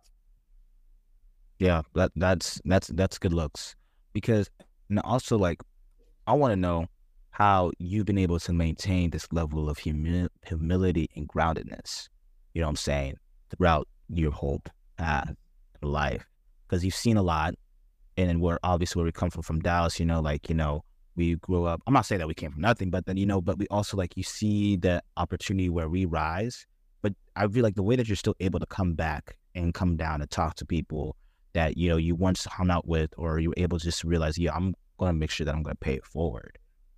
Yeah, 1.59 1.81
that 1.95 2.11
that's 2.15 2.61
that's 2.65 2.87
that's 2.87 3.17
good 3.17 3.33
looks 3.33 3.75
because 4.13 4.49
and 4.89 4.99
also 4.99 5.37
like 5.37 5.61
I 6.27 6.33
want 6.33 6.51
to 6.51 6.55
know 6.55 6.87
how 7.31 7.71
you've 7.79 8.05
been 8.05 8.17
able 8.17 8.39
to 8.39 8.53
maintain 8.53 9.09
this 9.09 9.27
level 9.31 9.69
of 9.69 9.77
humi- 9.77 10.27
humility 10.45 11.09
and 11.15 11.27
groundedness. 11.27 12.09
You 12.53 12.61
know 12.61 12.67
what 12.67 12.71
I'm 12.71 12.75
saying 12.77 13.15
throughout 13.49 13.87
your 14.09 14.31
whole 14.31 14.61
path 14.97 15.33
life 15.81 16.25
because 16.67 16.83
you've 16.83 16.95
seen 16.95 17.17
a 17.17 17.21
lot, 17.21 17.55
and 18.17 18.29
then 18.29 18.39
we're 18.39 18.59
obviously 18.63 18.99
where 18.99 19.05
we 19.05 19.11
come 19.11 19.29
from 19.29 19.43
from 19.43 19.59
Dallas. 19.59 19.99
You 19.99 20.05
know, 20.05 20.21
like 20.21 20.49
you 20.49 20.55
know 20.55 20.83
we 21.15 21.35
grew 21.35 21.65
up. 21.65 21.81
I'm 21.87 21.93
not 21.93 22.05
saying 22.05 22.19
that 22.19 22.27
we 22.27 22.33
came 22.33 22.51
from 22.51 22.61
nothing, 22.61 22.89
but 22.89 23.05
then 23.05 23.17
you 23.17 23.25
know, 23.25 23.41
but 23.41 23.57
we 23.57 23.67
also 23.67 23.97
like 23.97 24.15
you 24.15 24.23
see 24.23 24.77
the 24.77 25.01
opportunity 25.17 25.69
where 25.69 25.89
we 25.89 26.05
rise. 26.05 26.65
But 27.01 27.13
I 27.35 27.47
feel 27.47 27.63
like 27.63 27.75
the 27.75 27.83
way 27.83 27.95
that 27.95 28.07
you're 28.07 28.15
still 28.15 28.35
able 28.39 28.59
to 28.59 28.65
come 28.65 28.93
back 28.93 29.37
and 29.55 29.73
come 29.73 29.97
down 29.97 30.21
and 30.21 30.29
talk 30.29 30.55
to 30.55 30.65
people 30.65 31.15
that 31.53 31.77
you 31.77 31.89
know 31.89 31.97
you 31.97 32.15
once 32.15 32.45
hung 32.45 32.69
out 32.69 32.87
with, 32.87 33.13
or 33.17 33.39
you 33.39 33.49
were 33.49 33.55
able 33.57 33.79
to 33.79 33.83
just 33.83 34.03
realize, 34.03 34.37
yeah, 34.37 34.53
I'm 34.53 34.75
going 34.97 35.13
to 35.13 35.17
make 35.17 35.31
sure 35.31 35.45
that 35.45 35.53
I'm 35.53 35.63
going 35.63 35.75
to 35.75 35.79
pay 35.79 35.95
it 35.95 36.05
forward. 36.05 36.57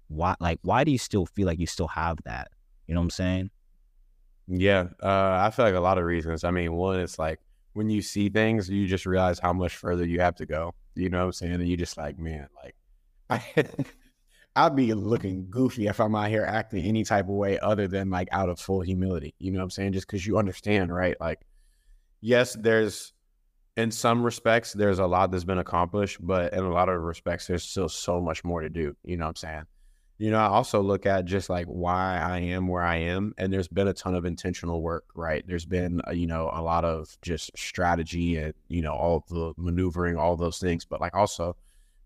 Why, 0.10 0.36
like, 0.40 0.60
why 0.62 0.84
do 0.84 0.92
you 0.92 0.98
still 0.98 1.26
feel 1.26 1.48
like 1.48 1.60
you 1.60 1.66
still 1.66 1.88
have 1.88 2.18
that? 2.26 2.50
You 2.88 2.94
know 2.94 3.00
what 3.00 3.06
I'm 3.06 3.10
saying? 3.12 3.50
Yeah, 4.48 4.88
uh, 5.02 5.42
I 5.42 5.52
feel 5.52 5.66
like 5.66 5.74
a 5.74 5.80
lot 5.80 5.98
of 5.98 6.04
reasons. 6.04 6.44
I 6.44 6.52
mean, 6.52 6.74
one, 6.74 7.00
it's 7.00 7.18
like 7.18 7.40
when 7.74 7.90
you 7.90 8.02
see 8.02 8.30
things, 8.30 8.70
you 8.70 8.88
just 8.88 9.06
realize 9.06 9.40
how 9.40 9.54
much 9.54 9.76
further 9.76 10.06
you 10.06 10.22
have 10.22 10.36
to 10.36 10.46
go. 10.46 10.74
You 10.96 11.10
know 11.10 11.20
what 11.20 11.26
I'm 11.26 11.32
saying? 11.34 11.54
And 11.54 11.68
you 11.68 11.78
just 11.78 11.98
like, 11.98 12.18
man, 12.18 12.48
like 12.64 12.76
I 13.30 13.44
I'd 14.56 14.76
be 14.76 14.94
looking 14.94 15.48
goofy 15.50 15.88
if 15.88 16.00
I'm 16.00 16.16
out 16.16 16.30
here 16.30 16.46
acting 16.46 16.86
any 16.86 17.04
type 17.04 17.26
of 17.26 17.36
way 17.36 17.58
other 17.60 17.88
than 17.88 18.12
like 18.12 18.28
out 18.32 18.50
of 18.50 18.60
full 18.60 18.82
humility. 18.82 19.34
You 19.40 19.52
know 19.52 19.60
what 19.60 19.64
I'm 19.64 19.70
saying? 19.72 19.94
Just 19.94 20.08
because 20.08 20.26
you 20.26 20.38
understand, 20.38 20.94
right? 20.94 21.20
Like, 21.20 21.42
yes, 22.22 22.54
there's 22.54 23.14
in 23.76 23.90
some 23.90 24.24
respects 24.24 24.72
there's 24.72 25.00
a 25.00 25.08
lot 25.08 25.32
that's 25.32 25.44
been 25.44 25.58
accomplished, 25.58 26.20
but 26.22 26.54
in 26.54 26.64
a 26.64 26.72
lot 26.72 26.90
of 26.90 27.02
respects 27.02 27.48
there's 27.48 27.64
still 27.64 27.90
so 27.90 28.22
much 28.22 28.44
more 28.44 28.62
to 28.62 28.70
do. 28.70 28.96
You 29.04 29.18
know 29.18 29.26
what 29.26 29.30
I'm 29.30 29.36
saying? 29.36 29.64
You 30.24 30.32
know, 30.32 30.38
I 30.38 30.46
also 30.46 30.82
look 30.82 31.06
at 31.06 31.26
just 31.26 31.50
like 31.50 31.66
why 31.66 32.18
I 32.18 32.40
am 32.40 32.70
where 32.70 32.82
I 32.82 32.96
am, 32.96 33.34
and 33.38 33.52
there's 33.52 33.68
been 33.68 33.90
a 33.90 33.94
ton 33.94 34.16
of 34.16 34.24
intentional 34.24 34.82
work, 34.82 35.04
right? 35.16 35.44
There's 35.46 35.66
been, 35.66 36.00
uh, 36.08 36.12
you 36.12 36.28
know, 36.28 36.50
a 36.54 36.62
lot 36.62 36.86
of 36.86 37.18
just 37.22 37.52
strategy 37.58 38.38
and, 38.38 38.54
you 38.70 38.82
know, 38.82 38.94
all 38.94 39.26
the 39.28 39.52
maneuvering, 39.58 40.16
all 40.16 40.38
those 40.38 40.60
things, 40.60 40.86
but 40.86 41.02
like 41.02 41.14
also 41.14 41.58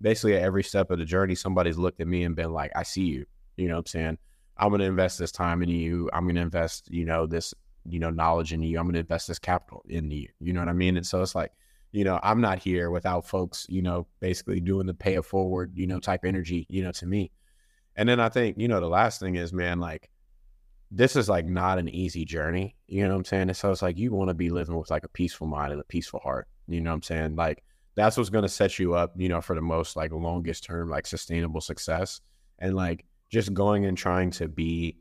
basically 0.01 0.35
at 0.35 0.41
every 0.41 0.63
step 0.63 0.89
of 0.89 0.97
the 0.97 1.05
journey, 1.05 1.35
somebody's 1.35 1.77
looked 1.77 2.01
at 2.01 2.07
me 2.07 2.23
and 2.23 2.35
been 2.35 2.51
like, 2.51 2.71
I 2.75 2.81
see 2.81 3.03
you. 3.03 3.27
You 3.55 3.67
know 3.67 3.75
what 3.75 3.81
I'm 3.81 3.85
saying? 3.85 4.17
I'm 4.57 4.69
going 4.69 4.79
to 4.79 4.85
invest 4.85 5.19
this 5.19 5.31
time 5.31 5.61
in 5.61 5.69
you. 5.69 6.09
I'm 6.11 6.23
going 6.23 6.37
to 6.37 6.41
invest, 6.41 6.89
you 6.89 7.05
know, 7.05 7.27
this, 7.27 7.53
you 7.87 7.99
know, 7.99 8.09
knowledge 8.09 8.51
in 8.51 8.63
you. 8.63 8.79
I'm 8.79 8.85
going 8.85 8.95
to 8.95 9.01
invest 9.01 9.27
this 9.27 9.37
capital 9.37 9.85
in 9.89 10.09
you. 10.09 10.27
You 10.39 10.53
know 10.53 10.61
what 10.61 10.69
I 10.69 10.73
mean? 10.73 10.97
And 10.97 11.05
so 11.05 11.21
it's 11.21 11.35
like, 11.35 11.51
you 11.91 12.03
know, 12.03 12.19
I'm 12.23 12.41
not 12.41 12.57
here 12.57 12.89
without 12.89 13.27
folks, 13.27 13.67
you 13.69 13.83
know, 13.83 14.07
basically 14.21 14.59
doing 14.59 14.87
the 14.87 14.95
pay 14.95 15.13
it 15.13 15.25
forward, 15.25 15.73
you 15.75 15.85
know, 15.85 15.99
type 15.99 16.25
energy, 16.25 16.65
you 16.67 16.83
know, 16.83 16.91
to 16.93 17.05
me. 17.05 17.31
And 17.97 18.07
then 18.07 18.19
I 18.19 18.29
think, 18.29 18.57
you 18.57 18.67
know, 18.67 18.79
the 18.79 18.87
last 18.87 19.19
thing 19.19 19.35
is, 19.35 19.51
man, 19.51 19.79
like, 19.79 20.09
this 20.89 21.15
is 21.15 21.27
like 21.27 21.45
not 21.45 21.79
an 21.79 21.89
easy 21.89 22.23
journey. 22.23 22.75
You 22.87 23.03
know 23.03 23.09
what 23.09 23.17
I'm 23.17 23.25
saying? 23.25 23.49
And 23.49 23.57
so 23.57 23.71
it's 23.71 23.81
like 23.81 23.97
you 23.97 24.13
want 24.13 24.29
to 24.29 24.33
be 24.33 24.49
living 24.49 24.77
with 24.77 24.89
like 24.89 25.03
a 25.03 25.09
peaceful 25.09 25.47
mind 25.47 25.73
and 25.73 25.81
a 25.81 25.85
peaceful 25.85 26.21
heart. 26.21 26.47
You 26.67 26.79
know 26.79 26.91
what 26.91 26.95
I'm 26.95 27.03
saying? 27.03 27.35
Like 27.35 27.63
that's 27.95 28.15
what's 28.15 28.29
to 28.29 28.47
set 28.47 28.79
you 28.79 28.93
up, 28.93 29.13
you 29.17 29.27
know, 29.27 29.41
for 29.41 29.55
the 29.55 29.61
most 29.61 29.95
like 29.95 30.11
longest 30.13 30.63
term, 30.63 30.89
like 30.89 31.07
sustainable 31.07 31.59
success. 31.59 32.21
And 32.59 32.75
like 32.75 33.05
just 33.29 33.53
going 33.53 33.85
and 33.85 33.97
trying 33.97 34.31
to 34.31 34.47
be 34.47 34.99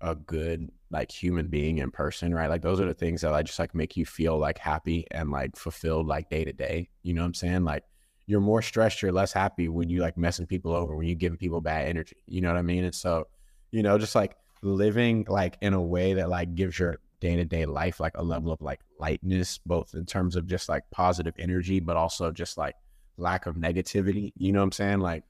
a 0.00 0.14
good 0.14 0.70
like 0.90 1.10
human 1.10 1.48
being 1.48 1.78
in 1.78 1.90
person, 1.90 2.34
right? 2.34 2.48
Like 2.48 2.62
those 2.62 2.80
are 2.80 2.86
the 2.86 2.94
things 2.94 3.20
that 3.20 3.30
like 3.30 3.46
just 3.46 3.58
like 3.58 3.74
make 3.74 3.96
you 3.96 4.06
feel 4.06 4.38
like 4.38 4.58
happy 4.58 5.06
and 5.10 5.30
like 5.30 5.56
fulfilled 5.56 6.06
like 6.06 6.30
day 6.30 6.44
to 6.44 6.52
day. 6.52 6.88
You 7.02 7.14
know 7.14 7.22
what 7.22 7.26
I'm 7.26 7.34
saying? 7.34 7.64
Like 7.64 7.84
you're 8.30 8.40
more 8.40 8.62
stressed, 8.62 9.02
you're 9.02 9.10
less 9.10 9.32
happy 9.32 9.68
when 9.68 9.88
you 9.88 10.00
like 10.00 10.16
messing 10.16 10.46
people 10.46 10.72
over, 10.72 10.94
when 10.94 11.08
you 11.08 11.16
giving 11.16 11.36
people 11.36 11.60
bad 11.60 11.88
energy. 11.88 12.14
You 12.28 12.40
know 12.40 12.46
what 12.46 12.58
I 12.58 12.62
mean? 12.62 12.84
And 12.84 12.94
so, 12.94 13.26
you 13.72 13.82
know, 13.82 13.98
just 13.98 14.14
like 14.14 14.36
living 14.62 15.26
like 15.28 15.58
in 15.62 15.74
a 15.74 15.82
way 15.82 16.14
that 16.14 16.28
like 16.28 16.54
gives 16.54 16.78
your 16.78 17.00
day 17.20 17.34
to 17.34 17.44
day 17.44 17.66
life, 17.66 17.98
like 17.98 18.16
a 18.16 18.22
level 18.22 18.52
of 18.52 18.60
like 18.60 18.82
lightness, 19.00 19.58
both 19.66 19.94
in 19.94 20.06
terms 20.06 20.36
of 20.36 20.46
just 20.46 20.68
like 20.68 20.84
positive 20.92 21.34
energy, 21.40 21.80
but 21.80 21.96
also 21.96 22.30
just 22.30 22.56
like 22.56 22.76
lack 23.16 23.46
of 23.46 23.56
negativity. 23.56 24.32
You 24.36 24.52
know 24.52 24.60
what 24.60 24.66
I'm 24.66 24.72
saying? 24.72 25.00
Like, 25.00 25.24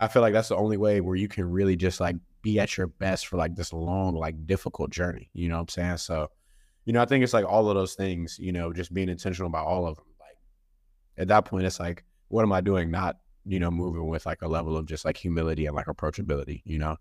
I 0.00 0.08
feel 0.08 0.22
like 0.22 0.32
that's 0.32 0.48
the 0.48 0.56
only 0.56 0.78
way 0.78 1.02
where 1.02 1.16
you 1.16 1.28
can 1.28 1.44
really 1.50 1.76
just 1.76 2.00
like 2.00 2.16
be 2.40 2.58
at 2.60 2.78
your 2.78 2.86
best 2.86 3.26
for 3.26 3.36
like 3.36 3.56
this 3.56 3.74
long, 3.74 4.14
like 4.14 4.46
difficult 4.46 4.88
journey. 4.88 5.28
You 5.34 5.50
know 5.50 5.56
what 5.56 5.62
I'm 5.62 5.68
saying? 5.68 5.96
So, 5.98 6.30
you 6.86 6.94
know, 6.94 7.02
I 7.02 7.04
think 7.04 7.24
it's 7.24 7.34
like 7.34 7.44
all 7.44 7.68
of 7.68 7.74
those 7.74 7.92
things, 7.92 8.38
you 8.40 8.52
know, 8.52 8.72
just 8.72 8.94
being 8.94 9.10
intentional 9.10 9.48
about 9.48 9.66
all 9.66 9.86
of 9.86 9.96
them. 9.96 10.06
Like, 10.18 10.38
at 11.18 11.28
that 11.28 11.44
point, 11.44 11.66
it's 11.66 11.78
like, 11.78 12.04
what 12.28 12.42
am 12.42 12.52
I 12.52 12.60
doing? 12.60 12.90
Not, 12.90 13.16
you 13.44 13.58
know, 13.58 13.70
moving 13.70 14.06
with 14.06 14.26
like 14.26 14.42
a 14.42 14.48
level 14.48 14.76
of 14.76 14.86
just 14.86 15.04
like 15.04 15.16
humility 15.16 15.66
and 15.66 15.74
like 15.74 15.86
approachability, 15.86 16.62
you 16.64 16.78
know? 16.78 16.96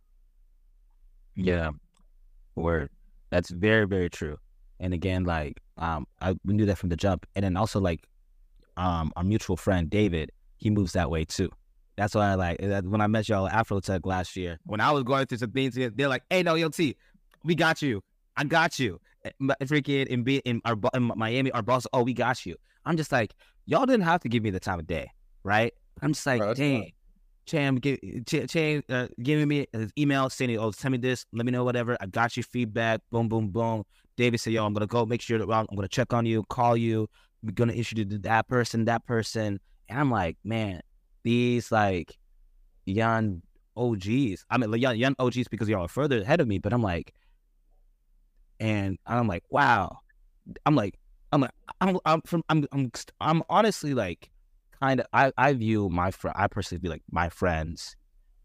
Yeah. 1.36 1.72
Word. 2.56 2.90
That's 3.30 3.50
very, 3.50 3.86
very 3.86 4.10
true. 4.10 4.38
And 4.80 4.94
again, 4.94 5.24
like 5.24 5.62
um, 5.78 6.08
I 6.22 6.36
we 6.46 6.54
knew 6.54 6.66
that 6.66 6.78
from 6.78 6.90
the 6.90 6.96
jump. 6.96 7.26
And 7.36 7.44
then 7.44 7.58
also 7.58 7.80
like 7.80 8.06
um, 8.78 9.12
our 9.16 9.24
mutual 9.24 9.58
friend 9.58 9.90
David, 9.90 10.32
he 10.58 10.70
moves 10.70 10.94
that 10.94 11.10
way 11.10 11.26
too. 11.26 11.50
That's 11.98 12.14
why 12.14 12.30
I 12.30 12.36
like 12.36 12.60
when 12.60 13.02
I 13.02 13.08
met 13.08 13.28
y'all 13.28 13.48
at 13.48 13.68
Afrotech 13.68 14.06
last 14.06 14.36
year. 14.36 14.60
When 14.66 14.80
I 14.80 14.92
was 14.92 15.04
going 15.04 15.26
through 15.26 15.40
some 15.40 15.52
things, 15.52 15.76
they're 15.76 16.08
like, 16.08 16.24
"Hey, 16.30 16.44
no, 16.44 16.54
yo, 16.54 16.70
T, 16.70 16.96
we 17.44 17.56
got 17.56 17.82
you. 17.82 18.04
I 18.36 18.44
got 18.44 18.78
you." 18.78 19.00
Eh, 19.26 19.32
freaking 19.64 20.08
in 20.08 20.24
in 20.46 20.62
our 20.64 20.78
in 20.94 21.12
Miami, 21.16 21.52
our 21.52 21.64
boss, 21.64 21.88
oh, 21.94 22.04
we 22.04 22.14
got 22.14 22.46
you. 22.46 22.56
I'm 22.86 22.98
just 22.98 23.12
like, 23.12 23.34
y'all 23.66 23.88
didn't 23.88 24.06
have 24.06 24.22
to 24.22 24.30
give 24.30 24.44
me 24.44 24.52
the 24.52 24.60
time 24.60 24.80
of 24.80 24.86
day, 24.86 25.10
right? 25.48 25.74
I'm 26.02 26.14
just 26.14 26.26
like, 26.26 26.40
Bro, 26.40 26.54
dang, 26.56 26.92
Cham, 27.46 27.78
give, 27.78 27.98
Cham, 28.26 28.84
uh, 28.90 29.08
giving 29.24 29.48
me 29.48 29.66
his 29.72 29.92
email 29.98 30.30
saying, 30.30 30.58
"Oh, 30.58 30.72
tell 30.72 30.92
me 30.92 30.98
this, 30.98 31.26
let 31.32 31.46
me 31.46 31.52
know 31.52 31.64
whatever. 31.64 31.98
I 32.02 32.06
got 32.06 32.36
your 32.36 32.44
feedback. 32.44 33.00
Boom, 33.10 33.30
boom, 33.30 33.48
boom." 33.48 33.84
David 34.18 34.40
said, 34.40 34.54
"Yo, 34.54 34.66
I'm 34.66 34.74
gonna 34.74 34.86
go 34.86 35.06
make 35.06 35.22
sure 35.22 35.40
that 35.40 35.50
I'm 35.50 35.66
gonna 35.74 35.88
check 35.88 36.14
on 36.14 36.26
you, 36.26 36.44
call 36.50 36.76
you. 36.76 37.10
We're 37.42 37.52
gonna 37.52 37.74
introduce 37.74 38.10
to 38.10 38.20
that 38.20 38.48
person, 38.50 38.86
that 38.86 39.06
person." 39.06 39.60
And 39.88 40.00
I'm 40.00 40.12
like, 40.12 40.38
man, 40.44 40.82
these 41.24 41.72
like 41.72 42.18
young 42.86 43.42
OGs. 43.78 44.46
I 44.50 44.58
mean, 44.58 44.74
young 44.74 44.98
young 44.98 45.16
OGs 45.18 45.48
because 45.48 45.70
y'all 45.70 45.86
are 45.86 45.88
further 45.88 46.22
ahead 46.22 46.42
of 46.42 46.48
me. 46.48 46.60
But 46.60 46.74
I'm 46.74 46.84
like, 46.84 47.14
and 48.60 48.98
I'm 49.06 49.28
like, 49.28 49.44
wow. 49.50 50.00
I'm 50.66 50.76
like, 50.76 51.00
I'm 51.32 51.42
like, 51.42 51.52
I'm, 51.80 51.98
I'm 52.06 52.22
from, 52.22 52.44
I'm, 52.50 52.66
I'm, 52.72 52.92
I'm 53.22 53.44
honestly 53.50 53.94
like 53.94 54.30
kind 54.82 55.00
of 55.00 55.08
I, 55.14 55.32
I 55.38 55.54
view 55.54 55.90
my 55.90 56.12
friend 56.12 56.36
I 56.38 56.48
personally 56.48 56.82
feel 56.82 56.92
like 56.92 57.04
my 57.12 57.30
friends 57.30 57.96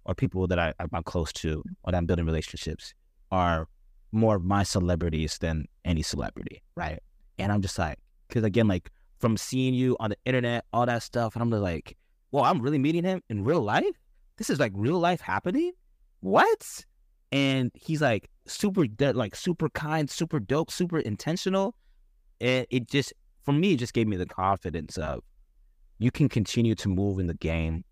or 0.04 0.14
people 0.14 0.46
that 0.48 0.58
I, 0.58 0.74
I'm 0.78 1.02
close 1.04 1.32
to 1.34 1.62
or 1.82 1.92
that 1.92 1.96
I'm 1.98 2.06
building 2.06 2.26
relationships 2.26 2.94
are 3.30 3.68
more 4.12 4.36
of 4.36 4.44
my 4.44 4.62
celebrities 4.62 5.38
than 5.38 5.66
any 5.84 6.02
celebrity, 6.02 6.62
right? 6.76 7.00
And 7.38 7.50
I'm 7.50 7.62
just 7.62 7.78
like, 7.78 7.98
because 8.28 8.44
again, 8.44 8.68
like 8.68 8.90
from 9.18 9.36
seeing 9.36 9.74
you 9.74 9.96
on 10.00 10.10
the 10.10 10.16
internet, 10.24 10.64
all 10.72 10.86
that 10.86 11.02
stuff, 11.02 11.34
and 11.34 11.42
I'm 11.42 11.50
like, 11.50 11.96
well, 12.30 12.44
I'm 12.44 12.60
really 12.60 12.78
meeting 12.78 13.04
him 13.04 13.22
in 13.28 13.44
real 13.44 13.60
life. 13.60 13.96
This 14.36 14.50
is 14.50 14.58
like 14.58 14.72
real 14.74 14.98
life 14.98 15.20
happening. 15.20 15.72
What? 16.20 16.84
And 17.30 17.70
he's 17.74 18.02
like 18.02 18.28
super, 18.46 18.86
like 18.98 19.34
super 19.34 19.68
kind, 19.70 20.10
super 20.10 20.40
dope, 20.40 20.70
super 20.70 20.98
intentional. 20.98 21.74
And 22.40 22.66
it 22.70 22.88
just, 22.88 23.12
for 23.42 23.52
me, 23.52 23.74
it 23.74 23.78
just 23.78 23.94
gave 23.94 24.08
me 24.08 24.16
the 24.16 24.26
confidence 24.26 24.98
of 24.98 25.22
you 26.02 26.10
can 26.10 26.28
continue 26.28 26.74
to 26.74 26.88
move 26.88 27.18
in 27.18 27.28
the 27.28 27.34
game 27.34 27.84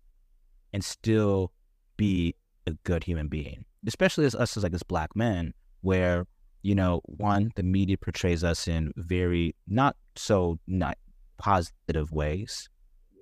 and 0.73 0.83
still 0.83 1.51
be 1.97 2.35
a 2.67 2.71
good 2.83 3.03
human 3.03 3.27
being, 3.27 3.63
especially 3.87 4.25
as 4.25 4.35
us 4.35 4.57
as 4.57 4.63
like 4.63 4.73
as 4.73 4.83
black 4.83 5.15
men, 5.15 5.53
where 5.81 6.27
you 6.63 6.75
know, 6.75 7.01
one, 7.05 7.51
the 7.55 7.63
media 7.63 7.97
portrays 7.97 8.43
us 8.43 8.67
in 8.67 8.91
very 8.95 9.55
not 9.67 9.95
so 10.15 10.59
not 10.67 10.97
positive 11.37 12.11
ways, 12.11 12.69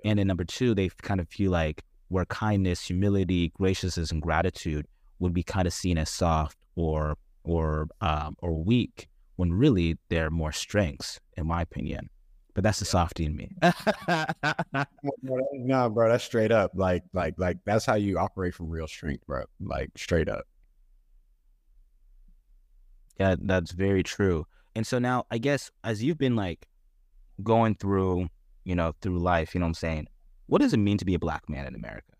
and 0.03 0.19
then 0.19 0.27
number 0.27 0.43
two, 0.43 0.73
they 0.73 0.89
kind 1.01 1.19
of 1.19 1.29
feel 1.29 1.51
like 1.51 1.83
where 2.09 2.25
kindness, 2.25 2.81
humility, 2.81 3.49
graciousness, 3.57 4.11
and 4.11 4.21
gratitude 4.21 4.85
would 5.19 5.33
be 5.33 5.43
kind 5.43 5.67
of 5.67 5.73
seen 5.73 5.97
as 5.97 6.09
soft 6.09 6.57
or 6.75 7.15
or 7.43 7.87
um, 8.01 8.35
or 8.39 8.61
weak 8.63 9.07
when 9.35 9.53
really 9.53 9.97
they're 10.09 10.31
more 10.31 10.51
strengths, 10.51 11.19
in 11.37 11.47
my 11.47 11.61
opinion. 11.61 12.09
But 12.59 12.63
that's 12.65 12.79
the 12.79 12.85
softy 12.85 13.23
in 13.23 13.37
me. 13.37 13.55
no, 15.53 15.89
bro, 15.89 16.09
that's 16.09 16.25
straight 16.25 16.51
up. 16.51 16.71
Like, 16.73 17.05
like, 17.13 17.35
like 17.37 17.55
that's 17.63 17.85
how 17.85 17.95
you 17.95 18.19
operate 18.19 18.53
from 18.53 18.69
real 18.69 18.85
strength, 18.85 19.25
bro. 19.25 19.45
Like 19.61 19.91
straight 19.95 20.27
up. 20.27 20.43
Yeah, 23.17 23.37
that's 23.39 23.71
very 23.71 24.03
true. 24.03 24.45
And 24.75 24.85
so 24.85 24.99
now, 24.99 25.23
I 25.31 25.37
guess 25.37 25.71
as 25.85 26.03
you've 26.03 26.17
been 26.17 26.35
like 26.35 26.67
going 27.41 27.75
through, 27.75 28.27
you 28.65 28.75
know, 28.75 28.91
through 28.99 29.19
life, 29.19 29.55
you 29.55 29.61
know 29.61 29.65
what 29.65 29.69
I'm 29.69 29.75
saying? 29.75 30.07
What 30.47 30.59
does 30.59 30.73
it 30.73 30.79
mean 30.79 30.97
to 30.97 31.05
be 31.05 31.13
a 31.13 31.19
black 31.19 31.47
man 31.47 31.65
in 31.65 31.75
America? 31.75 32.11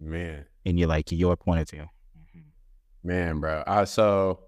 Man. 0.00 0.44
And 0.66 0.76
you're 0.76 0.88
like 0.88 1.12
your 1.12 1.36
point 1.36 1.60
of 1.60 1.70
view. 1.70 1.86
Man, 3.04 3.38
bro. 3.38 3.62
Uh, 3.64 3.84
so 3.84 4.40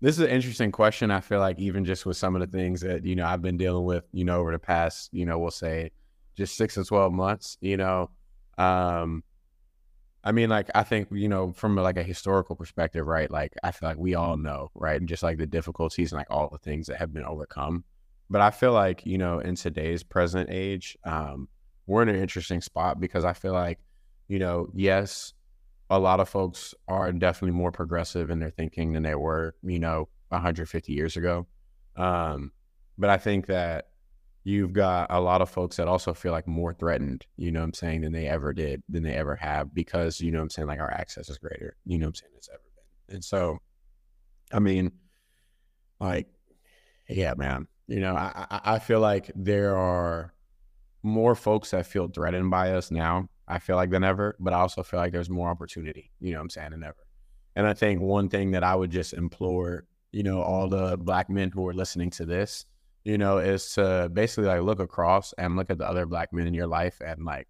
this 0.00 0.18
is 0.18 0.24
an 0.24 0.30
interesting 0.30 0.70
question. 0.70 1.10
I 1.10 1.20
feel 1.20 1.40
like 1.40 1.58
even 1.58 1.84
just 1.84 2.06
with 2.06 2.16
some 2.16 2.36
of 2.36 2.40
the 2.40 2.58
things 2.58 2.80
that, 2.82 3.04
you 3.04 3.16
know, 3.16 3.26
I've 3.26 3.42
been 3.42 3.56
dealing 3.56 3.84
with, 3.84 4.04
you 4.12 4.24
know, 4.24 4.40
over 4.40 4.52
the 4.52 4.58
past, 4.58 5.10
you 5.12 5.26
know, 5.26 5.38
we'll 5.38 5.50
say 5.50 5.90
just 6.36 6.56
six 6.56 6.74
to 6.74 6.84
12 6.84 7.12
months, 7.12 7.58
you 7.60 7.76
know, 7.76 8.10
um, 8.58 9.24
I 10.22 10.32
mean, 10.32 10.50
like, 10.50 10.68
I 10.74 10.82
think, 10.82 11.08
you 11.10 11.28
know, 11.28 11.52
from 11.52 11.76
like 11.76 11.96
a 11.96 12.02
historical 12.02 12.54
perspective, 12.54 13.06
right? 13.06 13.30
Like, 13.30 13.54
I 13.62 13.70
feel 13.70 13.88
like 13.88 13.98
we 13.98 14.14
all 14.14 14.36
know, 14.36 14.70
right? 14.74 15.00
And 15.00 15.08
just 15.08 15.22
like 15.22 15.38
the 15.38 15.46
difficulties 15.46 16.12
and 16.12 16.18
like 16.18 16.30
all 16.30 16.48
the 16.50 16.58
things 16.58 16.86
that 16.88 16.98
have 16.98 17.12
been 17.12 17.24
overcome. 17.24 17.84
But 18.30 18.40
I 18.40 18.50
feel 18.50 18.72
like, 18.72 19.06
you 19.06 19.16
know, 19.16 19.38
in 19.38 19.54
today's 19.54 20.02
present 20.02 20.50
age, 20.50 20.98
um, 21.04 21.48
we're 21.86 22.02
in 22.02 22.08
an 22.08 22.16
interesting 22.16 22.60
spot 22.60 23.00
because 23.00 23.24
I 23.24 23.32
feel 23.32 23.52
like, 23.52 23.78
you 24.28 24.38
know, 24.38 24.68
yes, 24.74 25.32
a 25.90 25.98
lot 25.98 26.20
of 26.20 26.28
folks 26.28 26.74
are 26.86 27.12
definitely 27.12 27.56
more 27.56 27.72
progressive 27.72 28.30
in 28.30 28.40
their 28.40 28.50
thinking 28.50 28.92
than 28.92 29.02
they 29.02 29.14
were, 29.14 29.54
you 29.62 29.78
know, 29.78 30.08
150 30.28 30.92
years 30.92 31.16
ago. 31.16 31.46
Um, 31.96 32.52
but 32.98 33.10
I 33.10 33.16
think 33.16 33.46
that 33.46 33.88
you've 34.44 34.72
got 34.72 35.08
a 35.10 35.20
lot 35.20 35.40
of 35.40 35.50
folks 35.50 35.76
that 35.76 35.88
also 35.88 36.12
feel 36.12 36.32
like 36.32 36.46
more 36.46 36.74
threatened, 36.74 37.26
you 37.36 37.50
know 37.50 37.60
what 37.60 37.66
I'm 37.66 37.74
saying, 37.74 38.02
than 38.02 38.12
they 38.12 38.26
ever 38.26 38.52
did, 38.52 38.82
than 38.88 39.02
they 39.02 39.14
ever 39.14 39.36
have, 39.36 39.74
because, 39.74 40.20
you 40.20 40.30
know 40.30 40.38
what 40.38 40.44
I'm 40.44 40.50
saying, 40.50 40.68
like 40.68 40.80
our 40.80 40.90
access 40.90 41.28
is 41.28 41.38
greater, 41.38 41.76
you 41.84 41.98
know 41.98 42.06
what 42.06 42.10
I'm 42.10 42.14
saying, 42.14 42.32
it's 42.36 42.48
ever 42.50 42.60
been. 43.06 43.16
And 43.16 43.24
so, 43.24 43.58
I 44.52 44.58
mean, 44.58 44.92
like, 46.00 46.28
yeah, 47.08 47.34
man, 47.36 47.66
you 47.86 48.00
know, 48.00 48.14
I, 48.14 48.60
I 48.64 48.78
feel 48.78 49.00
like 49.00 49.30
there 49.34 49.76
are 49.76 50.34
more 51.02 51.34
folks 51.34 51.70
that 51.70 51.86
feel 51.86 52.08
threatened 52.08 52.50
by 52.50 52.72
us 52.72 52.90
now 52.90 53.28
I 53.48 53.58
feel 53.58 53.76
like 53.76 53.90
than 53.90 54.04
ever, 54.04 54.36
but 54.38 54.52
I 54.52 54.60
also 54.60 54.82
feel 54.82 55.00
like 55.00 55.12
there's 55.12 55.30
more 55.30 55.48
opportunity, 55.48 56.10
you 56.20 56.32
know 56.32 56.38
what 56.38 56.42
I'm 56.42 56.50
saying, 56.50 56.70
than 56.70 56.84
ever. 56.84 57.06
And 57.56 57.66
I 57.66 57.74
think 57.74 58.00
one 58.00 58.28
thing 58.28 58.52
that 58.52 58.62
I 58.62 58.74
would 58.74 58.90
just 58.90 59.14
implore, 59.14 59.86
you 60.12 60.22
know, 60.22 60.42
all 60.42 60.68
the 60.68 60.96
black 60.96 61.28
men 61.30 61.50
who 61.50 61.66
are 61.66 61.74
listening 61.74 62.10
to 62.10 62.26
this, 62.26 62.66
you 63.04 63.18
know, 63.18 63.38
is 63.38 63.72
to 63.72 64.10
basically 64.12 64.44
like 64.44 64.62
look 64.62 64.80
across 64.80 65.32
and 65.38 65.56
look 65.56 65.70
at 65.70 65.78
the 65.78 65.88
other 65.88 66.06
black 66.06 66.32
men 66.32 66.46
in 66.46 66.54
your 66.54 66.66
life 66.66 67.00
and 67.04 67.24
like 67.24 67.48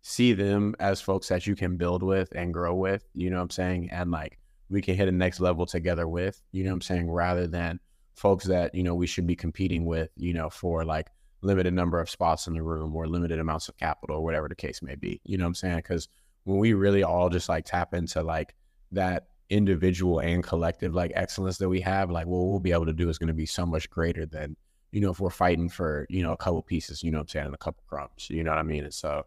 see 0.00 0.32
them 0.32 0.74
as 0.80 1.00
folks 1.00 1.28
that 1.28 1.46
you 1.46 1.54
can 1.54 1.76
build 1.76 2.02
with 2.02 2.32
and 2.34 2.52
grow 2.54 2.74
with, 2.74 3.06
you 3.14 3.30
know 3.30 3.36
what 3.36 3.42
I'm 3.42 3.50
saying? 3.50 3.90
And 3.92 4.10
like 4.10 4.38
we 4.70 4.80
can 4.80 4.96
hit 4.96 5.08
a 5.08 5.12
next 5.12 5.40
level 5.40 5.66
together 5.66 6.08
with, 6.08 6.42
you 6.52 6.64
know 6.64 6.70
what 6.70 6.76
I'm 6.76 6.80
saying, 6.82 7.10
rather 7.10 7.46
than 7.46 7.80
folks 8.14 8.44
that, 8.46 8.74
you 8.74 8.82
know, 8.82 8.94
we 8.94 9.06
should 9.06 9.26
be 9.26 9.36
competing 9.36 9.84
with, 9.84 10.10
you 10.16 10.32
know, 10.32 10.48
for 10.48 10.84
like 10.84 11.08
limited 11.44 11.74
number 11.74 12.00
of 12.00 12.10
spots 12.10 12.46
in 12.46 12.54
the 12.54 12.62
room 12.62 12.96
or 12.96 13.06
limited 13.06 13.38
amounts 13.38 13.68
of 13.68 13.76
capital 13.76 14.16
or 14.16 14.24
whatever 14.24 14.48
the 14.48 14.54
case 14.54 14.82
may 14.82 14.94
be. 14.94 15.20
You 15.24 15.38
know 15.38 15.44
what 15.44 15.48
I'm 15.48 15.54
saying? 15.54 15.76
Because 15.76 16.08
when 16.44 16.58
we 16.58 16.72
really 16.72 17.02
all 17.02 17.28
just 17.28 17.48
like 17.48 17.66
tap 17.66 17.94
into 17.94 18.22
like 18.22 18.54
that 18.92 19.28
individual 19.50 20.20
and 20.20 20.42
collective 20.42 20.94
like 20.94 21.12
excellence 21.14 21.58
that 21.58 21.68
we 21.68 21.80
have, 21.82 22.10
like 22.10 22.26
what 22.26 22.38
we'll 22.38 22.60
be 22.60 22.72
able 22.72 22.86
to 22.86 22.92
do 22.92 23.08
is 23.08 23.18
going 23.18 23.28
to 23.28 23.34
be 23.34 23.46
so 23.46 23.66
much 23.66 23.88
greater 23.90 24.26
than, 24.26 24.56
you 24.90 25.00
know, 25.00 25.10
if 25.10 25.20
we're 25.20 25.30
fighting 25.30 25.68
for, 25.68 26.06
you 26.08 26.22
know, 26.22 26.32
a 26.32 26.36
couple 26.36 26.62
pieces, 26.62 27.02
you 27.02 27.10
know 27.10 27.18
what 27.18 27.22
I'm 27.22 27.28
saying, 27.28 27.46
and 27.46 27.54
a 27.54 27.58
couple 27.58 27.82
crumbs. 27.86 28.28
You 28.30 28.42
know 28.42 28.50
what 28.50 28.58
I 28.58 28.62
mean? 28.62 28.84
And 28.84 28.94
so, 28.94 29.24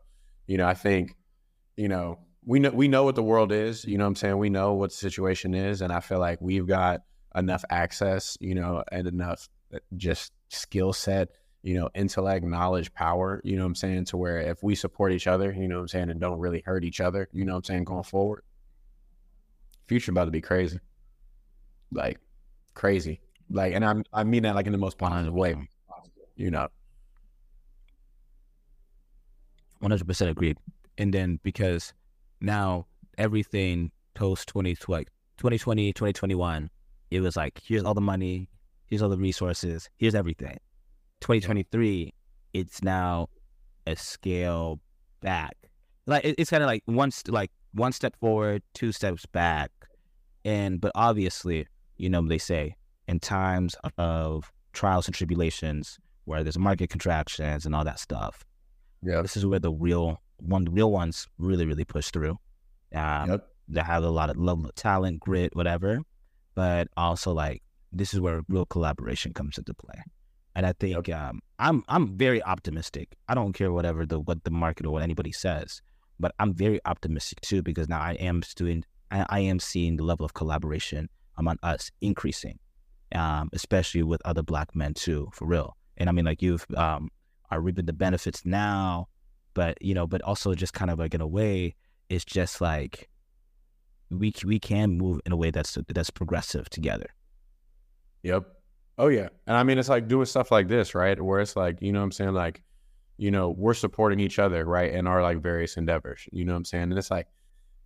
you 0.48 0.58
know, 0.58 0.68
I 0.68 0.74
think, 0.74 1.16
you 1.76 1.88
know, 1.88 2.20
we 2.46 2.60
know 2.60 2.72
we 2.72 2.88
know 2.88 3.04
what 3.04 3.16
the 3.16 3.24
world 3.24 3.52
is, 3.52 3.84
you 3.86 3.98
know 3.98 4.06
what 4.06 4.10
I'm 4.10 4.16
saying? 4.16 4.38
We 4.38 4.50
know 4.50 4.74
what 4.74 4.92
the 4.92 4.96
situation 4.96 5.54
is. 5.54 5.82
And 5.82 5.92
I 5.92 6.00
feel 6.00 6.20
like 6.20 6.40
we've 6.42 6.66
got 6.68 7.02
enough 7.36 7.64
access, 7.70 8.38
you 8.40 8.56
know, 8.56 8.84
and 8.92 9.08
enough 9.08 9.50
uh, 9.74 9.80
just 9.98 10.32
skill 10.50 10.94
set 10.94 11.30
you 11.68 11.78
know, 11.78 11.90
intellect, 11.94 12.46
knowledge, 12.46 12.94
power, 12.94 13.42
you 13.44 13.58
know 13.58 13.64
what 13.64 13.68
I'm 13.68 13.76
saying, 13.76 14.06
to 14.06 14.18
where 14.18 14.40
if 14.40 14.64
we 14.64 14.74
support 14.74 15.12
each 15.12 15.28
other, 15.28 15.52
you 15.52 15.68
know 15.68 15.76
what 15.76 15.82
I'm 15.82 15.88
saying, 15.90 16.10
and 16.10 16.20
don't 16.20 16.40
really 16.40 16.64
hurt 16.66 16.86
each 16.86 17.02
other, 17.02 17.28
you 17.34 17.44
know 17.44 17.54
what 17.54 17.58
I'm 17.58 17.64
saying, 17.66 17.84
going 17.84 18.04
forward, 18.04 18.44
future 19.86 20.12
about 20.12 20.26
to 20.26 20.32
be 20.32 20.40
crazy. 20.40 20.80
Like 21.92 22.20
crazy. 22.74 23.20
Like 23.50 23.74
and 23.74 23.84
I'm 23.84 24.04
I 24.14 24.24
mean 24.24 24.44
that 24.44 24.56
like 24.56 24.66
in 24.66 24.72
the 24.72 24.78
most 24.78 24.98
positive 24.98 25.34
way 25.34 25.56
you 26.38 26.52
know. 26.52 26.68
One 29.80 29.92
hundred 29.92 30.08
percent 30.08 30.32
agreed. 30.32 30.58
And 30.98 31.14
then 31.14 31.40
because 31.44 31.94
now 32.40 32.88
everything 33.18 33.92
post 34.14 34.48
2020, 34.48 35.06
2020, 35.38 35.94
2021, 35.94 36.70
it 37.12 37.20
was 37.20 37.36
like, 37.36 37.62
here's 37.64 37.84
all 37.84 37.94
the 37.94 38.02
money, 38.02 38.50
here's 38.86 39.02
all 39.02 39.10
the 39.10 39.18
resources, 39.18 39.90
here's 39.98 40.16
everything. 40.16 40.58
2023, 41.22 42.14
it's 42.54 42.84
now 42.84 43.30
a 43.86 43.96
scale 43.96 44.80
back. 45.22 45.56
Like 46.06 46.24
it's 46.24 46.50
kind 46.50 46.64
of 46.64 46.68
like 46.68 46.84
one 46.86 47.12
st- 47.12 47.34
like 47.34 47.52
one 47.74 47.92
step 47.92 48.16
forward, 48.20 48.64
two 48.74 48.92
steps 48.92 49.26
back, 49.26 49.72
and 50.46 50.80
but 50.80 50.92
obviously, 50.96 51.68
you 51.98 52.10
know, 52.10 52.26
they 52.26 52.38
say 52.38 52.76
in 53.08 53.20
times 53.20 53.76
of 53.98 54.52
trials 54.74 55.08
and 55.08 55.16
tribulations 55.16 55.98
where 56.26 56.44
there's 56.44 56.58
market 56.58 56.90
contractions 56.90 57.66
and 57.66 57.76
all 57.76 57.84
that 57.84 58.00
stuff. 58.00 58.46
Yeah, 59.02 59.22
this 59.22 59.38
is 59.38 59.46
where 59.46 59.60
the 59.60 59.72
real 59.72 60.22
one, 60.40 60.66
the 60.66 60.72
real 60.72 60.92
ones 60.92 61.28
really, 61.38 61.66
really 61.66 61.86
push 61.86 62.10
through. 62.12 62.38
Um, 62.94 63.32
yep. 63.32 63.48
They 63.68 63.82
have 63.82 64.04
a 64.04 64.10
lot 64.10 64.30
of 64.30 64.38
love, 64.38 64.66
talent, 64.76 65.20
grit, 65.20 65.56
whatever, 65.56 66.00
but 66.56 66.88
also 66.96 67.34
like 67.34 67.62
this 67.92 68.14
is 68.14 68.22
where 68.22 68.42
real 68.48 68.66
collaboration 68.66 69.34
comes 69.34 69.58
into 69.58 69.74
play. 69.74 70.02
And 70.58 70.66
I 70.66 70.74
think 70.74 71.08
um, 71.10 71.40
I'm 71.60 71.84
I'm 71.88 72.18
very 72.18 72.42
optimistic. 72.42 73.16
I 73.28 73.36
don't 73.36 73.54
care 73.54 73.72
whatever 73.72 74.08
the 74.08 74.20
what 74.20 74.44
the 74.44 74.50
market 74.50 74.88
or 74.88 74.90
what 74.90 75.04
anybody 75.04 75.32
says, 75.32 75.84
but 76.20 76.34
I'm 76.40 76.52
very 76.52 76.80
optimistic 76.86 77.42
too 77.42 77.62
because 77.62 77.88
now 77.88 78.02
I 78.02 78.14
am 78.14 78.42
doing 78.56 78.84
I, 79.12 79.24
I 79.30 79.40
am 79.42 79.60
seeing 79.60 79.98
the 79.98 80.04
level 80.04 80.26
of 80.26 80.34
collaboration 80.34 81.10
among 81.38 81.60
us 81.62 81.92
increasing, 82.02 82.58
um, 83.14 83.52
especially 83.54 84.02
with 84.02 84.20
other 84.26 84.42
black 84.42 84.76
men 84.76 84.96
too, 84.96 85.30
for 85.32 85.46
real. 85.46 85.78
And 85.98 86.10
I 86.10 86.12
mean, 86.12 86.26
like 86.26 86.42
you've 86.42 86.66
um, 86.76 87.12
are 87.52 87.62
reaping 87.62 87.86
the 87.86 87.94
benefits 87.94 88.44
now, 88.44 89.10
but 89.54 89.80
you 89.80 89.94
know, 89.94 90.08
but 90.08 90.24
also 90.24 90.56
just 90.56 90.74
kind 90.74 90.90
of 90.90 90.98
like 90.98 91.14
in 91.14 91.22
a 91.22 91.28
way, 91.28 91.76
it's 92.10 92.26
just 92.26 92.62
like 92.62 93.08
we 94.10 94.34
we 94.44 94.58
can 94.58 94.98
move 94.98 95.22
in 95.24 95.32
a 95.32 95.38
way 95.38 95.52
that's 95.52 95.78
that's 95.88 96.10
progressive 96.10 96.68
together. 96.72 97.12
Yep. 98.24 98.57
Oh 98.98 99.08
yeah. 99.08 99.30
And 99.46 99.56
I 99.56 99.64
mean 99.64 99.78
it's 99.78 99.90
like 99.90 100.08
doing 100.08 100.26
stuff 100.26 100.52
like 100.52 100.68
this, 100.68 100.96
right? 100.96 101.22
Where 101.22 101.40
it's 101.40 101.56
like, 101.56 101.82
you 101.82 101.92
know 101.92 102.00
what 102.00 102.06
I'm 102.06 102.12
saying? 102.12 102.34
Like, 102.34 102.64
you 103.18 103.32
know, 103.32 103.50
we're 103.50 103.74
supporting 103.74 104.20
each 104.20 104.40
other, 104.40 104.66
right? 104.66 104.92
In 104.92 105.08
our 105.08 105.22
like 105.22 105.42
various 105.42 105.78
endeavors. 105.78 106.28
You 106.32 106.46
know 106.46 106.54
what 106.54 106.58
I'm 106.58 106.66
saying? 106.66 106.84
And 106.84 106.98
it's 106.98 107.12
like 107.12 107.28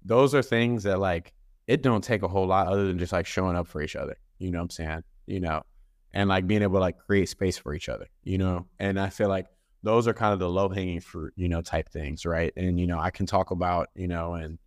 those 0.04 0.34
are 0.34 0.42
things 0.42 0.84
that 0.84 1.00
like 1.00 1.34
it 1.68 1.82
don't 1.84 2.04
take 2.04 2.24
a 2.24 2.28
whole 2.28 2.48
lot 2.48 2.68
other 2.68 2.88
than 2.88 2.98
just 2.98 3.14
like 3.14 3.26
showing 3.26 3.56
up 3.56 3.68
for 3.68 3.82
each 3.82 3.96
other. 3.96 4.18
You 4.40 4.52
know 4.52 4.60
what 4.60 4.64
I'm 4.64 4.70
saying? 4.72 5.04
You 5.28 5.40
know, 5.40 5.64
and 6.14 6.30
like 6.30 6.48
being 6.48 6.62
able 6.62 6.76
to 6.76 6.80
like 6.80 6.98
create 6.98 7.30
space 7.30 7.58
for 7.58 7.74
each 7.74 7.90
other, 7.90 8.08
you 8.24 8.38
know? 8.38 8.68
And 8.80 9.00
I 9.00 9.10
feel 9.10 9.30
like 9.30 9.48
those 9.84 10.08
are 10.08 10.14
kind 10.14 10.34
of 10.34 10.40
the 10.40 10.50
low 10.50 10.70
hanging 10.70 11.00
fruit, 11.00 11.34
you 11.36 11.50
know, 11.50 11.62
type 11.62 11.90
things, 11.90 12.26
right? 12.26 12.54
And, 12.56 12.80
you 12.80 12.88
know, 12.88 13.00
I 13.00 13.10
can 13.10 13.26
talk 13.26 13.52
about, 13.52 13.90
you 13.96 14.08
know, 14.08 14.34
and 14.34 14.60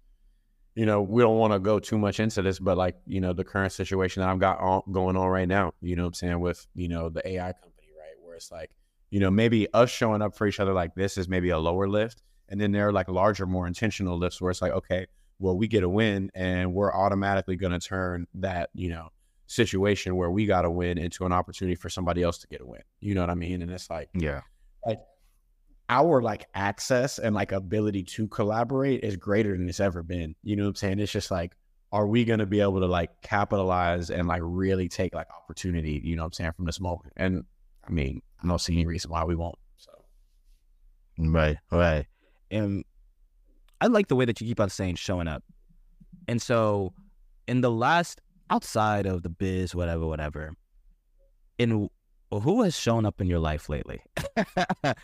you 0.74 0.86
know, 0.86 1.02
we 1.02 1.22
don't 1.22 1.38
want 1.38 1.52
to 1.52 1.58
go 1.58 1.78
too 1.78 1.98
much 1.98 2.18
into 2.20 2.42
this, 2.42 2.58
but 2.58 2.76
like, 2.76 2.96
you 3.06 3.20
know, 3.20 3.32
the 3.32 3.44
current 3.44 3.72
situation 3.72 4.20
that 4.20 4.28
I've 4.28 4.40
got 4.40 4.58
on, 4.60 4.82
going 4.90 5.16
on 5.16 5.28
right 5.28 5.46
now, 5.46 5.72
you 5.80 5.94
know 5.94 6.02
what 6.02 6.08
I'm 6.08 6.14
saying, 6.14 6.40
with, 6.40 6.66
you 6.74 6.88
know, 6.88 7.08
the 7.08 7.26
AI 7.26 7.52
company, 7.52 7.88
right? 7.98 8.14
Where 8.20 8.34
it's 8.34 8.50
like, 8.50 8.70
you 9.10 9.20
know, 9.20 9.30
maybe 9.30 9.72
us 9.72 9.90
showing 9.90 10.22
up 10.22 10.36
for 10.36 10.46
each 10.46 10.58
other 10.58 10.72
like 10.72 10.94
this 10.94 11.16
is 11.16 11.28
maybe 11.28 11.50
a 11.50 11.58
lower 11.58 11.88
lift. 11.88 12.22
And 12.48 12.60
then 12.60 12.72
there 12.72 12.88
are 12.88 12.92
like 12.92 13.08
larger, 13.08 13.46
more 13.46 13.66
intentional 13.66 14.18
lifts 14.18 14.40
where 14.40 14.50
it's 14.50 14.60
like, 14.60 14.72
okay, 14.72 15.06
well, 15.38 15.56
we 15.56 15.68
get 15.68 15.84
a 15.84 15.88
win 15.88 16.30
and 16.34 16.74
we're 16.74 16.92
automatically 16.92 17.56
going 17.56 17.72
to 17.72 17.78
turn 17.78 18.26
that, 18.34 18.70
you 18.74 18.90
know, 18.90 19.10
situation 19.46 20.16
where 20.16 20.30
we 20.30 20.46
got 20.46 20.64
a 20.64 20.70
win 20.70 20.98
into 20.98 21.24
an 21.24 21.32
opportunity 21.32 21.76
for 21.76 21.88
somebody 21.88 22.22
else 22.22 22.38
to 22.38 22.48
get 22.48 22.60
a 22.60 22.66
win. 22.66 22.82
You 23.00 23.14
know 23.14 23.20
what 23.20 23.30
I 23.30 23.34
mean? 23.34 23.62
And 23.62 23.70
it's 23.70 23.88
like, 23.90 24.08
yeah, 24.14 24.40
like 24.84 25.00
our 25.88 26.22
like 26.22 26.46
access 26.54 27.18
and 27.18 27.34
like 27.34 27.52
ability 27.52 28.02
to 28.02 28.26
collaborate 28.28 29.04
is 29.04 29.16
greater 29.16 29.56
than 29.56 29.68
it's 29.68 29.80
ever 29.80 30.02
been. 30.02 30.34
You 30.42 30.56
know 30.56 30.64
what 30.64 30.70
I'm 30.70 30.74
saying? 30.76 30.98
It's 31.00 31.12
just 31.12 31.30
like, 31.30 31.54
are 31.92 32.06
we 32.06 32.24
going 32.24 32.38
to 32.40 32.46
be 32.46 32.60
able 32.60 32.80
to 32.80 32.86
like 32.86 33.10
capitalize 33.22 34.10
and 34.10 34.26
like 34.26 34.40
really 34.42 34.88
take 34.88 35.14
like 35.14 35.28
opportunity, 35.30 36.00
you 36.02 36.16
know 36.16 36.22
what 36.22 36.28
I'm 36.28 36.32
saying, 36.32 36.52
from 36.52 36.64
this 36.64 36.80
moment? 36.80 37.12
And 37.16 37.44
I 37.86 37.92
mean, 37.92 38.22
I 38.42 38.48
don't 38.48 38.60
see 38.60 38.72
any 38.72 38.86
reason 38.86 39.10
why 39.10 39.24
we 39.24 39.34
won't. 39.34 39.58
So, 39.76 39.92
right, 41.18 41.56
right. 41.70 42.06
And 42.50 42.84
I 43.80 43.86
like 43.86 44.08
the 44.08 44.16
way 44.16 44.24
that 44.24 44.40
you 44.40 44.46
keep 44.46 44.60
on 44.60 44.70
saying 44.70 44.96
showing 44.96 45.28
up. 45.28 45.44
And 46.26 46.40
so, 46.40 46.94
in 47.46 47.60
the 47.60 47.70
last 47.70 48.20
outside 48.50 49.06
of 49.06 49.22
the 49.22 49.28
biz, 49.28 49.74
whatever, 49.74 50.06
whatever, 50.06 50.54
in 51.58 51.88
who 52.30 52.62
has 52.62 52.76
shown 52.76 53.04
up 53.04 53.20
in 53.20 53.26
your 53.26 53.38
life 53.38 53.68
lately? 53.68 54.00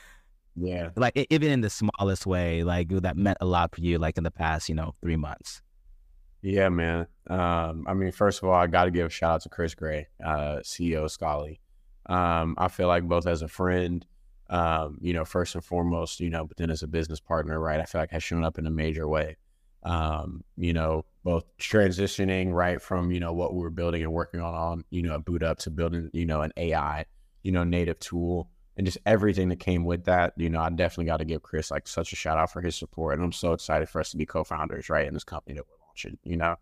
yeah. 0.57 0.91
Like 0.97 1.27
even 1.31 1.51
in 1.51 1.61
the 1.61 1.71
smallest 1.71 2.27
way, 2.27 2.63
like 2.63 2.89
that 2.89 3.17
meant 3.17 3.39
a 3.41 3.47
lot 3.47 3.75
for 3.75 3.81
you, 3.81 3.99
like 3.99 4.19
in 4.19 4.25
the 4.25 4.31
past, 4.31 4.69
you 4.69 4.75
know, 4.75 4.95
three 5.01 5.17
months. 5.17 5.63
Yeah, 6.43 6.69
man. 6.71 7.07
Um, 7.29 7.85
I 7.87 7.95
mean, 7.95 8.13
first 8.13 8.43
of 8.43 8.49
all, 8.49 8.55
I 8.55 8.67
got 8.67 8.85
to 8.85 8.91
give 8.91 9.07
a 9.07 9.11
shout 9.11 9.35
out 9.35 9.43
to 9.43 9.49
Chris 9.49 9.75
Gray, 9.75 10.09
uh, 10.25 10.61
CEO 10.63 11.05
of 11.05 11.11
Scholly. 11.11 11.59
Um, 12.07 12.55
I 12.59 12.69
feel 12.69 12.89
like 12.89 13.05
both 13.05 13.27
as 13.27 13.43
a 13.43 13.49
friend, 13.49 14.05
um, 14.49 14.99
you 15.01 15.13
know, 15.13 15.25
first 15.25 15.55
and 15.55 15.65
foremost, 15.65 16.19
you 16.19 16.31
know, 16.31 16.47
but 16.47 16.57
then 16.57 16.71
as 16.71 16.83
a 16.83 16.89
business 16.89 17.21
partner, 17.21 17.61
right? 17.61 17.81
I 17.81 17.85
feel 17.85 18.01
like 18.01 18.11
has 18.11 18.23
shown 18.23 18.43
up 18.43 18.59
in 18.59 18.67
a 18.67 18.71
major 18.71 19.07
way. 19.07 19.37
Um, 19.83 20.43
you 20.57 20.73
know, 20.73 21.05
both 21.25 21.45
transitioning 21.59 22.53
right 22.53 22.81
from 22.83 23.11
you 23.11 23.21
know 23.21 23.33
what 23.33 23.55
we 23.55 23.61
were 23.61 23.71
building 23.71 24.03
and 24.03 24.13
working 24.13 24.41
on 24.41 24.55
on 24.55 24.85
you 24.91 25.03
know 25.03 25.19
BootUp 25.21 25.57
to 25.59 25.71
building 25.71 26.11
you 26.13 26.27
know 26.27 26.43
an 26.43 26.53
AI, 26.57 27.05
you 27.43 27.53
know, 27.53 27.65
native 27.65 27.99
tool 27.99 28.51
and 28.81 28.87
just 28.87 28.99
everything 29.05 29.51
that 29.51 29.61
came 29.61 29.85
with 29.85 30.07
that. 30.07 30.33
You 30.37 30.49
know, 30.49 30.61
I 30.61 30.71
definitely 30.71 31.05
got 31.05 31.19
to 31.19 31.27
give 31.27 31.43
Chris 31.43 31.71
like 31.71 31.87
such 31.87 32.15
a 32.15 32.17
shout 32.17 32.39
out 32.39 32.51
for 32.51 32.63
his 32.63 32.75
support, 32.75 33.15
and 33.15 33.23
I'm 33.23 33.33
so 33.33 33.53
excited 33.53 33.91
for 33.91 34.01
us 34.01 34.11
to 34.13 34.17
be 34.17 34.25
co-founders, 34.25 34.89
right, 34.89 35.07
in 35.07 35.13
this 35.13 35.25
company 35.25 35.57
that 35.57 35.67
we're 35.69 35.87
launching. 35.87 36.17
You 36.25 36.39
know, 36.39 36.57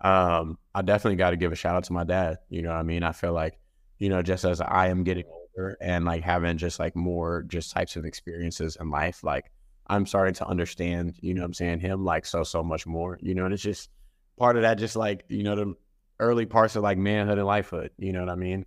um, 0.00 0.58
I 0.72 0.82
definitely 0.82 1.16
got 1.16 1.30
to 1.30 1.36
give 1.36 1.50
a 1.50 1.56
shout 1.56 1.74
out 1.74 1.84
to 1.84 1.92
my 1.92 2.04
dad. 2.04 2.38
You 2.50 2.62
know, 2.62 2.70
I 2.70 2.84
mean, 2.84 3.02
I 3.02 3.10
feel 3.10 3.32
like 3.32 3.58
you 3.98 4.08
know, 4.08 4.22
just 4.22 4.44
as 4.44 4.60
I 4.60 4.88
am 4.88 5.04
getting 5.04 5.24
older 5.28 5.76
and 5.80 6.04
like 6.04 6.22
having 6.22 6.56
just 6.56 6.78
like 6.78 6.96
more 6.96 7.42
just 7.42 7.72
types 7.72 7.96
of 7.96 8.04
experiences 8.04 8.76
in 8.80 8.90
life, 8.90 9.22
like 9.22 9.50
I'm 9.86 10.06
starting 10.06 10.34
to 10.34 10.46
understand, 10.46 11.14
you 11.20 11.34
know 11.34 11.42
what 11.42 11.48
I'm 11.48 11.54
saying, 11.54 11.80
him 11.80 12.04
like 12.04 12.26
so, 12.26 12.42
so 12.42 12.62
much 12.62 12.86
more, 12.86 13.18
you 13.20 13.34
know, 13.34 13.44
and 13.44 13.52
it's 13.52 13.62
just 13.62 13.90
part 14.38 14.56
of 14.56 14.62
that, 14.62 14.78
just 14.78 14.96
like, 14.96 15.24
you 15.28 15.42
know, 15.42 15.56
the 15.56 15.74
early 16.18 16.46
parts 16.46 16.76
of 16.76 16.82
like 16.84 16.96
manhood 16.96 17.38
and 17.38 17.46
lifehood, 17.46 17.90
you 17.98 18.12
know 18.12 18.20
what 18.20 18.30
I 18.30 18.36
mean? 18.36 18.64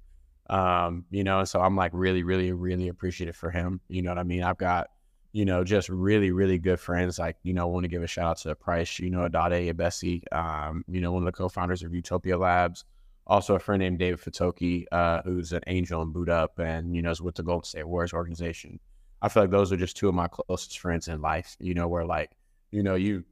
Um, 0.50 1.06
you 1.10 1.24
know, 1.24 1.44
so 1.44 1.62
I'm 1.62 1.76
like 1.76 1.92
really, 1.94 2.24
really, 2.24 2.52
really 2.52 2.90
appreciative 2.90 3.36
for 3.36 3.50
him. 3.50 3.82
You 3.88 4.02
know 4.02 4.12
what 4.12 4.20
I 4.20 4.24
mean? 4.24 4.44
I've 4.44 4.58
got, 4.58 4.88
you 5.32 5.46
know, 5.46 5.64
just 5.64 5.90
really, 5.90 6.32
really 6.32 6.58
good 6.58 6.80
friends. 6.80 7.18
Like, 7.18 7.38
you 7.44 7.54
know, 7.54 7.68
want 7.68 7.86
to 7.86 7.88
give 7.88 8.04
a 8.04 8.08
shout 8.08 8.26
out 8.26 8.38
to 8.40 8.56
Price, 8.56 9.00
you 9.00 9.10
know, 9.10 9.24
Adade 9.24 9.78
Bessie, 9.78 10.24
um, 10.32 10.84
you 10.88 11.02
know, 11.02 11.12
one 11.12 11.24
of 11.24 11.26
the 11.26 11.32
co-founders 11.32 11.84
of 11.84 11.94
Utopia 11.94 12.38
Labs 12.38 12.86
also 13.28 13.56
a 13.56 13.60
friend 13.60 13.82
named 13.82 14.00
David 14.00 14.20
Fatoki, 14.20 14.86
uh, 14.92 15.22
who's 15.24 15.54
an 15.54 15.62
angel 15.68 16.02
in 16.02 16.14
BootUp 16.14 16.60
and, 16.60 16.96
you 16.96 17.02
know, 17.02 17.12
is 17.12 17.22
with 17.22 17.36
the 17.36 17.44
Golden 17.44 17.64
State 17.64 17.88
Warriors 17.88 18.14
organization. 18.14 18.80
I 19.22 19.30
feel 19.30 19.44
like 19.44 19.52
those 19.52 19.72
are 19.72 19.78
just 19.78 19.96
two 19.96 20.10
of 20.10 20.16
my 20.16 20.28
closest 20.28 20.80
friends 20.80 21.08
in 21.08 21.22
life, 21.22 21.56
you 21.60 21.74
know, 21.74 21.88
where 21.88 22.06
like, 22.06 22.32
you 22.72 22.84
know, 22.84 22.96
you 22.96 23.24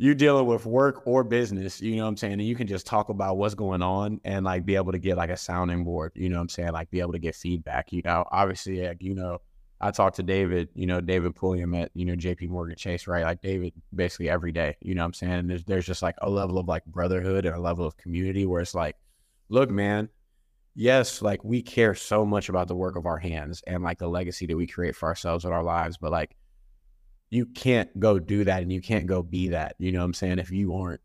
you 0.00 0.14
dealing 0.14 0.46
with 0.46 0.64
work 0.64 1.06
or 1.06 1.22
business, 1.22 1.82
you 1.82 1.96
know 1.96 2.04
what 2.04 2.08
I'm 2.08 2.16
saying? 2.16 2.32
And 2.32 2.46
you 2.46 2.56
can 2.56 2.66
just 2.66 2.86
talk 2.86 3.10
about 3.10 3.36
what's 3.36 3.54
going 3.54 3.82
on 3.82 4.18
and 4.24 4.46
like 4.46 4.64
be 4.64 4.76
able 4.76 4.92
to 4.92 4.98
get 4.98 5.18
like 5.18 5.28
a 5.28 5.36
sounding 5.36 5.84
board, 5.84 6.12
you 6.14 6.30
know 6.30 6.36
what 6.36 6.44
I'm 6.44 6.48
saying? 6.48 6.72
Like 6.72 6.90
be 6.90 7.00
able 7.00 7.12
to 7.12 7.18
get 7.18 7.34
feedback, 7.34 7.92
you 7.92 8.00
know. 8.02 8.24
Obviously, 8.32 8.80
like, 8.80 9.02
you 9.02 9.14
know, 9.14 9.42
I 9.78 9.90
talk 9.90 10.14
to 10.14 10.22
David, 10.22 10.70
you 10.72 10.86
know, 10.86 11.02
David 11.02 11.36
Pulliam 11.36 11.74
at, 11.74 11.90
you 11.92 12.06
know, 12.06 12.14
JP 12.14 12.48
Morgan 12.48 12.76
Chase, 12.76 13.06
right? 13.06 13.24
Like 13.24 13.42
David 13.42 13.74
basically 13.94 14.30
every 14.30 14.52
day, 14.52 14.74
you 14.80 14.94
know 14.94 15.02
what 15.02 15.08
I'm 15.08 15.12
saying? 15.12 15.32
And 15.34 15.50
there's 15.50 15.64
there's 15.64 15.86
just 15.86 16.00
like 16.00 16.16
a 16.22 16.30
level 16.30 16.56
of 16.56 16.66
like 16.66 16.86
brotherhood 16.86 17.44
and 17.44 17.54
a 17.54 17.60
level 17.60 17.84
of 17.84 17.98
community 17.98 18.46
where 18.46 18.62
it's 18.62 18.74
like, 18.74 18.96
look, 19.50 19.68
man, 19.68 20.08
yes, 20.74 21.20
like 21.20 21.44
we 21.44 21.60
care 21.60 21.94
so 21.94 22.24
much 22.24 22.48
about 22.48 22.68
the 22.68 22.74
work 22.74 22.96
of 22.96 23.04
our 23.04 23.18
hands 23.18 23.62
and 23.66 23.82
like 23.82 23.98
the 23.98 24.08
legacy 24.08 24.46
that 24.46 24.56
we 24.56 24.66
create 24.66 24.96
for 24.96 25.10
ourselves 25.10 25.44
and 25.44 25.52
our 25.52 25.62
lives, 25.62 25.98
but 25.98 26.10
like 26.10 26.34
you 27.30 27.46
can't 27.46 27.98
go 27.98 28.18
do 28.18 28.44
that 28.44 28.62
and 28.62 28.72
you 28.72 28.80
can't 28.80 29.06
go 29.06 29.22
be 29.22 29.48
that, 29.48 29.76
you 29.78 29.92
know 29.92 30.00
what 30.00 30.06
I'm 30.06 30.14
saying, 30.14 30.38
if 30.38 30.50
you 30.50 30.74
aren't 30.74 31.00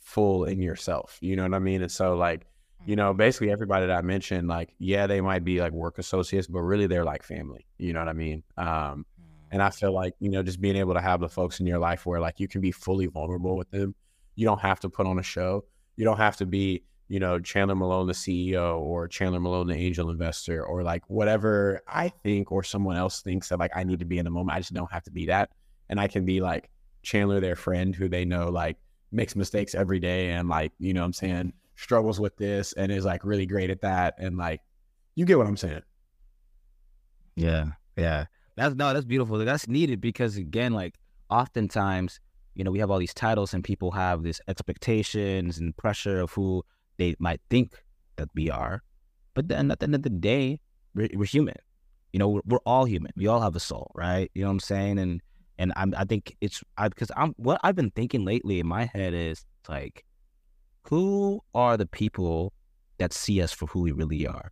full 0.00 0.44
in 0.44 0.60
yourself. 0.60 1.18
You 1.20 1.36
know 1.36 1.42
what 1.44 1.54
I 1.54 1.58
mean? 1.58 1.82
And 1.82 1.92
so 1.92 2.16
like 2.16 2.46
you 2.86 2.96
know, 2.96 3.14
basically 3.14 3.50
everybody 3.50 3.86
that 3.86 3.96
I 3.96 4.02
mentioned, 4.02 4.48
like, 4.48 4.74
yeah, 4.78 5.06
they 5.06 5.20
might 5.20 5.44
be 5.44 5.60
like 5.60 5.72
work 5.72 5.98
associates, 5.98 6.46
but 6.46 6.60
really 6.60 6.86
they're 6.86 7.04
like 7.04 7.22
family. 7.22 7.66
You 7.78 7.92
know 7.92 8.00
what 8.00 8.08
I 8.08 8.12
mean? 8.12 8.42
Um, 8.56 9.06
and 9.50 9.62
I 9.62 9.70
feel 9.70 9.92
like, 9.92 10.14
you 10.18 10.30
know, 10.30 10.42
just 10.42 10.60
being 10.60 10.76
able 10.76 10.94
to 10.94 11.00
have 11.00 11.20
the 11.20 11.28
folks 11.28 11.60
in 11.60 11.66
your 11.66 11.78
life 11.78 12.06
where 12.06 12.20
like 12.20 12.40
you 12.40 12.48
can 12.48 12.60
be 12.60 12.72
fully 12.72 13.06
vulnerable 13.06 13.56
with 13.56 13.70
them. 13.70 13.94
You 14.34 14.46
don't 14.46 14.60
have 14.60 14.80
to 14.80 14.88
put 14.88 15.06
on 15.06 15.18
a 15.18 15.22
show. 15.22 15.64
You 15.96 16.04
don't 16.04 16.16
have 16.16 16.36
to 16.38 16.46
be, 16.46 16.84
you 17.12 17.20
know, 17.20 17.38
Chandler 17.38 17.74
Malone, 17.74 18.06
the 18.06 18.14
CEO, 18.14 18.78
or 18.78 19.06
Chandler 19.06 19.38
Malone, 19.38 19.66
the 19.66 19.74
angel 19.74 20.08
investor, 20.08 20.64
or 20.64 20.82
like 20.82 21.02
whatever 21.10 21.82
I 21.86 22.08
think 22.08 22.50
or 22.50 22.62
someone 22.62 22.96
else 22.96 23.20
thinks 23.20 23.50
that 23.50 23.58
like 23.58 23.72
I 23.76 23.84
need 23.84 23.98
to 23.98 24.06
be 24.06 24.16
in 24.16 24.24
the 24.24 24.30
moment. 24.30 24.56
I 24.56 24.60
just 24.60 24.72
don't 24.72 24.90
have 24.90 25.04
to 25.04 25.10
be 25.10 25.26
that. 25.26 25.50
And 25.90 26.00
I 26.00 26.08
can 26.08 26.24
be 26.24 26.40
like 26.40 26.70
Chandler, 27.02 27.38
their 27.38 27.54
friend 27.54 27.94
who 27.94 28.08
they 28.08 28.24
know 28.24 28.48
like 28.48 28.78
makes 29.10 29.36
mistakes 29.36 29.74
every 29.74 30.00
day 30.00 30.30
and 30.30 30.48
like, 30.48 30.72
you 30.78 30.94
know 30.94 31.04
I'm 31.04 31.12
saying? 31.12 31.52
struggles 31.74 32.18
with 32.18 32.36
this 32.36 32.72
and 32.74 32.90
is 32.90 33.04
like 33.04 33.24
really 33.24 33.44
great 33.44 33.68
at 33.68 33.82
that. 33.82 34.14
And 34.16 34.38
like, 34.38 34.60
you 35.14 35.26
get 35.26 35.36
what 35.36 35.46
I'm 35.46 35.56
saying. 35.58 35.82
Yeah. 37.36 37.72
Yeah. 37.96 38.26
That's 38.56 38.74
no, 38.74 38.94
that's 38.94 39.04
beautiful. 39.04 39.36
That's 39.38 39.68
needed 39.68 40.00
because 40.00 40.38
again, 40.38 40.72
like 40.72 40.94
oftentimes, 41.28 42.20
you 42.54 42.64
know, 42.64 42.70
we 42.70 42.78
have 42.78 42.90
all 42.90 42.98
these 42.98 43.14
titles 43.14 43.52
and 43.52 43.62
people 43.62 43.90
have 43.90 44.22
these 44.22 44.40
expectations 44.48 45.58
and 45.58 45.76
pressure 45.76 46.20
of 46.20 46.32
who 46.32 46.62
they 46.98 47.14
might 47.18 47.40
think 47.50 47.82
that 48.16 48.28
we 48.34 48.50
are. 48.50 48.82
But 49.34 49.48
then 49.48 49.70
at 49.70 49.80
the 49.80 49.84
end 49.84 49.94
of 49.94 50.02
the 50.02 50.10
day, 50.10 50.60
we're, 50.94 51.08
we're 51.14 51.24
human. 51.24 51.56
You 52.12 52.18
know, 52.18 52.28
we're, 52.28 52.42
we're, 52.44 52.58
all 52.66 52.84
human. 52.84 53.12
We 53.16 53.26
all 53.26 53.40
have 53.40 53.56
a 53.56 53.60
soul, 53.60 53.90
right? 53.94 54.30
You 54.34 54.42
know 54.42 54.48
what 54.48 54.52
I'm 54.52 54.60
saying? 54.60 54.98
And 54.98 55.20
and 55.58 55.72
I'm, 55.76 55.94
I 55.96 56.04
think 56.04 56.36
it's 56.40 56.62
because 56.82 57.10
I'm 57.16 57.34
what 57.36 57.60
I've 57.62 57.76
been 57.76 57.90
thinking 57.90 58.24
lately 58.24 58.60
in 58.60 58.66
my 58.66 58.84
head 58.84 59.14
is 59.14 59.44
like 59.68 60.04
who 60.88 61.40
are 61.54 61.76
the 61.76 61.86
people 61.86 62.52
that 62.98 63.12
see 63.12 63.40
us 63.42 63.52
for 63.52 63.66
who 63.66 63.80
we 63.80 63.92
really 63.92 64.26
are? 64.26 64.50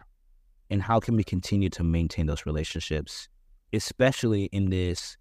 And 0.70 0.82
how 0.82 1.00
can 1.00 1.16
we 1.16 1.24
continue 1.24 1.68
to 1.70 1.82
maintain 1.82 2.26
those 2.26 2.46
relationships, 2.46 3.28
especially 3.72 4.44
in 4.44 4.70
this, 4.70 5.16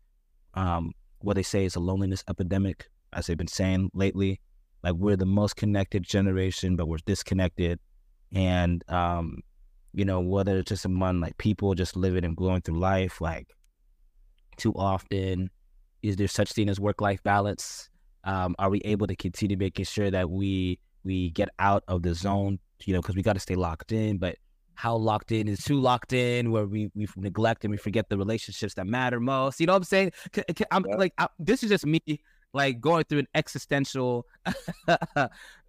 um, 0.54 0.92
what 1.20 1.36
they 1.36 1.44
say 1.44 1.66
is 1.66 1.76
a 1.76 1.80
loneliness 1.80 2.24
epidemic, 2.30 2.88
as 3.14 3.26
they've 3.26 3.38
been 3.38 3.48
saying 3.48 3.90
lately. 3.94 4.40
Like 4.84 4.96
we're 4.96 5.18
the 5.18 5.26
most 5.26 5.56
connected 5.56 6.04
generation, 6.04 6.76
but 6.76 6.88
we're 6.88 6.98
disconnected. 7.06 7.80
And, 8.32 8.84
um, 8.90 9.40
you 9.94 10.06
know, 10.06 10.20
whether 10.20 10.58
it's 10.60 10.70
just 10.70 10.86
among 10.86 11.20
like 11.20 11.38
people 11.38 11.74
just 11.74 11.96
living 11.96 12.24
and 12.24 12.36
going 12.36 12.62
through 12.62 12.80
life, 12.80 13.22
like 13.22 13.48
too 14.58 14.74
often, 14.74 15.50
is 16.02 16.16
there 16.16 16.28
such 16.28 16.54
thing 16.54 16.70
as 16.70 16.80
work 16.80 17.02
life 17.02 17.22
balance? 17.24 17.90
Um, 18.24 18.56
are 18.60 18.70
we 18.70 18.80
able 18.82 19.08
to 19.08 19.16
continue 19.16 19.58
making 19.58 19.86
sure 19.86 20.12
that 20.12 20.30
we 20.30 20.80
we 21.04 21.32
get 21.32 21.50
out 21.60 21.84
of 21.88 22.04
the 22.04 22.14
zone, 22.14 22.60
you 22.86 22.94
know, 22.94 23.02
because 23.02 23.16
we 23.16 23.22
got 23.22 23.34
to 23.34 23.40
stay 23.40 23.56
locked 23.56 23.92
in. 23.92 24.18
But 24.18 24.38
how 24.76 24.96
locked 24.96 25.32
in 25.32 25.48
is 25.48 25.64
too 25.64 25.80
locked 25.80 26.14
in, 26.14 26.52
where 26.52 26.66
we 26.66 26.90
we 26.96 27.08
neglect 27.18 27.64
and 27.64 27.72
we 27.72 27.78
forget 27.78 28.10
the 28.10 28.18
relationships 28.18 28.76
that 28.76 28.88
matter 28.88 29.20
most. 29.20 29.60
You 29.60 29.68
know 29.68 29.74
what 29.74 29.78
I'm 29.78 29.84
saying? 29.84 30.12
I'm 30.72 30.86
yeah. 30.88 30.96
like, 30.96 31.14
I, 31.18 31.28
this 31.40 31.64
is 31.64 31.70
just 31.70 31.86
me 31.86 32.02
like 32.54 32.82
going 32.82 33.04
through 33.04 33.20
an 33.20 33.28
existential 33.36 34.26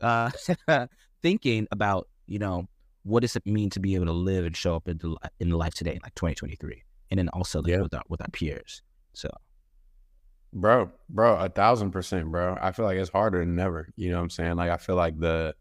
uh, 0.00 0.30
thinking 1.22 1.66
about, 1.70 2.08
you 2.26 2.38
know, 2.38 2.66
what 3.02 3.20
does 3.20 3.36
it 3.36 3.46
mean 3.46 3.70
to 3.70 3.80
be 3.80 3.94
able 3.94 4.06
to 4.06 4.12
live 4.12 4.44
and 4.44 4.56
show 4.56 4.76
up 4.76 4.88
in, 4.88 4.98
the, 4.98 5.16
in 5.40 5.50
life 5.50 5.74
today, 5.74 5.98
like 6.02 6.14
2023, 6.14 6.82
and 7.10 7.18
then 7.18 7.28
also 7.30 7.60
like, 7.60 7.70
yeah. 7.70 7.80
with 7.80 7.94
our 7.94 8.02
with 8.08 8.20
our 8.20 8.28
peers. 8.28 8.82
So 9.14 9.30
Bro, 10.52 10.90
bro, 11.08 11.36
a 11.36 11.48
thousand 11.48 11.92
percent, 11.92 12.30
bro. 12.30 12.58
I 12.60 12.72
feel 12.72 12.84
like 12.84 12.96
it's 12.96 13.10
harder 13.10 13.38
than 13.38 13.58
ever. 13.58 13.88
You 13.96 14.10
know 14.10 14.16
what 14.16 14.24
I'm 14.24 14.30
saying? 14.30 14.56
Like 14.56 14.70
I 14.70 14.78
feel 14.78 14.96
like 14.96 15.18
the 15.18 15.54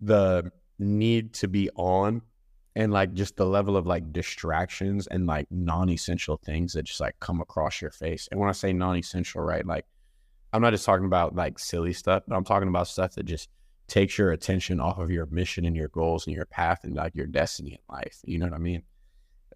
the 0.00 0.52
need 0.78 1.32
to 1.34 1.48
be 1.48 1.70
on 1.74 2.22
and 2.76 2.92
like 2.92 3.14
just 3.14 3.36
the 3.36 3.46
level 3.46 3.76
of 3.76 3.86
like 3.86 4.12
distractions 4.12 5.06
and 5.08 5.26
like 5.26 5.46
non-essential 5.50 6.36
things 6.44 6.74
that 6.74 6.84
just 6.84 7.00
like 7.00 7.18
come 7.20 7.40
across 7.40 7.80
your 7.80 7.90
face. 7.90 8.28
And 8.30 8.38
when 8.38 8.48
I 8.48 8.52
say 8.52 8.72
non-essential, 8.72 9.40
right, 9.40 9.66
like 9.66 9.86
I'm 10.52 10.62
not 10.62 10.72
just 10.72 10.84
talking 10.84 11.06
about 11.06 11.34
like 11.34 11.58
silly 11.58 11.92
stuff, 11.92 12.22
but 12.26 12.34
I'm 12.36 12.44
talking 12.44 12.68
about 12.68 12.88
stuff 12.88 13.14
that 13.14 13.24
just 13.24 13.48
takes 13.86 14.18
your 14.18 14.32
attention 14.32 14.80
off 14.80 14.98
of 14.98 15.10
your 15.10 15.26
mission 15.26 15.64
and 15.64 15.76
your 15.76 15.88
goals 15.88 16.26
and 16.26 16.34
your 16.34 16.46
path 16.46 16.84
and 16.84 16.94
like 16.94 17.14
your 17.14 17.26
destiny 17.26 17.72
in 17.72 17.94
life. 17.94 18.20
You 18.24 18.38
know 18.38 18.46
what 18.46 18.54
I 18.54 18.58
mean? 18.58 18.82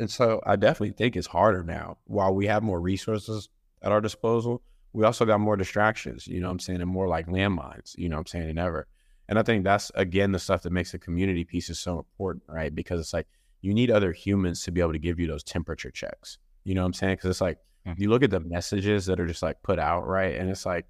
And 0.00 0.11
so 0.11 0.40
I 0.46 0.57
definitely 0.57 0.92
think 0.92 1.16
it's 1.16 1.26
harder 1.26 1.62
now. 1.62 1.98
While 2.05 2.35
we 2.35 2.46
have 2.46 2.62
more 2.62 2.81
resources 2.81 3.48
at 3.83 3.92
our 3.92 4.00
disposal, 4.00 4.62
we 4.92 5.05
also 5.05 5.24
got 5.24 5.40
more 5.40 5.57
distractions, 5.57 6.26
you 6.26 6.40
know 6.40 6.48
what 6.48 6.52
I'm 6.52 6.59
saying, 6.61 6.81
and 6.81 6.90
more 6.90 7.09
like 7.09 7.26
landmines, 7.26 7.96
you 7.96 8.09
know 8.09 8.16
what 8.16 8.20
I'm 8.20 8.26
saying, 8.26 8.46
than 8.48 8.59
ever. 8.59 8.87
And 9.28 9.38
I 9.38 9.42
think 9.42 9.64
that's 9.64 9.90
again 9.94 10.33
the 10.33 10.38
stuff 10.38 10.62
that 10.62 10.72
makes 10.72 10.92
the 10.92 10.98
community 10.98 11.44
pieces 11.44 11.78
so 11.78 11.98
important, 11.98 12.44
right? 12.48 12.74
Because 12.74 13.00
it's 13.00 13.12
like 13.12 13.28
you 13.61 13.72
need 13.72 13.90
other 13.90 14.12
humans 14.12 14.62
to 14.64 14.72
be 14.72 14.81
able 14.81 14.92
to 14.92 14.98
give 14.98 15.20
you 15.20 15.26
those 15.26 15.44
temperature 15.44 15.90
checks. 15.90 16.38
You 16.64 16.74
know 16.74 16.83
what 16.83 16.87
I'm 16.87 16.92
saying? 16.94 17.14
Because 17.14 17.31
it's 17.31 17.40
like. 17.40 17.59
You 17.96 18.08
look 18.08 18.22
at 18.22 18.30
the 18.30 18.40
messages 18.40 19.06
that 19.06 19.20
are 19.20 19.26
just 19.26 19.42
like 19.42 19.62
put 19.62 19.78
out, 19.78 20.06
right? 20.06 20.36
And 20.36 20.50
it's 20.50 20.66
like 20.66 20.86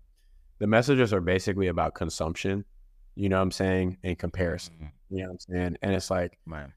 the 0.58 0.66
messages 0.66 1.12
are 1.12 1.20
basically 1.20 1.68
about 1.68 1.94
consumption, 1.94 2.64
you 3.14 3.28
know 3.28 3.36
what 3.36 3.42
I'm 3.42 3.50
saying, 3.50 3.98
in 4.02 4.16
comparison. 4.16 4.74
Mm-hmm. 4.74 5.16
You 5.16 5.22
know 5.22 5.28
what 5.28 5.32
I'm 5.32 5.38
saying? 5.40 5.76
And 5.82 5.94
it's 5.94 6.10
like 6.10 6.38
Man. 6.46 6.72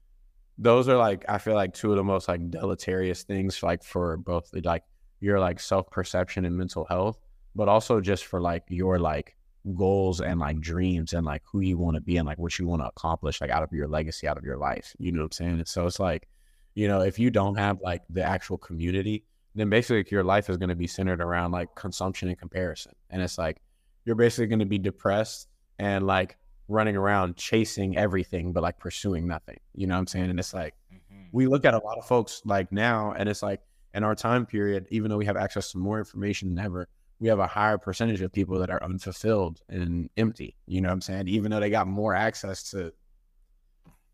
those 0.58 0.88
are 0.88 0.96
like 0.96 1.24
I 1.28 1.38
feel 1.38 1.54
like 1.54 1.74
two 1.74 1.90
of 1.90 1.96
the 1.96 2.04
most 2.04 2.28
like 2.28 2.50
deleterious 2.50 3.22
things 3.22 3.62
like 3.62 3.82
for 3.82 4.16
both 4.16 4.50
like 4.64 4.84
your 5.20 5.40
like 5.40 5.60
self 5.60 5.90
perception 5.90 6.44
and 6.44 6.56
mental 6.56 6.84
health, 6.84 7.18
but 7.54 7.68
also 7.68 8.00
just 8.00 8.26
for 8.26 8.40
like 8.40 8.64
your 8.68 8.98
like 8.98 9.36
goals 9.74 10.20
and 10.20 10.38
like 10.38 10.60
dreams 10.60 11.12
and 11.12 11.26
like 11.26 11.42
who 11.50 11.60
you 11.60 11.76
want 11.76 11.96
to 11.96 12.00
be 12.00 12.16
and 12.16 12.26
like 12.26 12.38
what 12.38 12.58
you 12.58 12.66
want 12.66 12.80
to 12.80 12.86
accomplish 12.86 13.40
like 13.40 13.50
out 13.50 13.62
of 13.62 13.72
your 13.72 13.88
legacy 13.88 14.28
out 14.28 14.38
of 14.38 14.44
your 14.44 14.56
life 14.56 14.94
you 14.98 15.10
know 15.10 15.18
what 15.18 15.24
i'm 15.24 15.32
saying 15.32 15.50
and 15.58 15.66
so 15.66 15.86
it's 15.86 15.98
like 15.98 16.28
you 16.74 16.86
know 16.86 17.00
if 17.00 17.18
you 17.18 17.30
don't 17.30 17.56
have 17.56 17.80
like 17.80 18.02
the 18.08 18.22
actual 18.22 18.56
community 18.56 19.24
then 19.60 19.70
basically 19.70 20.04
your 20.10 20.24
life 20.24 20.48
is 20.50 20.56
going 20.56 20.68
to 20.68 20.76
be 20.76 20.86
centered 20.86 21.20
around 21.20 21.50
like 21.50 21.74
consumption 21.74 22.28
and 22.28 22.38
comparison 22.38 22.92
and 23.10 23.22
it's 23.22 23.38
like 23.38 23.60
you're 24.04 24.16
basically 24.16 24.46
going 24.46 24.58
to 24.58 24.66
be 24.66 24.78
depressed 24.78 25.48
and 25.78 26.06
like 26.06 26.36
running 26.68 26.96
around 26.96 27.36
chasing 27.36 27.96
everything 27.96 28.52
but 28.52 28.62
like 28.62 28.78
pursuing 28.78 29.26
nothing 29.26 29.58
you 29.74 29.86
know 29.86 29.94
what 29.94 30.00
i'm 30.00 30.06
saying 30.06 30.30
and 30.30 30.38
it's 30.38 30.54
like 30.54 30.74
mm-hmm. 30.92 31.24
we 31.32 31.46
look 31.46 31.64
at 31.64 31.74
a 31.74 31.78
lot 31.78 31.98
of 31.98 32.06
folks 32.06 32.42
like 32.44 32.70
now 32.72 33.12
and 33.16 33.28
it's 33.28 33.42
like 33.42 33.60
in 33.94 34.04
our 34.04 34.14
time 34.14 34.44
period 34.44 34.86
even 34.90 35.10
though 35.10 35.16
we 35.16 35.24
have 35.24 35.36
access 35.36 35.72
to 35.72 35.78
more 35.78 35.98
information 35.98 36.54
than 36.54 36.64
ever 36.64 36.88
we 37.18 37.28
have 37.28 37.38
a 37.38 37.46
higher 37.46 37.78
percentage 37.78 38.20
of 38.20 38.32
people 38.32 38.58
that 38.58 38.70
are 38.70 38.82
unfulfilled 38.82 39.60
and 39.68 40.10
empty. 40.16 40.56
You 40.66 40.80
know 40.80 40.88
what 40.88 40.94
I'm 40.94 41.00
saying? 41.00 41.28
Even 41.28 41.50
though 41.50 41.60
they 41.60 41.70
got 41.70 41.86
more 41.86 42.14
access 42.14 42.70
to. 42.70 42.92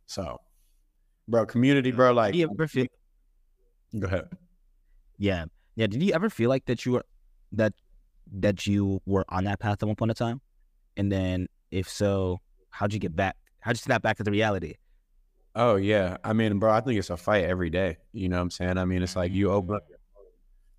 So, 0.07 0.41
bro, 1.27 1.47
community, 1.47 1.91
bro. 1.91 2.13
Like, 2.13 2.37
ever 2.37 2.69
feel? 2.69 2.87
Go 3.99 4.07
ahead. 4.07 4.25
Yeah, 5.19 5.47
yeah. 5.77 5.87
Did 5.87 6.03
you 6.03 6.13
ever 6.13 6.31
feel 6.31 6.49
like 6.49 6.65
that 6.67 6.85
you 6.85 6.93
were 6.93 7.05
that 7.53 7.73
that 8.39 8.67
you 8.67 9.01
were 9.07 9.25
on 9.29 9.45
that 9.45 9.61
path 9.61 9.83
at 9.83 9.87
one 9.87 9.97
point 9.97 10.11
in 10.11 10.15
time, 10.15 10.41
and 10.97 11.11
then 11.11 11.49
if 11.71 11.89
so, 11.89 12.41
how'd 12.71 12.93
you 12.93 12.99
get 12.99 13.15
back? 13.15 13.37
How'd 13.61 13.77
you 13.77 13.81
snap 13.81 14.03
back 14.03 14.17
to 14.19 14.25
the 14.25 14.31
reality? 14.31 14.75
Oh 15.55 15.77
yeah, 15.77 16.17
I 16.25 16.33
mean, 16.33 16.59
bro, 16.59 16.73
I 16.73 16.81
think 16.81 16.99
it's 16.99 17.11
a 17.11 17.17
fight 17.17 17.45
every 17.45 17.71
day. 17.71 17.99
You 18.13 18.29
know 18.29 18.37
what 18.37 18.43
I'm 18.43 18.51
saying? 18.51 18.79
I 18.79 18.85
mean, 18.85 19.03
it's 19.03 19.17
like 19.17 19.33
you 19.33 19.51
open 19.51 19.77
up, 19.77 19.83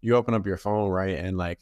you 0.02 0.15
open 0.15 0.34
up 0.34 0.46
your 0.46 0.58
phone, 0.58 0.89
right, 0.89 1.17
and 1.17 1.38
like 1.38 1.62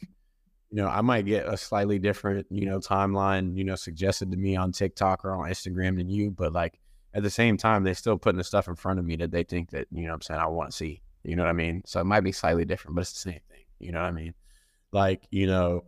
you 0.72 0.78
know, 0.78 0.88
I 0.88 1.02
might 1.02 1.26
get 1.26 1.46
a 1.46 1.56
slightly 1.58 1.98
different, 1.98 2.46
you 2.50 2.64
know, 2.64 2.78
timeline, 2.80 3.58
you 3.58 3.62
know, 3.62 3.76
suggested 3.76 4.30
to 4.30 4.38
me 4.38 4.56
on 4.56 4.72
TikTok 4.72 5.22
or 5.22 5.32
on 5.32 5.50
Instagram 5.50 5.98
than 5.98 6.08
you, 6.08 6.30
but 6.30 6.54
like 6.54 6.80
at 7.12 7.22
the 7.22 7.30
same 7.30 7.58
time, 7.58 7.84
they're 7.84 7.94
still 7.94 8.16
putting 8.16 8.38
the 8.38 8.44
stuff 8.44 8.68
in 8.68 8.74
front 8.74 8.98
of 8.98 9.04
me 9.04 9.16
that 9.16 9.30
they 9.30 9.42
think 9.42 9.70
that, 9.72 9.86
you 9.92 10.06
know 10.06 10.14
I'm 10.14 10.22
saying, 10.22 10.40
I 10.40 10.46
want 10.46 10.70
to 10.70 10.76
see. 10.76 11.02
You 11.24 11.36
know 11.36 11.44
what 11.44 11.50
I 11.50 11.54
mean? 11.54 11.82
So 11.86 12.00
it 12.00 12.04
might 12.04 12.20
be 12.20 12.32
slightly 12.32 12.64
different, 12.64 12.96
but 12.96 13.02
it's 13.02 13.12
the 13.12 13.30
same 13.30 13.40
thing. 13.48 13.64
You 13.78 13.92
know 13.92 14.00
what 14.00 14.08
I 14.08 14.12
mean? 14.12 14.34
Like, 14.92 15.22
you 15.30 15.46
know, 15.46 15.84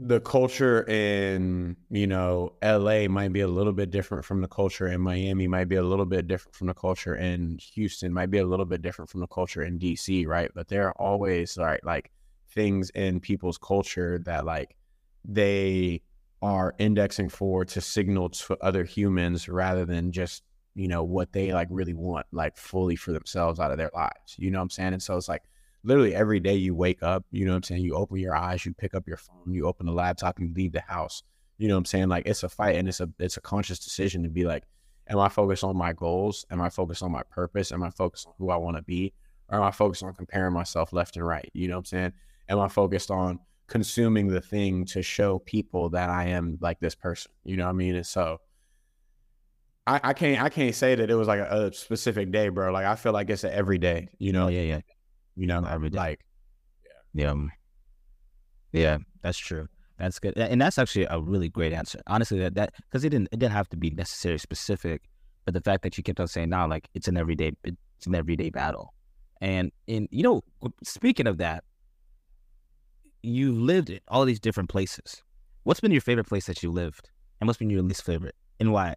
the 0.00 0.20
culture 0.20 0.82
in, 0.88 1.76
you 1.88 2.06
know, 2.06 2.54
LA 2.62 3.06
might 3.06 3.32
be 3.32 3.40
a 3.40 3.48
little 3.48 3.72
bit 3.72 3.90
different 3.90 4.24
from 4.24 4.40
the 4.40 4.48
culture 4.48 4.88
in 4.88 5.00
Miami, 5.00 5.46
might 5.46 5.68
be 5.68 5.76
a 5.76 5.82
little 5.82 6.04
bit 6.04 6.26
different 6.26 6.56
from 6.56 6.66
the 6.66 6.74
culture 6.74 7.14
in 7.14 7.58
Houston, 7.74 8.12
might 8.12 8.30
be 8.30 8.38
a 8.38 8.46
little 8.46 8.66
bit 8.66 8.82
different 8.82 9.10
from 9.10 9.20
the 9.20 9.26
culture 9.28 9.62
in 9.62 9.78
DC, 9.78 10.26
right? 10.26 10.50
But 10.54 10.68
there 10.68 10.88
are 10.88 11.00
always 11.00 11.56
right, 11.56 11.82
like 11.84 12.10
things 12.50 12.90
in 12.90 13.20
people's 13.20 13.58
culture 13.58 14.18
that 14.24 14.44
like 14.44 14.76
they 15.24 16.02
are 16.42 16.74
indexing 16.78 17.28
for 17.28 17.64
to 17.64 17.80
signal 17.80 18.28
to 18.28 18.56
other 18.60 18.84
humans 18.84 19.48
rather 19.48 19.84
than 19.84 20.12
just 20.12 20.42
you 20.74 20.88
know 20.88 21.02
what 21.02 21.32
they 21.32 21.52
like 21.52 21.68
really 21.70 21.94
want 21.94 22.26
like 22.32 22.56
fully 22.56 22.96
for 22.96 23.12
themselves 23.12 23.60
out 23.60 23.70
of 23.70 23.78
their 23.78 23.90
lives 23.94 24.36
you 24.36 24.50
know 24.50 24.58
what 24.58 24.64
i'm 24.64 24.70
saying? 24.70 24.92
And 24.92 25.02
so 25.02 25.16
it's 25.16 25.28
like 25.28 25.42
literally 25.82 26.14
every 26.14 26.40
day 26.40 26.54
you 26.54 26.74
wake 26.74 27.02
up 27.02 27.24
you 27.30 27.44
know 27.44 27.52
what 27.52 27.58
i'm 27.58 27.62
saying? 27.62 27.82
You 27.82 27.94
open 27.94 28.18
your 28.18 28.36
eyes 28.36 28.64
you 28.64 28.74
pick 28.74 28.94
up 28.94 29.06
your 29.06 29.16
phone 29.16 29.52
you 29.52 29.66
open 29.66 29.86
the 29.86 29.92
laptop 29.92 30.40
you 30.40 30.50
leave 30.54 30.72
the 30.72 30.80
house 30.80 31.22
you 31.58 31.68
know 31.68 31.74
what 31.74 31.78
i'm 31.78 31.84
saying? 31.84 32.08
Like 32.08 32.26
it's 32.26 32.42
a 32.42 32.48
fight 32.48 32.76
and 32.76 32.88
it's 32.88 33.00
a 33.00 33.08
it's 33.18 33.36
a 33.36 33.40
conscious 33.40 33.78
decision 33.78 34.22
to 34.24 34.28
be 34.28 34.44
like 34.44 34.64
am 35.08 35.18
i 35.18 35.28
focused 35.28 35.64
on 35.64 35.76
my 35.76 35.92
goals? 35.92 36.46
Am 36.50 36.60
i 36.60 36.68
focused 36.68 37.02
on 37.02 37.12
my 37.12 37.22
purpose? 37.30 37.72
Am 37.72 37.82
i 37.82 37.90
focused 37.90 38.26
on 38.26 38.34
who 38.38 38.50
i 38.50 38.56
want 38.56 38.76
to 38.76 38.82
be? 38.82 39.12
Or 39.48 39.58
am 39.58 39.64
i 39.64 39.70
focused 39.70 40.02
on 40.02 40.14
comparing 40.14 40.52
myself 40.52 40.92
left 40.92 41.16
and 41.16 41.26
right 41.26 41.50
you 41.52 41.68
know 41.68 41.74
what 41.74 41.80
i'm 41.80 41.84
saying? 41.86 42.12
Am 42.48 42.60
I 42.60 42.68
focused 42.68 43.10
on 43.10 43.38
consuming 43.66 44.28
the 44.28 44.40
thing 44.40 44.84
to 44.84 45.02
show 45.02 45.38
people 45.38 45.88
that 45.90 46.10
I 46.10 46.26
am 46.26 46.58
like 46.60 46.80
this 46.80 46.94
person? 46.94 47.32
You 47.44 47.56
know 47.56 47.64
what 47.64 47.70
I 47.70 47.74
mean? 47.74 47.94
And 47.94 48.06
so 48.06 48.40
I, 49.86 50.00
I 50.02 50.12
can't 50.14 50.42
I 50.42 50.48
can't 50.48 50.74
say 50.74 50.94
that 50.94 51.10
it 51.10 51.14
was 51.14 51.28
like 51.28 51.40
a, 51.40 51.66
a, 51.66 51.72
specific 51.72 52.32
day, 52.32 52.48
bro. 52.48 52.72
Like 52.72 52.86
I 52.86 52.96
feel 52.96 53.12
like 53.12 53.28
it's 53.28 53.44
an 53.44 53.52
everyday, 53.52 54.08
you 54.18 54.32
know? 54.32 54.48
Yeah, 54.48 54.62
yeah. 54.62 54.80
You 55.36 55.46
know, 55.46 55.64
every 55.64 55.90
day. 55.90 55.98
Like 55.98 56.20
yeah. 57.12 57.32
Yeah. 57.32 57.46
Yeah, 58.72 58.98
that's 59.22 59.38
true. 59.38 59.68
That's 59.98 60.18
good. 60.18 60.36
And 60.36 60.60
that's 60.60 60.78
actually 60.78 61.06
a 61.08 61.20
really 61.20 61.48
great 61.48 61.72
answer. 61.72 62.00
Honestly, 62.06 62.40
that 62.40 62.54
that 62.56 62.74
because 62.76 63.04
it 63.04 63.10
didn't 63.10 63.28
it 63.30 63.38
didn't 63.38 63.52
have 63.52 63.68
to 63.70 63.76
be 63.76 63.90
necessarily 63.90 64.38
specific, 64.38 65.02
but 65.44 65.54
the 65.54 65.60
fact 65.60 65.82
that 65.84 65.96
you 65.96 66.02
kept 66.02 66.18
on 66.18 66.26
saying 66.26 66.48
now, 66.48 66.66
like 66.66 66.88
it's 66.94 67.06
an 67.06 67.16
everyday 67.16 67.52
it's 67.62 68.06
an 68.06 68.14
everyday 68.14 68.50
battle. 68.50 68.92
And 69.40 69.70
in 69.86 70.08
you 70.10 70.22
know, 70.22 70.42
speaking 70.82 71.26
of 71.26 71.38
that, 71.38 71.62
you 73.22 73.52
lived 73.52 73.90
in 73.90 74.00
all 74.08 74.24
these 74.24 74.40
different 74.40 74.68
places. 74.68 75.22
What's 75.62 75.80
been 75.80 75.92
your 75.92 76.00
favorite 76.00 76.26
place 76.26 76.46
that 76.46 76.62
you 76.62 76.70
lived, 76.72 77.10
and 77.40 77.46
what's 77.46 77.58
been 77.58 77.70
your 77.70 77.82
least 77.82 78.02
favorite, 78.02 78.34
and 78.60 78.72
why? 78.72 78.94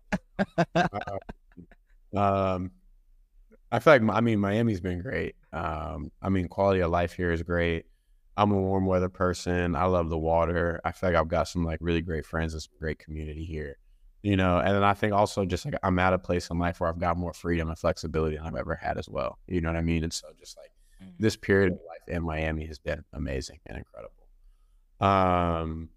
uh, 0.75 0.83
um, 2.15 2.71
I 3.71 3.79
feel 3.79 3.93
like 3.93 4.15
I 4.15 4.21
mean 4.21 4.39
Miami's 4.39 4.81
been 4.81 5.01
great. 5.01 5.35
Um, 5.51 6.11
I 6.21 6.29
mean 6.29 6.47
quality 6.47 6.81
of 6.81 6.91
life 6.91 7.13
here 7.13 7.31
is 7.31 7.43
great. 7.43 7.85
I'm 8.37 8.51
a 8.51 8.55
warm 8.55 8.85
weather 8.85 9.09
person. 9.09 9.75
I 9.75 9.85
love 9.85 10.09
the 10.09 10.17
water. 10.17 10.79
I 10.85 10.91
feel 10.91 11.09
like 11.09 11.19
I've 11.19 11.27
got 11.27 11.47
some 11.47 11.65
like 11.65 11.79
really 11.81 12.01
great 12.01 12.25
friends 12.25 12.53
and 12.53 12.61
some 12.61 12.73
great 12.79 12.99
community 12.99 13.43
here. 13.43 13.77
You 14.21 14.35
know, 14.35 14.59
and 14.59 14.75
then 14.75 14.83
I 14.83 14.93
think 14.93 15.13
also 15.13 15.45
just 15.45 15.65
like 15.65 15.75
I'm 15.83 15.99
at 15.99 16.13
a 16.13 16.19
place 16.19 16.49
in 16.49 16.59
life 16.59 16.79
where 16.79 16.89
I've 16.89 16.99
got 16.99 17.17
more 17.17 17.33
freedom 17.33 17.69
and 17.69 17.77
flexibility 17.77 18.37
than 18.37 18.45
I've 18.45 18.55
ever 18.55 18.75
had 18.75 18.97
as 18.97 19.09
well. 19.09 19.39
You 19.47 19.61
know 19.61 19.69
what 19.69 19.77
I 19.77 19.81
mean? 19.81 20.03
And 20.03 20.13
so 20.13 20.27
just 20.39 20.57
like 20.57 20.71
mm. 21.03 21.13
this 21.19 21.35
period 21.35 21.73
of 21.73 21.79
life 21.87 22.07
in 22.07 22.23
Miami 22.23 22.65
has 22.67 22.79
been 22.79 23.03
amazing 23.13 23.59
and 23.65 23.77
incredible. 23.77 24.13
Um, 24.99 25.89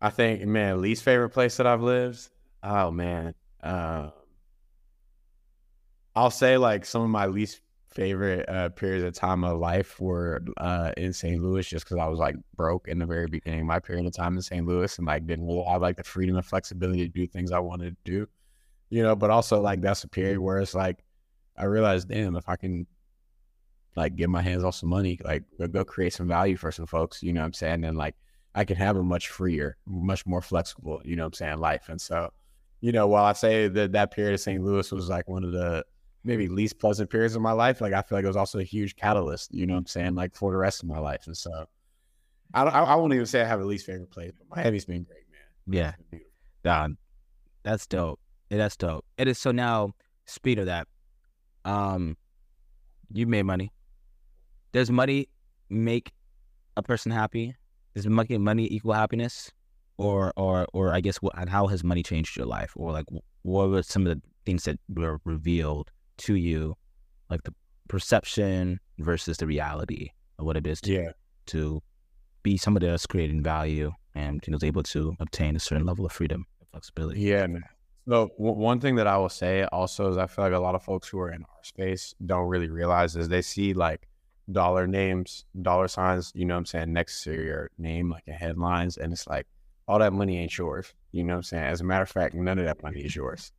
I 0.00 0.10
think, 0.10 0.44
man, 0.46 0.80
least 0.80 1.02
favorite 1.02 1.30
place 1.30 1.56
that 1.56 1.66
I've 1.66 1.82
lived. 1.82 2.28
Oh 2.68 2.90
man, 2.90 3.32
um, 3.62 4.10
I'll 6.16 6.32
say 6.32 6.56
like 6.56 6.84
some 6.84 7.02
of 7.02 7.08
my 7.10 7.26
least 7.26 7.60
favorite 7.90 8.48
uh, 8.48 8.70
periods 8.70 9.04
of 9.04 9.14
time 9.14 9.44
of 9.44 9.60
life 9.60 10.00
were 10.00 10.42
uh, 10.56 10.90
in 10.96 11.12
St. 11.12 11.40
Louis, 11.40 11.64
just 11.64 11.84
because 11.84 11.98
I 11.98 12.08
was 12.08 12.18
like 12.18 12.34
broke 12.56 12.88
in 12.88 12.98
the 12.98 13.06
very 13.06 13.28
beginning. 13.28 13.66
My 13.66 13.78
period 13.78 14.04
of 14.06 14.14
time 14.14 14.34
in 14.34 14.42
St. 14.42 14.66
Louis, 14.66 14.98
and 14.98 15.06
like 15.06 15.26
didn't 15.28 15.46
really 15.46 15.64
have 15.68 15.80
like 15.80 15.96
the 15.96 16.02
freedom 16.02 16.34
and 16.34 16.44
flexibility 16.44 17.06
to 17.06 17.08
do 17.08 17.24
things 17.28 17.52
I 17.52 17.60
wanted 17.60 17.96
to 18.04 18.10
do, 18.10 18.26
you 18.90 19.04
know. 19.04 19.14
But 19.14 19.30
also 19.30 19.60
like 19.60 19.80
that's 19.80 20.02
a 20.02 20.08
period 20.08 20.40
where 20.40 20.58
it's 20.58 20.74
like 20.74 21.04
I 21.56 21.66
realized, 21.66 22.08
damn, 22.08 22.34
if 22.34 22.48
I 22.48 22.56
can 22.56 22.88
like 23.94 24.16
get 24.16 24.28
my 24.28 24.42
hands 24.42 24.64
on 24.64 24.72
some 24.72 24.88
money, 24.88 25.20
like 25.24 25.44
go 25.70 25.84
create 25.84 26.14
some 26.14 26.26
value 26.26 26.56
for 26.56 26.72
some 26.72 26.86
folks, 26.86 27.22
you 27.22 27.32
know 27.32 27.42
what 27.42 27.46
I'm 27.46 27.52
saying? 27.52 27.84
And 27.84 27.96
like 27.96 28.16
I 28.56 28.64
can 28.64 28.76
have 28.76 28.96
a 28.96 29.04
much 29.04 29.28
freer, 29.28 29.76
much 29.86 30.26
more 30.26 30.42
flexible, 30.42 31.00
you 31.04 31.14
know 31.14 31.22
what 31.22 31.28
I'm 31.28 31.32
saying, 31.34 31.58
life. 31.58 31.88
And 31.88 32.00
so, 32.00 32.32
you 32.80 32.92
know, 32.92 33.06
while 33.06 33.24
I 33.24 33.32
say 33.32 33.68
that 33.68 33.92
that 33.92 34.10
period 34.12 34.34
of 34.34 34.40
St. 34.40 34.62
Louis 34.62 34.90
was 34.92 35.08
like 35.08 35.28
one 35.28 35.44
of 35.44 35.52
the 35.52 35.84
maybe 36.24 36.48
least 36.48 36.78
pleasant 36.78 37.10
periods 37.10 37.36
of 37.36 37.42
my 37.42 37.52
life, 37.52 37.80
like 37.80 37.92
I 37.92 38.02
feel 38.02 38.18
like 38.18 38.24
it 38.24 38.28
was 38.28 38.36
also 38.36 38.58
a 38.58 38.64
huge 38.64 38.96
catalyst, 38.96 39.54
you 39.54 39.66
know 39.66 39.74
what 39.74 39.80
I'm 39.80 39.86
saying, 39.86 40.14
like 40.14 40.34
for 40.34 40.50
the 40.50 40.58
rest 40.58 40.82
of 40.82 40.88
my 40.88 40.98
life. 40.98 41.26
And 41.26 41.36
so 41.36 41.66
I 42.54 42.64
don't, 42.64 42.74
I, 42.74 42.82
I 42.82 42.94
won't 42.96 43.14
even 43.14 43.26
say 43.26 43.42
I 43.42 43.46
have 43.46 43.60
a 43.60 43.64
least 43.64 43.86
favorite 43.86 44.10
place, 44.10 44.32
but 44.36 44.56
Miami's 44.56 44.84
been 44.84 45.04
great, 45.04 45.24
man. 45.30 45.94
Yeah. 46.12 46.20
Don, 46.64 46.96
that's 47.62 47.86
dope. 47.86 48.18
Yeah, 48.50 48.58
that's 48.58 48.76
dope. 48.76 49.04
It 49.18 49.28
is 49.28 49.38
so 49.38 49.52
now, 49.52 49.94
speed 50.24 50.58
of 50.58 50.66
that, 50.66 50.88
um, 51.64 52.16
you 53.12 53.26
made 53.26 53.44
money 53.44 53.72
does 54.76 54.90
money 54.90 55.26
make 55.70 56.12
a 56.76 56.82
person 56.82 57.10
happy? 57.10 57.56
Does 57.94 58.06
money 58.06 58.36
money 58.36 58.68
equal 58.70 58.92
happiness? 58.92 59.50
Or 59.98 60.32
or 60.36 60.66
or 60.72 60.92
I 60.92 61.00
guess 61.00 61.16
what 61.18 61.32
and 61.38 61.48
how 61.48 61.68
has 61.68 61.82
money 61.82 62.02
changed 62.02 62.36
your 62.36 62.46
life? 62.46 62.72
Or 62.76 62.92
like 62.92 63.06
what 63.42 63.70
were 63.70 63.82
some 63.82 64.06
of 64.06 64.14
the 64.14 64.22
things 64.44 64.64
that 64.64 64.78
were 64.88 65.20
revealed 65.24 65.90
to 66.18 66.34
you, 66.34 66.76
like 67.30 67.42
the 67.44 67.54
perception 67.88 68.80
versus 68.98 69.38
the 69.38 69.46
reality 69.46 70.10
of 70.38 70.44
what 70.44 70.56
it 70.56 70.66
is 70.66 70.80
to 70.82 70.92
yeah. 70.92 71.10
to 71.46 71.82
be 72.42 72.56
somebody 72.56 72.86
that's 72.86 73.06
creating 73.06 73.42
value 73.42 73.90
and 74.14 74.42
you 74.46 74.50
know, 74.50 74.56
is 74.56 74.64
able 74.64 74.82
to 74.82 75.14
obtain 75.20 75.56
a 75.56 75.60
certain 75.60 75.86
level 75.86 76.04
of 76.06 76.12
freedom 76.12 76.46
and 76.60 76.68
flexibility. 76.70 77.20
Yeah. 77.20 77.46
So 78.08 78.30
w- 78.38 78.54
one 78.56 78.80
thing 78.80 78.96
that 78.96 79.06
I 79.06 79.18
will 79.18 79.28
say 79.28 79.64
also 79.64 80.10
is 80.10 80.16
I 80.16 80.26
feel 80.26 80.44
like 80.44 80.54
a 80.54 80.58
lot 80.58 80.74
of 80.74 80.82
folks 80.82 81.08
who 81.08 81.18
are 81.20 81.30
in 81.30 81.42
our 81.42 81.64
space 81.64 82.14
don't 82.24 82.46
really 82.46 82.70
realize 82.70 83.16
is 83.16 83.28
they 83.28 83.42
see 83.42 83.74
like 83.74 84.08
dollar 84.50 84.86
names, 84.86 85.44
dollar 85.60 85.88
signs, 85.88 86.32
you 86.34 86.44
know 86.44 86.54
what 86.54 86.60
I'm 86.60 86.66
saying, 86.66 86.92
next 86.92 87.24
to 87.24 87.32
your 87.32 87.70
name, 87.78 88.10
like 88.10 88.22
in 88.26 88.34
headlines. 88.34 88.96
And 88.96 89.12
it's 89.12 89.26
like, 89.26 89.46
all 89.88 89.98
that 89.98 90.12
money 90.12 90.38
ain't 90.38 90.56
yours. 90.56 90.92
You 91.12 91.24
know 91.24 91.34
what 91.34 91.38
I'm 91.38 91.42
saying? 91.44 91.64
As 91.64 91.80
a 91.80 91.84
matter 91.84 92.02
of 92.02 92.10
fact, 92.10 92.34
none 92.34 92.58
of 92.58 92.64
that 92.64 92.82
money 92.82 93.00
is 93.00 93.14
yours. 93.14 93.52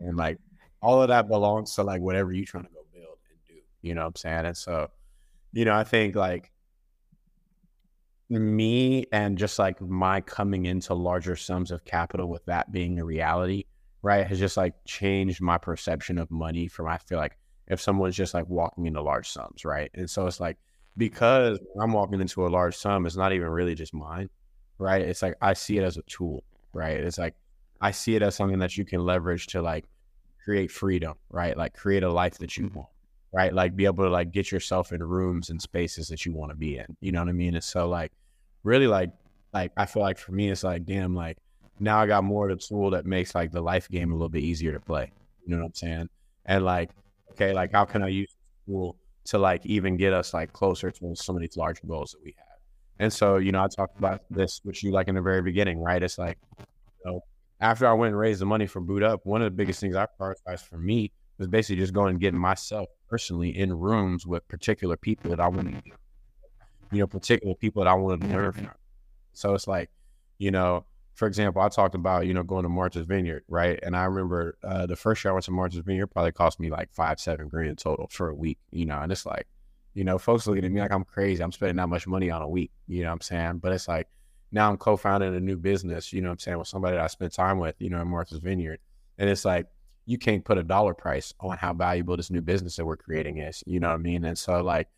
And 0.00 0.16
like 0.16 0.38
all 0.82 1.02
of 1.02 1.08
that 1.08 1.28
belongs 1.28 1.74
to 1.74 1.82
like 1.82 2.00
whatever 2.00 2.32
you're 2.32 2.44
trying 2.44 2.64
to 2.64 2.70
go 2.70 2.80
build 2.92 3.18
and 3.30 3.38
do. 3.46 3.60
You 3.82 3.94
know 3.94 4.02
what 4.02 4.08
I'm 4.08 4.16
saying? 4.16 4.46
And 4.46 4.56
so, 4.56 4.88
you 5.52 5.64
know, 5.64 5.74
I 5.74 5.84
think 5.84 6.14
like 6.14 6.52
me 8.28 9.06
and 9.12 9.36
just 9.36 9.58
like 9.58 9.80
my 9.80 10.20
coming 10.20 10.66
into 10.66 10.94
larger 10.94 11.36
sums 11.36 11.70
of 11.70 11.84
capital 11.84 12.28
with 12.28 12.44
that 12.46 12.70
being 12.70 13.00
a 13.00 13.04
reality, 13.04 13.64
right, 14.02 14.26
has 14.26 14.38
just 14.38 14.56
like 14.56 14.74
changed 14.86 15.40
my 15.40 15.58
perception 15.58 16.18
of 16.18 16.30
money 16.30 16.68
from 16.68 16.86
I 16.86 16.98
feel 16.98 17.18
like 17.18 17.36
if 17.66 17.80
someone's 17.80 18.16
just 18.16 18.34
like 18.34 18.48
walking 18.48 18.86
into 18.86 19.02
large 19.02 19.28
sums, 19.28 19.64
right? 19.64 19.90
And 19.94 20.08
so 20.08 20.26
it's 20.26 20.40
like 20.40 20.58
because 20.96 21.58
I'm 21.80 21.92
walking 21.92 22.20
into 22.20 22.46
a 22.46 22.48
large 22.48 22.76
sum, 22.76 23.06
it's 23.06 23.16
not 23.16 23.32
even 23.32 23.48
really 23.48 23.74
just 23.74 23.94
mine, 23.94 24.28
right? 24.80 25.02
It's 25.02 25.22
like 25.22 25.34
I 25.40 25.52
see 25.52 25.78
it 25.78 25.84
as 25.84 25.96
a 25.96 26.02
tool, 26.02 26.42
right? 26.72 26.96
It's 26.96 27.18
like 27.18 27.34
I 27.80 27.90
see 27.90 28.16
it 28.16 28.22
as 28.22 28.34
something 28.34 28.58
that 28.58 28.76
you 28.76 28.84
can 28.84 29.04
leverage 29.04 29.46
to 29.48 29.62
like 29.62 29.84
create 30.42 30.70
freedom, 30.70 31.14
right? 31.30 31.56
Like 31.56 31.74
create 31.74 32.02
a 32.02 32.10
life 32.10 32.38
that 32.38 32.56
you 32.56 32.66
mm-hmm. 32.66 32.78
want, 32.78 32.88
right? 33.32 33.54
Like 33.54 33.76
be 33.76 33.84
able 33.84 34.04
to 34.04 34.10
like 34.10 34.32
get 34.32 34.50
yourself 34.50 34.92
in 34.92 35.02
rooms 35.02 35.50
and 35.50 35.60
spaces 35.60 36.08
that 36.08 36.24
you 36.24 36.32
want 36.32 36.50
to 36.50 36.56
be 36.56 36.78
in. 36.78 36.96
You 37.00 37.12
know 37.12 37.20
what 37.20 37.28
I 37.28 37.32
mean? 37.32 37.54
And 37.54 37.64
so 37.64 37.88
like 37.88 38.12
really 38.64 38.86
like 38.86 39.10
like 39.52 39.72
I 39.76 39.86
feel 39.86 40.02
like 40.02 40.18
for 40.18 40.32
me 40.32 40.50
it's 40.50 40.64
like 40.64 40.84
damn 40.84 41.14
like 41.14 41.36
now 41.78 41.98
I 42.00 42.06
got 42.06 42.24
more 42.24 42.48
of 42.48 42.58
the 42.58 42.64
tool 42.64 42.90
that 42.90 43.06
makes 43.06 43.34
like 43.34 43.52
the 43.52 43.62
life 43.62 43.88
game 43.88 44.10
a 44.10 44.14
little 44.14 44.28
bit 44.28 44.42
easier 44.42 44.72
to 44.72 44.80
play. 44.80 45.12
You 45.44 45.54
know 45.54 45.62
what 45.62 45.68
I'm 45.68 45.74
saying? 45.74 46.08
And 46.46 46.64
like, 46.64 46.90
okay, 47.32 47.52
like 47.52 47.72
how 47.72 47.84
can 47.84 48.02
I 48.02 48.08
use 48.08 48.28
this 48.28 48.66
tool 48.66 48.96
to 49.26 49.38
like 49.38 49.64
even 49.66 49.96
get 49.96 50.12
us 50.12 50.32
like 50.32 50.52
closer 50.52 50.90
to 50.90 51.16
some 51.16 51.36
of 51.36 51.42
these 51.42 51.56
larger 51.56 51.86
goals 51.86 52.12
that 52.12 52.24
we 52.24 52.34
have? 52.38 52.49
And 53.00 53.10
so, 53.10 53.38
you 53.38 53.50
know, 53.50 53.64
I 53.64 53.68
talked 53.68 53.98
about 53.98 54.20
this 54.28 54.60
with 54.62 54.84
you 54.84 54.92
like 54.92 55.08
in 55.08 55.14
the 55.14 55.22
very 55.22 55.40
beginning, 55.40 55.80
right? 55.80 56.02
It's 56.02 56.18
like, 56.18 56.36
you 56.58 57.10
know, 57.10 57.24
after 57.58 57.86
I 57.86 57.94
went 57.94 58.10
and 58.10 58.18
raised 58.18 58.42
the 58.42 58.46
money 58.46 58.66
for 58.66 58.82
BootUp, 58.82 59.20
one 59.24 59.40
of 59.40 59.46
the 59.46 59.56
biggest 59.56 59.80
things 59.80 59.96
I 59.96 60.06
prioritized 60.20 60.68
for 60.68 60.76
me 60.76 61.10
was 61.38 61.48
basically 61.48 61.80
just 61.80 61.94
going 61.94 62.10
and 62.10 62.20
getting 62.20 62.38
myself 62.38 62.90
personally 63.08 63.56
in 63.56 63.72
rooms 63.72 64.26
with 64.26 64.46
particular 64.48 64.98
people 64.98 65.30
that 65.30 65.40
I 65.40 65.48
wanted, 65.48 65.82
you 66.92 66.98
know, 66.98 67.06
particular 67.06 67.54
people 67.54 67.82
that 67.82 67.88
I 67.88 67.94
wanted 67.94 68.28
to 68.28 68.36
learn 68.36 68.52
from. 68.52 68.70
So 69.32 69.54
it's 69.54 69.66
like, 69.66 69.88
you 70.36 70.50
know, 70.50 70.84
for 71.14 71.26
example, 71.26 71.62
I 71.62 71.70
talked 71.70 71.94
about, 71.94 72.26
you 72.26 72.34
know, 72.34 72.42
going 72.42 72.64
to 72.64 72.68
Martha's 72.68 73.06
Vineyard, 73.06 73.44
right? 73.48 73.78
And 73.82 73.96
I 73.96 74.04
remember 74.04 74.58
uh, 74.62 74.84
the 74.84 74.96
first 74.96 75.24
year 75.24 75.30
I 75.30 75.32
went 75.32 75.46
to 75.46 75.52
Martha's 75.52 75.80
Vineyard 75.80 76.08
probably 76.08 76.32
cost 76.32 76.60
me 76.60 76.68
like 76.68 76.92
five, 76.92 77.18
seven 77.18 77.48
grand 77.48 77.78
total 77.78 78.08
for 78.10 78.28
a 78.28 78.34
week, 78.34 78.58
you 78.70 78.84
know, 78.84 78.98
and 78.98 79.10
it's 79.10 79.24
like, 79.24 79.46
you 79.94 80.04
know, 80.04 80.18
folks 80.18 80.46
looking 80.46 80.64
at 80.64 80.72
me 80.72 80.80
like 80.80 80.92
I'm 80.92 81.04
crazy. 81.04 81.42
I'm 81.42 81.52
spending 81.52 81.76
that 81.76 81.88
much 81.88 82.06
money 82.06 82.30
on 82.30 82.42
a 82.42 82.48
week, 82.48 82.70
you 82.86 83.02
know 83.02 83.08
what 83.08 83.14
I'm 83.14 83.20
saying? 83.20 83.58
But 83.58 83.72
it's 83.72 83.88
like, 83.88 84.08
now 84.52 84.70
I'm 84.70 84.76
co-founding 84.76 85.34
a 85.34 85.40
new 85.40 85.56
business, 85.56 86.12
you 86.12 86.20
know 86.20 86.28
what 86.28 86.34
I'm 86.34 86.38
saying, 86.40 86.58
with 86.58 86.68
somebody 86.68 86.96
that 86.96 87.04
I 87.04 87.06
spent 87.06 87.32
time 87.32 87.58
with, 87.58 87.76
you 87.78 87.90
know, 87.90 88.00
in 88.00 88.08
Martha's 88.08 88.38
Vineyard. 88.38 88.80
And 89.18 89.28
it's 89.30 89.44
like, 89.44 89.66
you 90.06 90.18
can't 90.18 90.44
put 90.44 90.58
a 90.58 90.62
dollar 90.62 90.94
price 90.94 91.32
on 91.40 91.56
how 91.56 91.72
valuable 91.72 92.16
this 92.16 92.30
new 92.30 92.40
business 92.40 92.76
that 92.76 92.84
we're 92.84 92.96
creating 92.96 93.38
is, 93.38 93.62
you 93.66 93.78
know 93.78 93.88
what 93.88 93.94
I 93.94 93.98
mean? 93.98 94.24
And 94.24 94.36
so 94.36 94.60
like, 94.62 94.88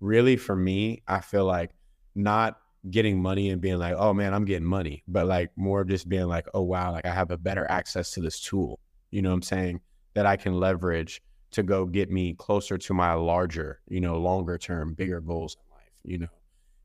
really 0.00 0.36
for 0.36 0.56
me, 0.56 1.02
I 1.06 1.20
feel 1.20 1.44
like 1.44 1.70
not 2.14 2.58
getting 2.90 3.20
money 3.20 3.50
and 3.50 3.60
being 3.60 3.78
like, 3.78 3.94
oh 3.96 4.14
man, 4.14 4.32
I'm 4.32 4.44
getting 4.44 4.66
money, 4.66 5.02
but 5.08 5.26
like 5.26 5.50
more 5.56 5.82
of 5.82 5.88
just 5.88 6.08
being 6.08 6.26
like, 6.26 6.46
oh 6.54 6.62
wow, 6.62 6.92
like 6.92 7.06
I 7.06 7.12
have 7.12 7.30
a 7.30 7.38
better 7.38 7.66
access 7.70 8.12
to 8.12 8.20
this 8.20 8.40
tool, 8.40 8.78
you 9.10 9.22
know 9.22 9.30
what 9.30 9.36
I'm 9.36 9.42
saying, 9.42 9.80
that 10.14 10.26
I 10.26 10.36
can 10.36 10.54
leverage 10.54 11.22
to 11.54 11.62
go 11.62 11.86
get 11.86 12.10
me 12.10 12.34
closer 12.34 12.78
to 12.78 12.94
my 12.94 13.14
larger, 13.14 13.80
you 13.88 14.00
know, 14.00 14.18
longer 14.18 14.58
term, 14.58 14.94
bigger 14.94 15.20
goals 15.20 15.56
in 15.56 15.76
life, 15.76 15.92
you 16.04 16.18
know. 16.18 16.28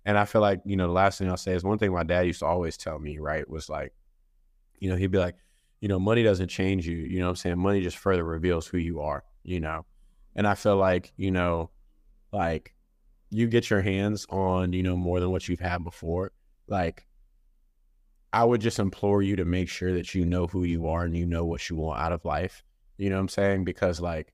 And 0.05 0.17
I 0.17 0.26
feel 0.26 0.41
like, 0.41 0.61
you 0.65 0.76
know, 0.76 0.88
the 0.88 0.93
last 0.93 1.20
thing 1.20 1.30
I'll 1.30 1.38
say 1.38 1.53
is 1.53 1.63
one 1.63 1.78
thing 1.78 1.93
my 1.93 2.03
dad 2.03 2.26
used 2.26 2.39
to 2.39 2.45
always 2.45 2.78
tell 2.78 2.97
me, 2.97 3.20
right, 3.20 3.47
was 3.49 3.70
like, 3.70 3.93
you 4.80 4.89
know, 4.89 4.95
he'd 4.95 5.11
be 5.11 5.17
like, 5.17 5.36
you 5.82 5.88
know, 5.88 5.99
money 5.99 6.24
doesn't 6.24 6.47
change 6.47 6.88
you, 6.88 6.97
you 6.97 7.20
know 7.20 7.26
what 7.26 7.32
I'm 7.32 7.36
saying? 7.36 7.59
Money 7.59 7.82
just 7.82 7.97
further 7.97 8.24
reveals 8.24 8.67
who 8.67 8.78
you 8.78 9.01
are, 9.01 9.24
you 9.43 9.59
know. 9.59 9.86
And 10.36 10.47
I 10.47 10.55
feel 10.55 10.78
like, 10.78 11.13
you 11.17 11.32
know, 11.32 11.70
like 12.32 12.74
you 13.30 13.47
get 13.47 13.70
your 13.70 13.82
hands 13.82 14.26
on, 14.30 14.74
you 14.74 14.84
know, 14.84 14.95
more 14.95 15.20
than 15.20 15.32
what 15.32 15.47
you've 15.47 15.59
had 15.59 15.84
before, 15.84 16.32
like 16.67 17.05
I 18.32 18.43
would 18.43 18.61
just 18.61 18.80
implore 18.80 19.22
you 19.22 19.36
to 19.38 19.45
make 19.45 19.70
sure 19.70 19.93
that 19.93 20.13
you 20.13 20.26
know 20.26 20.47
who 20.47 20.63
you 20.63 20.88
are 20.88 21.03
and 21.03 21.15
you 21.15 21.26
know 21.26 21.45
what 21.45 21.70
you 21.70 21.76
want 21.76 21.99
out 21.99 22.11
of 22.11 22.26
life. 22.26 22.63
You 22.97 23.09
know 23.09 23.15
what 23.15 23.22
I'm 23.22 23.30
saying? 23.30 23.63
Because 23.63 23.99
like 23.99 24.34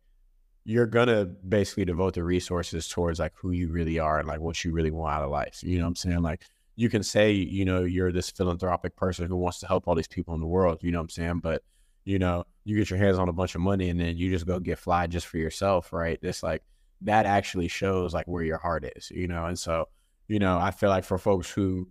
you're 0.65 0.87
gonna 0.87 1.25
basically 1.25 1.85
devote 1.85 2.15
the 2.15 2.23
resources 2.23 2.87
towards 2.87 3.19
like 3.19 3.33
who 3.35 3.51
you 3.51 3.71
really 3.71 3.99
are 3.99 4.19
and 4.19 4.27
like 4.27 4.39
what 4.39 4.63
you 4.65 4.71
really 4.71 4.91
want 4.91 5.13
out 5.15 5.23
of 5.23 5.29
life. 5.29 5.61
You 5.63 5.77
know 5.77 5.83
what 5.83 5.89
I'm 5.89 5.95
saying? 5.95 6.21
Like 6.23 6.41
you 6.75 6.89
can 6.89 7.03
say, 7.03 7.31
you 7.31 7.63
know, 7.63 7.83
you're 7.83 8.11
this 8.11 8.31
philanthropic 8.31 8.95
person 8.95 9.27
who 9.27 9.37
wants 9.37 9.59
to 9.59 9.67
help 9.67 9.87
all 9.87 9.95
these 9.95 10.07
people 10.07 10.33
in 10.33 10.41
the 10.41 10.47
world, 10.47 10.79
you 10.81 10.91
know 10.91 10.97
what 10.97 11.03
I'm 11.03 11.09
saying? 11.09 11.39
But, 11.39 11.63
you 12.03 12.19
know, 12.19 12.45
you 12.65 12.75
get 12.75 12.89
your 12.89 12.99
hands 12.99 13.17
on 13.17 13.29
a 13.29 13.33
bunch 13.33 13.55
of 13.55 13.61
money 13.61 13.89
and 13.89 13.99
then 13.99 14.17
you 14.17 14.29
just 14.29 14.47
go 14.47 14.59
get 14.59 14.79
fly 14.79 15.07
just 15.07 15.27
for 15.27 15.37
yourself, 15.37 15.93
right? 15.93 16.19
It's 16.21 16.43
like 16.43 16.63
that 17.01 17.25
actually 17.27 17.67
shows 17.67 18.13
like 18.13 18.27
where 18.27 18.43
your 18.43 18.57
heart 18.57 18.91
is, 18.95 19.11
you 19.11 19.27
know. 19.27 19.45
And 19.45 19.57
so, 19.57 19.87
you 20.27 20.39
know, 20.39 20.57
I 20.57 20.71
feel 20.71 20.89
like 20.89 21.03
for 21.03 21.19
folks 21.19 21.49
who 21.49 21.87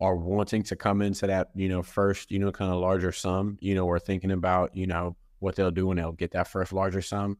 are 0.00 0.16
wanting 0.16 0.62
to 0.64 0.76
come 0.76 1.02
into 1.02 1.26
that, 1.26 1.50
you 1.54 1.68
know, 1.68 1.82
first, 1.82 2.30
you 2.30 2.38
know, 2.38 2.50
kind 2.50 2.72
of 2.72 2.80
larger 2.80 3.12
sum, 3.12 3.58
you 3.60 3.74
know, 3.74 3.86
or 3.86 3.98
thinking 3.98 4.32
about, 4.32 4.74
you 4.74 4.86
know, 4.86 5.16
what 5.40 5.56
they'll 5.56 5.70
do 5.70 5.86
when 5.86 5.98
they'll 5.98 6.12
get 6.12 6.32
that 6.32 6.48
first 6.48 6.72
larger 6.72 7.02
sum. 7.02 7.36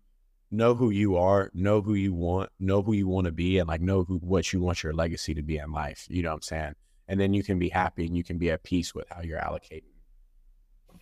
Know 0.54 0.74
who 0.74 0.90
you 0.90 1.16
are, 1.16 1.50
know 1.52 1.82
who 1.82 1.94
you 1.94 2.14
want, 2.14 2.50
know 2.60 2.82
who 2.82 2.92
you 2.92 3.08
want 3.08 3.24
to 3.26 3.32
be, 3.32 3.58
and 3.58 3.68
like 3.68 3.80
know 3.80 4.04
who 4.04 4.18
what 4.18 4.52
you 4.52 4.60
want 4.60 4.82
your 4.82 4.92
legacy 4.92 5.34
to 5.34 5.42
be 5.42 5.58
in 5.58 5.72
life. 5.72 6.06
You 6.08 6.22
know 6.22 6.30
what 6.30 6.36
I'm 6.36 6.42
saying? 6.42 6.74
And 7.08 7.18
then 7.20 7.34
you 7.34 7.42
can 7.42 7.58
be 7.58 7.68
happy 7.68 8.06
and 8.06 8.16
you 8.16 8.24
can 8.24 8.38
be 8.38 8.50
at 8.50 8.62
peace 8.62 8.94
with 8.94 9.06
how 9.10 9.22
you're 9.22 9.40
allocating 9.40 9.94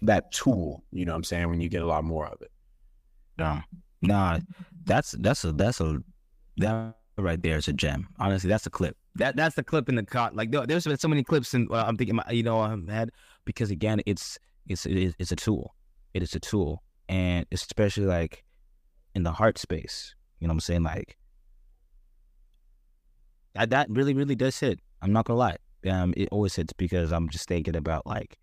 that 0.02 0.32
tool, 0.32 0.84
you 0.90 1.04
know 1.04 1.12
what 1.12 1.18
I'm 1.18 1.24
saying, 1.24 1.48
when 1.48 1.60
you 1.60 1.68
get 1.68 1.82
a 1.82 1.86
lot 1.86 2.04
more 2.04 2.26
of 2.26 2.40
it. 2.42 2.50
Yeah. 3.38 3.62
Nah, 4.02 4.40
that's 4.84 5.12
that's 5.12 5.44
a 5.44 5.52
that's 5.52 5.80
a 5.80 5.98
that 6.58 6.96
right 7.16 7.40
there 7.40 7.56
is 7.56 7.68
a 7.68 7.72
gem. 7.72 8.08
Honestly, 8.18 8.48
that's 8.48 8.66
a 8.66 8.70
clip. 8.70 8.96
That 9.14 9.36
that's 9.36 9.54
the 9.54 9.62
clip 9.62 9.88
in 9.88 9.94
the 9.94 10.02
cut. 10.04 10.34
Like 10.34 10.50
there's 10.50 10.84
been 10.84 10.98
so 10.98 11.08
many 11.08 11.22
clips, 11.22 11.54
and 11.54 11.68
I'm 11.72 11.96
thinking, 11.96 12.18
you 12.30 12.42
know, 12.42 12.60
I've 12.60 12.88
had 12.88 13.10
because 13.44 13.70
again, 13.70 14.00
it's 14.06 14.38
it's 14.66 14.86
it's 14.86 15.32
a 15.32 15.36
tool. 15.36 15.74
It 16.14 16.22
is 16.22 16.34
a 16.34 16.40
tool, 16.40 16.82
and 17.08 17.46
especially 17.52 18.06
like 18.06 18.44
in 19.14 19.22
the 19.22 19.32
heart 19.32 19.58
space. 19.58 20.14
You 20.38 20.46
know 20.46 20.52
what 20.52 20.56
I'm 20.56 20.60
saying? 20.60 20.82
Like 20.82 21.16
that, 23.54 23.70
that 23.70 23.90
really 23.90 24.14
really 24.14 24.34
does 24.34 24.58
hit. 24.58 24.80
I'm 25.00 25.12
not 25.12 25.24
gonna 25.24 25.38
lie. 25.38 25.56
Um, 25.88 26.14
it 26.16 26.28
always 26.30 26.54
hits 26.54 26.72
because 26.72 27.12
I'm 27.12 27.28
just 27.28 27.48
thinking 27.48 27.76
about 27.76 28.06
like. 28.06 28.38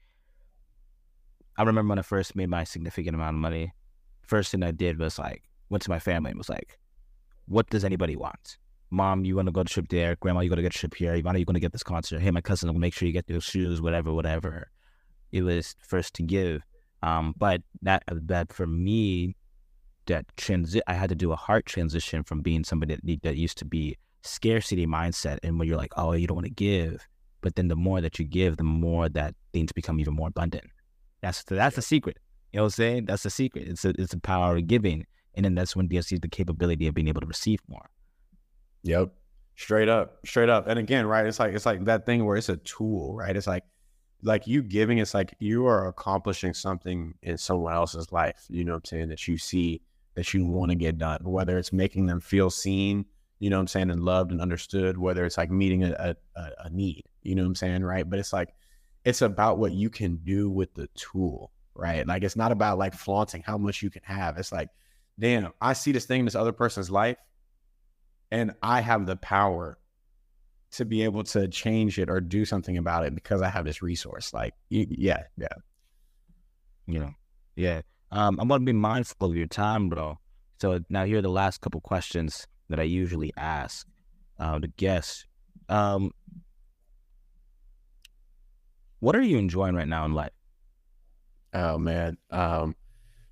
I 1.58 1.64
remember 1.64 1.90
when 1.90 2.00
I 2.00 2.04
first 2.04 2.38
made 2.38 2.50
my 2.50 2.64
significant 2.64 3.16
amount 3.16 3.36
of 3.36 3.42
money. 3.42 3.74
First 4.22 4.52
thing 4.52 4.64
I 4.64 4.72
did 4.72 4.98
was 4.98 5.20
like 5.20 5.44
went 5.70 5.82
to 5.84 5.90
my 5.90 6.00
family 6.00 6.32
and 6.32 6.38
was 6.38 6.50
like, 6.50 6.80
what 7.48 7.70
does 7.70 7.84
anybody 7.84 8.16
want? 8.16 8.58
Mom, 8.92 9.26
you 9.26 9.36
want 9.36 9.48
to 9.48 9.52
go 9.52 9.64
to 9.64 9.72
trip 9.72 9.88
there? 9.90 10.16
Grandma, 10.20 10.40
you 10.40 10.50
got 10.50 10.56
to 10.56 10.62
get 10.62 10.76
a 10.76 10.78
trip 10.78 10.96
here. 10.96 11.14
Ivana, 11.14 11.40
you 11.40 11.46
to 11.46 11.60
get 11.60 11.72
this 11.72 11.84
concert? 11.84 12.22
Hey, 12.22 12.32
my 12.32 12.42
cousin 12.42 12.72
will 12.72 12.80
make 12.80 12.94
sure 12.94 13.08
you 13.08 13.14
get 13.14 13.28
those 13.28 13.44
shoes, 13.44 13.82
whatever, 13.82 14.14
whatever. 14.14 14.72
It 15.32 15.44
was 15.44 15.76
first 15.88 16.16
to 16.16 16.24
give. 16.24 16.64
Um, 17.04 17.36
but 17.38 17.62
that 17.82 18.04
that 18.08 18.52
for 18.52 18.68
me, 18.68 19.36
that 20.10 20.26
transit, 20.38 20.84
I 20.88 20.94
had 20.94 21.10
to 21.10 21.16
do 21.16 21.32
a 21.32 21.36
heart 21.36 21.66
transition 21.66 22.24
from 22.24 22.42
being 22.42 22.64
somebody 22.64 22.96
that, 22.96 23.24
that 23.24 23.38
used 23.38 23.58
to 23.60 23.66
be 23.66 23.98
scarcity 24.24 24.86
mindset, 24.86 25.40
and 25.44 25.58
when 25.58 25.68
you're 25.68 25.78
like, 25.78 25.94
oh, 25.98 26.12
you 26.12 26.28
don't 26.28 26.36
want 26.36 26.48
to 26.48 26.54
give, 26.54 27.08
but 27.42 27.56
then 27.56 27.70
the 27.70 27.76
more 27.76 28.02
that 28.02 28.20
you 28.20 28.26
give, 28.26 28.58
the 28.58 28.64
more 28.64 29.10
that 29.10 29.34
things 29.54 29.72
become 29.72 30.00
even 30.00 30.14
more 30.14 30.28
abundant. 30.28 30.66
That's 31.22 31.44
the, 31.46 31.56
that's 31.56 31.76
the 31.76 31.82
secret. 31.82 32.18
You 32.52 32.58
know 32.58 32.64
what 32.64 32.68
I'm 32.68 32.72
saying? 32.72 33.06
That's 33.06 33.24
the 33.24 33.30
secret. 33.30 33.68
It's 33.68 33.86
a, 33.86 33.90
it's 33.98 34.12
the 34.12 34.20
power 34.20 34.58
of 34.58 34.68
giving. 34.68 35.06
And 35.36 35.46
then 35.46 35.56
that's 35.56 35.76
when 35.76 35.88
DS 35.88 36.08
sees 36.08 36.20
the 36.20 36.28
capability 36.28 36.88
of 36.88 36.94
being 36.94 37.08
able 37.08 37.22
to 37.22 37.28
receive 37.28 37.60
more. 37.68 37.90
Yep. 38.84 39.14
Straight 39.56 39.90
up. 39.90 40.26
Straight 40.26 40.50
up. 40.50 40.68
And 40.68 40.80
again, 40.80 41.06
right, 41.06 41.26
it's 41.26 41.40
like 41.40 41.54
it's 41.54 41.66
like 41.66 41.86
that 41.86 42.06
thing 42.06 42.26
where 42.26 42.38
it's 42.38 42.50
a 42.50 42.58
tool, 42.58 43.14
right? 43.16 43.36
It's 43.36 43.48
like 43.48 43.64
like 44.24 44.48
you 44.48 44.64
giving, 44.64 44.98
it's 44.98 45.14
like 45.14 45.36
you 45.40 45.66
are 45.66 45.88
accomplishing 45.88 46.54
something 46.54 47.14
in 47.22 47.38
someone 47.38 47.74
else's 47.74 48.12
life, 48.12 48.46
you 48.50 48.64
know 48.64 48.74
what 48.74 48.78
I'm 48.80 48.86
saying, 48.86 49.10
that 49.10 49.28
you 49.28 49.38
see 49.38 49.82
that 50.20 50.34
you 50.34 50.46
want 50.46 50.70
to 50.70 50.76
get 50.76 50.98
done, 50.98 51.22
whether 51.24 51.58
it's 51.58 51.72
making 51.72 52.06
them 52.06 52.20
feel 52.20 52.50
seen, 52.50 53.06
you 53.40 53.50
know 53.50 53.56
what 53.56 53.62
I'm 53.62 53.68
saying, 53.68 53.90
and 53.90 54.04
loved 54.04 54.32
and 54.32 54.42
understood, 54.42 54.98
whether 54.98 55.26
it's 55.26 55.38
like 55.38 55.50
meeting 55.50 55.86
a, 55.86 56.16
a, 56.36 56.50
a 56.66 56.70
need, 56.70 57.06
you 57.24 57.36
know 57.36 57.44
what 57.44 57.48
I'm 57.48 57.56
saying, 57.56 57.84
right? 57.84 58.08
But 58.08 58.20
it's 58.20 58.34
like 58.34 58.50
it's 59.06 59.22
about 59.22 59.60
what 59.60 59.72
you 59.72 59.90
can 59.90 60.18
do 60.18 60.50
with 60.50 60.74
the 60.74 60.90
tool, 60.96 61.52
right? 61.74 62.06
Like 62.06 62.24
it's 62.24 62.36
not 62.36 62.52
about 62.52 62.78
like 62.78 62.94
flaunting 62.94 63.42
how 63.42 63.58
much 63.58 63.82
you 63.82 63.90
can 63.90 64.04
have. 64.04 64.38
It's 64.38 64.52
like 64.52 64.68
damn, 65.18 65.52
I 65.62 65.74
see 65.74 65.92
this 65.92 66.06
thing 66.06 66.20
in 66.20 66.26
this 66.26 66.36
other 66.36 66.54
person's 66.54 66.90
life 66.90 67.18
and 68.32 68.54
I 68.62 68.82
have 68.82 69.06
the 69.06 69.16
power 69.16 69.78
to 70.72 70.86
be 70.86 71.04
able 71.04 71.24
to 71.24 71.48
change 71.48 71.98
it 71.98 72.10
or 72.10 72.22
do 72.22 72.46
something 72.46 72.78
about 72.78 73.06
it 73.06 73.16
because 73.16 73.42
I 73.42 73.50
have 73.50 73.66
this 73.66 73.82
resource. 73.82 74.34
Like, 74.34 74.54
yeah, 74.70 75.24
yeah. 75.36 75.48
You 76.86 77.00
know, 77.00 77.12
yeah. 77.56 77.82
Um, 78.12 78.40
I'm 78.40 78.48
going 78.48 78.62
to 78.62 78.66
be 78.66 78.74
mindful 78.74 79.30
of 79.30 79.36
your 79.36 79.48
time, 79.48 79.90
bro. 79.90 80.18
So 80.60 80.80
now 80.90 81.06
here 81.06 81.20
are 81.20 81.22
the 81.22 81.30
last 81.30 81.62
couple 81.62 81.80
questions 81.82 82.48
that 82.70 82.80
I 82.80 82.84
usually 82.84 83.32
ask 83.38 83.88
uh, 84.40 84.60
the 84.60 84.68
guests. 84.68 85.26
Um, 85.68 86.12
what 89.00 89.16
are 89.16 89.22
you 89.22 89.38
enjoying 89.38 89.76
right 89.76 89.88
now 89.88 90.06
in 90.06 90.14
life? 90.14 90.32
Oh 91.54 91.78
man, 91.78 92.18
um, 92.30 92.76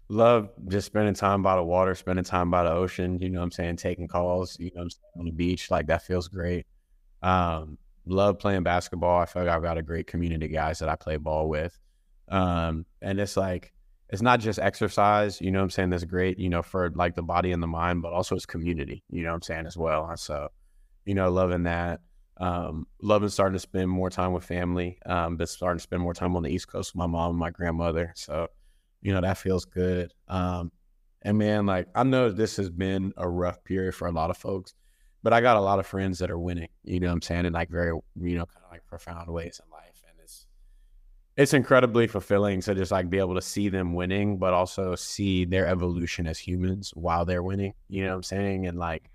love 0.09 0.49
just 0.67 0.88
spending 0.88 1.13
time 1.13 1.43
by 1.43 1.55
the 1.55 1.63
water, 1.63 1.93
spending 1.93 2.25
time 2.25 2.49
by 2.49 2.63
the 2.63 2.71
ocean, 2.71 3.19
you 3.19 3.30
know 3.30 3.39
what 3.39 3.45
I'm 3.45 3.51
saying, 3.51 3.75
taking 3.78 4.07
calls, 4.07 4.57
you 4.59 4.71
know 4.73 4.84
I'm 4.84 4.89
saying, 4.89 5.01
on 5.19 5.25
the 5.25 5.32
beach. 5.32 5.69
Like 5.69 5.88
that 5.88 6.03
feels 6.03 6.28
great. 6.28 6.65
Um, 7.21 7.78
love 8.05 8.39
playing 8.39 8.63
basketball. 8.63 9.19
I 9.19 9.25
feel 9.25 9.43
like 9.43 9.51
I've 9.51 9.63
got 9.63 9.78
a 9.78 9.84
great 9.84 10.07
community 10.07 10.45
of 10.45 10.53
guys 10.53 10.80
that 10.80 10.89
I 10.89 10.95
play 10.95 11.17
ball 11.17 11.49
with. 11.49 11.78
Um, 12.30 12.86
and 13.01 13.19
it's 13.19 13.38
like 13.38 13.73
it's 14.10 14.22
not 14.22 14.39
just 14.39 14.60
exercise, 14.60 15.41
you 15.41 15.51
know 15.51 15.60
what 15.60 15.64
I'm 15.64 15.70
saying, 15.70 15.89
that's 15.89 16.05
great, 16.05 16.39
you 16.39 16.49
know, 16.49 16.62
for 16.62 16.89
like 16.91 17.16
the 17.16 17.24
body 17.24 17.51
and 17.51 17.62
the 17.62 17.68
mind, 17.68 18.01
but 18.01 18.14
also 18.14 18.36
it's 18.36 18.45
community, 18.45 19.03
you 19.10 19.24
know 19.24 19.30
what 19.30 19.36
I'm 19.36 19.41
saying, 19.41 19.66
as 19.66 19.78
well. 19.78 20.10
So, 20.16 20.49
you 21.05 21.14
know, 21.14 21.30
loving 21.30 21.64
that. 21.64 22.01
Um, 22.39 22.86
loving 23.01 23.30
starting 23.30 23.55
to 23.55 23.60
spend 23.60 23.89
more 23.89 24.10
time 24.10 24.32
with 24.32 24.43
family. 24.43 24.99
Um, 25.05 25.38
but 25.38 25.49
starting 25.49 25.80
to 25.80 25.84
spend 25.84 26.03
more 26.03 26.14
time 26.14 26.36
on 26.36 26.43
the 26.43 26.51
East 26.51 26.68
Coast 26.68 26.93
with 26.93 26.99
my 26.99 27.08
mom 27.08 27.32
and 27.32 27.39
my 27.39 27.49
grandmother. 27.49 28.14
So, 28.16 28.47
you 29.01 29.12
know, 29.12 29.22
that 29.22 29.39
feels 29.39 29.66
good. 29.66 30.14
Um, 30.28 30.72
and 31.24 31.38
man, 31.38 31.66
like 31.66 31.88
I 31.95 32.03
know 32.03 32.30
this 32.30 32.58
has 32.58 32.70
been 32.70 33.12
a 33.18 33.28
rough 33.28 33.64
period 33.64 33.95
for 33.95 34.08
a 34.08 34.12
lot 34.12 34.30
of 34.30 34.38
folks, 34.38 34.74
but 35.24 35.34
I 35.34 35.41
got 35.41 35.58
a 35.58 35.62
lot 35.62 35.80
of 35.80 35.88
friends 35.88 36.20
that 36.20 36.32
are 36.32 36.39
winning, 36.39 36.70
you 36.84 36.99
know 36.99 37.08
what 37.08 37.14
I'm 37.14 37.22
saying, 37.24 37.45
in 37.45 37.53
like 37.53 37.70
very, 37.70 37.89
you 37.89 38.38
know, 38.38 38.45
kind 38.45 38.64
of 38.64 38.72
like 38.72 38.86
profound 38.88 39.28
ways. 39.30 39.60
And 39.62 39.68
it's 39.72 39.76
it's 41.38 41.53
incredibly 41.53 42.07
fulfilling 42.07 42.61
to 42.61 42.73
just 42.73 42.91
like 42.91 43.09
be 43.09 43.19
able 43.19 43.35
to 43.35 43.41
see 43.41 43.69
them 43.69 43.93
winning, 43.93 44.38
but 44.38 44.53
also 44.53 44.95
see 44.95 45.45
their 45.45 45.67
evolution 45.67 46.25
as 46.27 46.39
humans 46.39 46.91
while 46.95 47.25
they're 47.25 47.43
winning. 47.43 47.73
You 47.88 48.03
know 48.03 48.09
what 48.09 48.15
I'm 48.15 48.23
saying? 48.23 48.65
And 48.65 48.77
like 48.77 49.11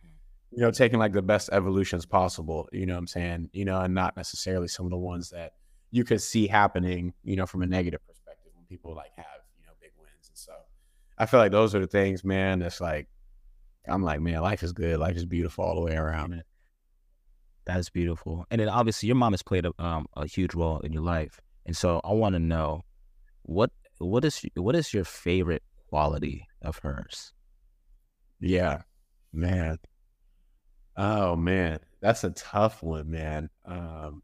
you 0.53 0.61
know, 0.61 0.71
taking 0.71 0.99
like 0.99 1.13
the 1.13 1.23
best 1.23 1.49
evolutions 1.51 2.05
possible, 2.05 2.69
you 2.73 2.85
know 2.85 2.93
what 2.93 3.01
I'm 3.01 3.07
saying? 3.07 3.51
You 3.53 3.65
know, 3.65 3.81
and 3.81 3.95
not 3.95 4.17
necessarily 4.17 4.69
some 4.69 4.85
of 4.85 4.91
the 4.91 4.99
ones 4.99 5.31
that 5.31 5.55
you 5.91 6.05
could 6.05 6.21
see 6.21 6.47
happening, 6.47 7.15
you 7.25 7.37
know, 7.37 7.47
from 7.47 7.63
a 7.63 7.67
negative 7.67 8.07
perspective 8.07 8.53
when 8.55 8.67
people 8.67 8.95
like 8.95 9.13
have, 9.17 9.41
you 9.59 9.65
know, 9.65 9.73
big 9.81 9.93
wins. 9.99 10.29
And 10.29 10.37
so 10.37 10.53
I 11.17 11.25
feel 11.25 11.41
like 11.41 11.53
those 11.53 11.75
are 11.75 11.81
the 11.81 11.87
things, 11.87 12.23
man, 12.23 12.59
that's 12.59 12.81
like 12.81 13.09
I'm 13.89 14.03
like, 14.03 14.21
man, 14.21 14.41
life 14.43 14.63
is 14.63 14.73
good. 14.73 15.01
Life 15.01 15.17
is 15.17 15.25
beautiful 15.25 15.65
all 15.65 15.75
the 15.75 15.81
way 15.81 15.97
around. 15.97 16.43
That's 17.65 17.89
beautiful. 17.89 18.45
And 18.51 18.61
then 18.61 18.69
obviously 18.69 19.07
your 19.07 19.17
mom 19.17 19.33
has 19.33 19.43
played 19.43 19.67
a 19.67 19.73
um 19.83 20.07
a 20.17 20.27
huge 20.27 20.55
role 20.55 20.81
in 20.81 20.93
your 20.93 21.03
life. 21.03 21.41
And 21.67 21.77
so 21.77 22.01
I 22.05 22.13
want 22.13 22.35
to 22.35 22.39
know 22.41 22.83
what 23.43 23.71
what 23.99 24.25
is 24.25 24.45
what 24.55 24.75
is 24.75 24.93
your 24.93 25.05
favorite 25.05 25.63
quality 25.89 26.47
of 26.63 26.79
hers? 26.79 27.33
Yeah. 28.41 28.83
Man, 29.33 29.79
Oh 30.97 31.37
man, 31.37 31.79
that's 32.01 32.25
a 32.25 32.31
tough 32.31 32.83
one, 32.83 33.11
man. 33.11 33.49
Um, 33.65 34.23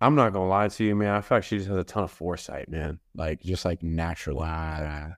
I'm 0.00 0.14
not 0.14 0.32
gonna 0.32 0.48
lie 0.48 0.68
to 0.68 0.84
you, 0.84 0.94
man. 0.94 1.14
I 1.14 1.20
feel 1.20 1.38
like 1.38 1.44
she 1.44 1.56
just 1.56 1.68
has 1.68 1.78
a 1.78 1.84
ton 1.84 2.04
of 2.04 2.10
foresight, 2.10 2.68
man. 2.68 3.00
Like 3.14 3.40
just 3.42 3.64
like 3.64 3.82
natural. 3.82 4.38
Wow. 4.38 5.14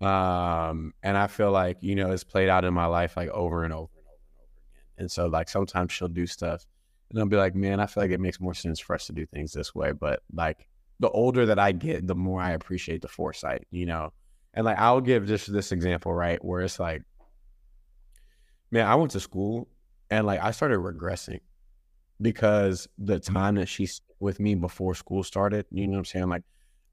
Um, 0.00 0.92
and 1.02 1.16
I 1.16 1.28
feel 1.28 1.50
like 1.50 1.78
you 1.80 1.94
know 1.94 2.10
it's 2.10 2.24
played 2.24 2.48
out 2.48 2.64
in 2.64 2.74
my 2.74 2.86
life 2.86 3.16
like 3.16 3.30
over 3.30 3.64
and 3.64 3.72
over 3.72 3.90
and 3.96 4.06
over 4.06 4.18
and 4.28 4.38
over 4.38 4.44
again. 4.52 5.04
And 5.04 5.10
so 5.10 5.26
like 5.28 5.48
sometimes 5.48 5.92
she'll 5.92 6.08
do 6.08 6.26
stuff, 6.26 6.66
and 7.10 7.18
I'll 7.18 7.26
be 7.26 7.36
like, 7.36 7.54
man, 7.54 7.80
I 7.80 7.86
feel 7.86 8.02
like 8.02 8.10
it 8.10 8.20
makes 8.20 8.40
more 8.40 8.54
sense 8.54 8.80
for 8.80 8.94
us 8.94 9.06
to 9.06 9.12
do 9.12 9.26
things 9.26 9.52
this 9.52 9.74
way. 9.74 9.92
But 9.92 10.22
like 10.32 10.66
the 11.00 11.10
older 11.10 11.46
that 11.46 11.58
I 11.58 11.72
get, 11.72 12.06
the 12.06 12.14
more 12.14 12.40
I 12.40 12.52
appreciate 12.52 13.02
the 13.02 13.08
foresight, 13.08 13.66
you 13.70 13.86
know. 13.86 14.12
And 14.54 14.64
like 14.64 14.78
I'll 14.78 15.00
give 15.00 15.26
just 15.26 15.52
this 15.52 15.72
example, 15.72 16.12
right, 16.12 16.42
where 16.44 16.62
it's 16.62 16.80
like 16.80 17.02
man, 18.70 18.86
I 18.86 18.94
went 18.94 19.12
to 19.12 19.20
school 19.20 19.68
and 20.10 20.26
like 20.26 20.40
I 20.40 20.50
started 20.50 20.78
regressing 20.78 21.40
because 22.20 22.88
the 22.98 23.16
mm-hmm. 23.20 23.34
time 23.34 23.54
that 23.56 23.68
she's 23.68 24.00
with 24.20 24.40
me 24.40 24.54
before 24.54 24.94
school 24.94 25.22
started, 25.22 25.66
you 25.70 25.86
know 25.86 25.92
what 25.92 25.98
I'm 25.98 26.04
saying? 26.04 26.28
Like 26.28 26.42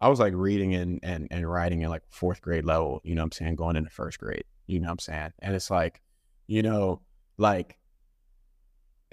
I 0.01 0.09
was 0.09 0.19
like 0.19 0.33
reading 0.35 0.75
and 0.75 0.99
and 1.03 1.27
and 1.31 1.49
writing 1.49 1.81
in 1.81 1.89
like 1.89 2.03
fourth 2.09 2.41
grade 2.41 2.65
level, 2.65 3.01
you 3.03 3.15
know 3.15 3.21
what 3.21 3.27
I'm 3.27 3.31
saying, 3.31 3.55
going 3.55 3.75
into 3.75 3.89
first 3.89 4.19
grade, 4.19 4.45
you 4.67 4.79
know 4.79 4.87
what 4.87 4.93
I'm 4.93 4.99
saying? 4.99 5.33
And 5.39 5.55
it's 5.55 5.69
like, 5.69 6.01
you 6.47 6.61
know, 6.61 7.01
like 7.37 7.77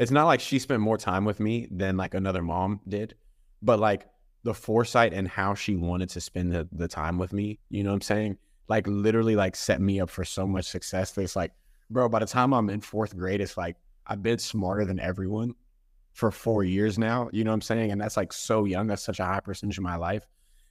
it's 0.00 0.10
not 0.10 0.24
like 0.24 0.40
she 0.40 0.58
spent 0.58 0.80
more 0.80 0.96
time 0.96 1.24
with 1.24 1.40
me 1.40 1.68
than 1.70 1.96
like 1.96 2.14
another 2.14 2.42
mom 2.42 2.80
did, 2.88 3.14
but 3.60 3.78
like 3.78 4.08
the 4.42 4.54
foresight 4.54 5.12
and 5.12 5.28
how 5.28 5.54
she 5.54 5.76
wanted 5.76 6.08
to 6.08 6.20
spend 6.20 6.52
the, 6.52 6.66
the 6.72 6.88
time 6.88 7.18
with 7.18 7.34
me, 7.34 7.58
you 7.68 7.84
know 7.84 7.90
what 7.90 7.96
I'm 7.96 8.00
saying? 8.00 8.38
Like 8.66 8.86
literally 8.86 9.36
like 9.36 9.54
set 9.54 9.80
me 9.80 10.00
up 10.00 10.08
for 10.08 10.24
so 10.24 10.46
much 10.46 10.64
success. 10.64 11.16
It's 11.18 11.36
like 11.36 11.52
bro, 11.90 12.08
by 12.08 12.20
the 12.20 12.26
time 12.26 12.54
I'm 12.54 12.70
in 12.70 12.80
fourth 12.80 13.14
grade, 13.14 13.42
it's 13.42 13.58
like 13.58 13.76
I've 14.06 14.22
been 14.22 14.38
smarter 14.38 14.86
than 14.86 14.98
everyone 14.98 15.54
for 16.14 16.30
four 16.30 16.64
years 16.64 16.98
now. 16.98 17.28
You 17.32 17.44
know 17.44 17.50
what 17.50 17.56
I'm 17.56 17.60
saying? 17.60 17.92
And 17.92 18.00
that's 18.00 18.16
like 18.16 18.32
so 18.32 18.64
young. 18.64 18.86
That's 18.86 19.04
such 19.04 19.20
a 19.20 19.24
high 19.24 19.40
percentage 19.40 19.76
of 19.76 19.84
my 19.84 19.96
life 19.96 20.26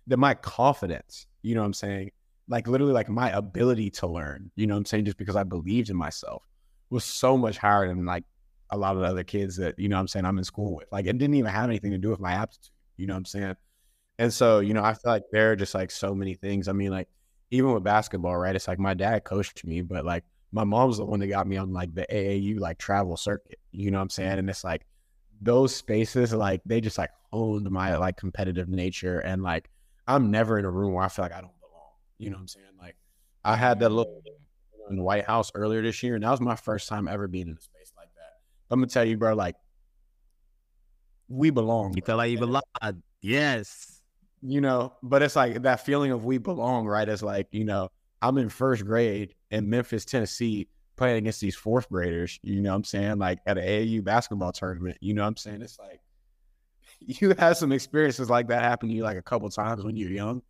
that 0.07 0.17
my 0.17 0.33
confidence, 0.33 1.27
you 1.43 1.53
know 1.53 1.61
what 1.61 1.67
I'm 1.67 1.73
saying? 1.73 2.11
Like 2.47 2.67
literally 2.67 2.93
like 2.93 3.09
my 3.09 3.29
ability 3.29 3.91
to 3.91 4.07
learn, 4.07 4.49
you 4.55 4.65
know 4.65 4.73
what 4.73 4.79
I'm 4.79 4.85
saying? 4.85 5.05
Just 5.05 5.17
because 5.17 5.35
I 5.35 5.43
believed 5.43 5.91
in 5.91 5.95
myself 5.95 6.43
was 6.89 7.05
so 7.05 7.37
much 7.37 7.59
higher 7.59 7.87
than 7.87 8.05
like 8.05 8.23
a 8.71 8.77
lot 8.77 8.95
of 8.95 9.01
the 9.01 9.07
other 9.07 9.23
kids 9.23 9.57
that, 9.57 9.77
you 9.79 9.89
know 9.89 9.95
what 9.95 10.01
I'm 10.01 10.07
saying, 10.07 10.25
I'm 10.25 10.37
in 10.37 10.43
school 10.43 10.75
with. 10.75 10.87
Like 10.91 11.05
it 11.05 11.17
didn't 11.17 11.35
even 11.35 11.51
have 11.51 11.69
anything 11.69 11.91
to 11.91 11.97
do 11.97 12.09
with 12.09 12.19
my 12.19 12.33
aptitude, 12.33 12.71
you 12.97 13.07
know 13.07 13.13
what 13.13 13.19
I'm 13.19 13.25
saying? 13.25 13.55
And 14.17 14.33
so, 14.33 14.59
you 14.59 14.73
know, 14.73 14.83
I 14.83 14.93
feel 14.93 15.11
like 15.11 15.23
there 15.31 15.51
are 15.51 15.55
just 15.55 15.73
like 15.73 15.91
so 15.91 16.13
many 16.13 16.35
things. 16.35 16.67
I 16.67 16.73
mean, 16.73 16.91
like 16.91 17.07
even 17.51 17.73
with 17.73 17.83
basketball, 17.83 18.37
right? 18.37 18.55
It's 18.55 18.67
like 18.67 18.79
my 18.79 18.93
dad 18.93 19.23
coached 19.23 19.65
me, 19.65 19.81
but 19.81 20.05
like 20.05 20.23
my 20.51 20.63
mom's 20.63 20.97
the 20.97 21.05
one 21.05 21.19
that 21.19 21.27
got 21.27 21.47
me 21.47 21.57
on 21.57 21.73
like 21.73 21.93
the 21.93 22.05
AAU 22.11 22.59
like 22.59 22.77
travel 22.77 23.17
circuit. 23.17 23.59
You 23.71 23.91
know 23.91 23.97
what 23.97 24.03
I'm 24.03 24.09
saying? 24.09 24.39
And 24.39 24.49
it's 24.49 24.63
like 24.63 24.85
those 25.41 25.75
spaces, 25.75 26.33
like 26.33 26.61
they 26.65 26.81
just 26.81 26.97
like 26.97 27.11
honed 27.31 27.69
my 27.71 27.95
like 27.97 28.17
competitive 28.17 28.67
nature. 28.67 29.19
And 29.19 29.41
like 29.41 29.69
I'm 30.07 30.31
never 30.31 30.59
in 30.59 30.65
a 30.65 30.71
room 30.71 30.93
where 30.93 31.05
I 31.05 31.09
feel 31.09 31.25
like 31.25 31.33
I 31.33 31.41
don't 31.41 31.59
belong. 31.59 31.93
You 32.17 32.29
know 32.29 32.35
what 32.35 32.41
I'm 32.41 32.47
saying? 32.47 32.65
Like 32.79 32.97
I 33.45 33.55
had 33.55 33.79
that 33.79 33.89
little 33.89 34.21
in 34.89 34.97
the 34.97 35.03
White 35.03 35.25
House 35.25 35.51
earlier 35.55 35.81
this 35.81 36.01
year, 36.03 36.15
and 36.15 36.23
that 36.23 36.31
was 36.31 36.41
my 36.41 36.55
first 36.55 36.89
time 36.89 37.07
ever 37.07 37.27
being 37.27 37.47
in 37.47 37.57
a 37.57 37.61
space. 37.61 37.78
I'm 38.69 38.79
gonna 38.79 38.87
tell 38.87 39.05
you, 39.05 39.17
bro, 39.17 39.33
like 39.33 39.55
we 41.27 41.49
belong. 41.49 41.93
You 41.95 42.01
feel 42.01 42.17
like 42.17 42.31
you 42.31 42.39
belong. 42.39 42.63
Yes. 43.21 44.01
You 44.41 44.61
know, 44.61 44.93
but 45.03 45.21
it's 45.21 45.35
like 45.35 45.61
that 45.63 45.85
feeling 45.85 46.11
of 46.11 46.23
we 46.23 46.37
belong, 46.37 46.87
right? 46.87 47.07
It's 47.07 47.21
like, 47.21 47.47
you 47.51 47.65
know, 47.65 47.89
I'm 48.21 48.37
in 48.37 48.49
first 48.49 48.85
grade 48.85 49.35
in 49.51 49.69
Memphis, 49.69 50.05
Tennessee, 50.05 50.67
playing 50.95 51.17
against 51.17 51.41
these 51.41 51.55
fourth 51.55 51.89
graders, 51.89 52.39
you 52.43 52.61
know 52.61 52.71
what 52.71 52.77
I'm 52.77 52.83
saying? 52.83 53.19
Like 53.19 53.39
at 53.45 53.57
an 53.57 53.63
AAU 53.63 54.03
basketball 54.03 54.51
tournament, 54.51 54.97
you 55.01 55.13
know 55.13 55.21
what 55.21 55.29
I'm 55.29 55.37
saying? 55.37 55.61
It's 55.61 55.79
like 55.79 56.01
you 56.99 57.33
have 57.37 57.57
some 57.57 57.71
experiences 57.71 58.29
like 58.29 58.47
that 58.47 58.61
happen 58.61 58.89
to 58.89 58.95
you 58.95 59.03
like 59.03 59.17
a 59.17 59.21
couple 59.21 59.49
times 59.49 59.83
when 59.83 59.95
you're 59.95 60.11
young. 60.11 60.41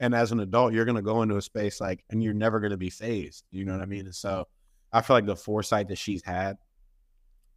And 0.00 0.14
as 0.14 0.32
an 0.32 0.40
adult, 0.40 0.72
you're 0.72 0.84
gonna 0.84 1.02
go 1.02 1.22
into 1.22 1.36
a 1.36 1.42
space 1.42 1.80
like 1.80 2.04
and 2.10 2.22
you're 2.22 2.34
never 2.34 2.60
gonna 2.60 2.76
be 2.76 2.90
phased. 2.90 3.44
You 3.50 3.64
know 3.64 3.72
what 3.72 3.80
I 3.80 3.86
mean? 3.86 4.06
And 4.06 4.14
so 4.14 4.46
I 4.92 5.00
feel 5.00 5.16
like 5.16 5.26
the 5.26 5.36
foresight 5.36 5.88
that 5.88 5.98
she's 5.98 6.22
had 6.22 6.56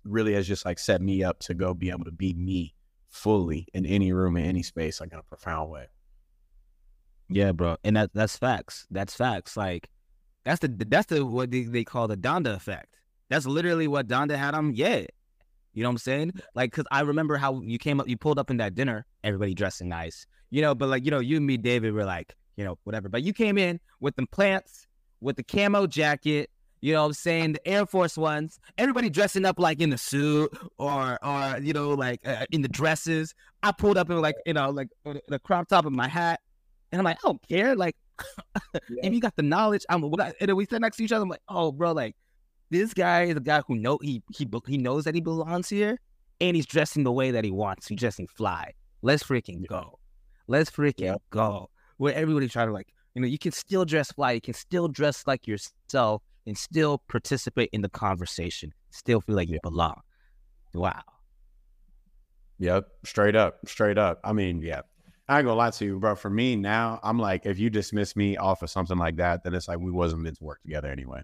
really 0.10 0.34
has 0.34 0.48
just 0.48 0.66
like 0.66 0.80
set 0.80 1.02
me 1.02 1.24
up 1.24 1.40
to 1.40 1.54
go 1.54 1.74
be 1.74 1.90
able 1.90 2.06
to 2.06 2.12
be 2.12 2.34
me 2.34 2.74
fully 3.10 3.68
in 3.74 3.86
any 3.86 4.12
room 4.12 4.38
in 4.38 4.46
any 4.46 4.64
space, 4.64 5.02
like 5.02 5.14
in 5.14 5.20
a 5.20 5.24
profound 5.24 5.72
way. 5.72 5.88
Yeah, 7.30 7.52
bro, 7.52 7.78
and 7.84 7.96
that 7.96 8.12
that's 8.14 8.38
facts. 8.38 8.88
That's 8.90 9.14
facts. 9.14 9.58
Like 9.58 9.90
that's 10.46 10.60
the 10.60 10.70
that's 10.88 11.08
the 11.08 11.26
what 11.26 11.52
they, 11.52 11.64
they 11.64 11.84
call 11.84 12.08
the 12.08 12.18
Donda 12.18 12.56
effect. 12.56 12.96
That's 13.30 13.46
literally 13.46 13.88
what 13.88 14.08
Donda 14.08 14.38
had 14.38 14.56
on. 14.56 14.74
Yeah, 14.76 15.06
you 15.78 15.84
know 15.84 15.90
what 15.90 15.94
I'm 15.94 15.98
saying? 16.00 16.32
Like, 16.56 16.72
cause 16.72 16.86
I 16.90 17.02
remember 17.02 17.38
how 17.38 17.62
you 17.62 17.78
came 17.78 18.00
up, 18.00 18.08
you 18.08 18.18
pulled 18.18 18.40
up 18.40 18.50
in 18.50 18.58
that 18.58 18.74
dinner, 18.74 19.06
everybody 19.24 19.54
dressing 19.54 19.88
nice, 19.88 20.26
you 20.50 20.62
know. 20.62 20.74
But 20.74 20.90
like, 20.90 21.06
you 21.06 21.12
know, 21.12 21.20
you 21.20 21.38
and 21.38 21.46
me, 21.46 21.56
David, 21.58 21.94
were 21.94 22.04
like, 22.04 22.36
you 22.56 22.64
know, 22.64 22.80
whatever. 22.84 23.10
But 23.10 23.22
you 23.22 23.32
came 23.32 23.60
in 23.60 23.80
with 24.00 24.16
them 24.16 24.26
plants, 24.32 24.88
with 25.22 25.36
the 25.36 25.44
camo 25.44 25.86
jacket, 25.86 26.50
you 26.82 26.94
know 26.94 27.02
what 27.02 27.08
I'm 27.08 27.14
saying? 27.14 27.54
The 27.54 27.68
Air 27.68 27.86
Force 27.86 28.18
ones, 28.18 28.60
everybody 28.78 29.10
dressing 29.10 29.46
up 29.46 29.60
like 29.60 29.82
in 29.82 29.90
the 29.90 29.98
suit 29.98 30.56
or, 30.78 31.18
or 31.24 31.58
you 31.60 31.74
know, 31.74 31.90
like 31.90 32.20
uh, 32.26 32.46
in 32.52 32.62
the 32.62 32.68
dresses. 32.68 33.34
I 33.64 33.72
pulled 33.72 33.98
up 33.98 34.10
in 34.10 34.22
like, 34.22 34.36
you 34.46 34.54
know, 34.54 34.70
like 34.70 34.90
the 35.04 35.40
crop 35.40 35.68
top 35.68 35.86
of 35.86 35.94
my 35.94 36.08
hat. 36.08 36.40
And 36.92 37.00
I'm 37.00 37.06
like, 37.06 37.18
I 37.18 37.28
don't 37.28 37.48
care. 37.48 37.76
Like, 37.76 37.96
yeah. 38.74 38.80
if 39.04 39.14
you 39.14 39.20
got 39.20 39.36
the 39.36 39.44
knowledge, 39.44 39.86
I'm. 39.90 40.04
And 40.04 40.34
then 40.40 40.56
we 40.56 40.66
sit 40.66 40.80
next 40.80 40.98
to 40.98 41.04
each 41.04 41.12
other. 41.12 41.24
I'm 41.24 41.30
like, 41.30 41.42
oh, 41.50 41.72
bro, 41.72 41.92
like 41.92 42.16
this 42.70 42.94
guy 42.94 43.24
is 43.24 43.36
a 43.36 43.42
guy 43.42 43.62
who 43.68 43.76
know 43.76 43.98
he 44.02 44.22
he 44.36 44.48
he 44.68 44.78
knows 44.78 45.04
that 45.06 45.16
he 45.16 45.22
belongs 45.22 45.70
here, 45.70 46.00
and 46.40 46.56
he's 46.56 46.66
dressing 46.66 47.04
the 47.04 47.12
way 47.12 47.32
that 47.32 47.44
he 47.44 47.52
wants. 47.52 47.88
He's 47.88 48.00
dressing 48.00 48.28
fly. 48.28 48.74
Let's 49.02 49.24
freaking 49.24 49.66
go. 49.68 50.00
Let's 50.48 50.72
freaking 50.72 51.06
yeah. 51.06 51.16
go. 51.30 51.70
Where 51.98 52.14
everybody 52.14 52.48
try 52.48 52.66
to 52.66 52.72
like, 52.72 52.88
you 53.16 53.22
know, 53.22 53.28
you 53.28 53.40
can 53.40 53.52
still 53.52 53.86
dress 53.86 54.12
fly. 54.12 54.34
You 54.34 54.42
can 54.42 54.54
still 54.54 54.88
dress 54.88 55.26
like 55.26 55.48
yourself 55.48 56.22
and 56.48 56.58
still 56.58 57.04
participate 57.10 57.70
in 57.74 57.82
the 57.82 57.90
conversation. 57.90 58.74
Still 58.90 59.22
feel 59.22 59.36
like 59.36 59.50
you 59.50 59.60
belong. 59.62 60.02
Wow. 60.74 61.04
Yep. 62.58 62.88
Straight 63.06 63.36
up. 63.36 63.60
Straight 63.68 63.98
up. 64.00 64.20
I 64.24 64.34
mean, 64.34 64.62
yeah. 64.62 64.82
I 65.30 65.40
ain't 65.40 65.46
gonna 65.46 65.58
lie 65.58 65.72
to 65.72 65.86
you, 65.86 66.00
bro. 66.00 66.16
For 66.16 66.30
me 66.30 66.56
now, 66.56 67.02
I'm 67.04 67.20
like, 67.20 67.46
if 67.46 67.60
you 67.60 67.70
dismiss 67.70 68.16
me 68.16 68.38
off 68.38 68.64
of 68.64 68.70
something 68.70 68.98
like 68.98 69.18
that, 69.18 69.44
then 69.44 69.54
it's 69.54 69.68
like 69.68 69.78
we 69.78 69.92
wasn't 69.92 70.22
meant 70.22 70.38
to 70.38 70.44
work 70.46 70.62
together 70.62 70.88
anyway. 70.88 71.22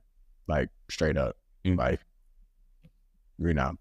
Like 0.48 0.68
straight 0.90 1.16
up, 1.16 1.38
mm. 1.64 1.78
like 1.78 2.02
you 3.40 3.54
know, 3.54 3.76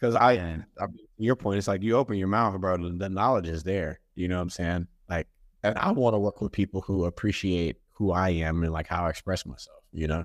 because 0.00 0.14
I, 0.16 0.32
I, 0.80 0.86
your 1.18 1.36
point, 1.36 1.58
it's 1.58 1.68
like 1.68 1.82
you 1.82 1.96
open 1.96 2.16
your 2.16 2.28
mouth, 2.28 2.58
bro. 2.58 2.78
The 2.78 3.10
knowledge 3.10 3.46
is 3.46 3.62
there. 3.62 4.00
You 4.14 4.28
know 4.28 4.36
what 4.36 4.42
I'm 4.42 4.50
saying? 4.50 4.86
Like, 5.10 5.26
and 5.62 5.76
I 5.78 5.92
want 5.92 6.14
to 6.14 6.18
work 6.18 6.40
with 6.40 6.52
people 6.52 6.80
who 6.80 7.04
appreciate 7.04 7.76
who 7.92 8.10
I 8.10 8.30
am 8.30 8.62
and 8.62 8.72
like 8.72 8.86
how 8.86 9.04
I 9.04 9.10
express 9.10 9.44
myself. 9.44 9.83
You 9.94 10.08
know? 10.08 10.24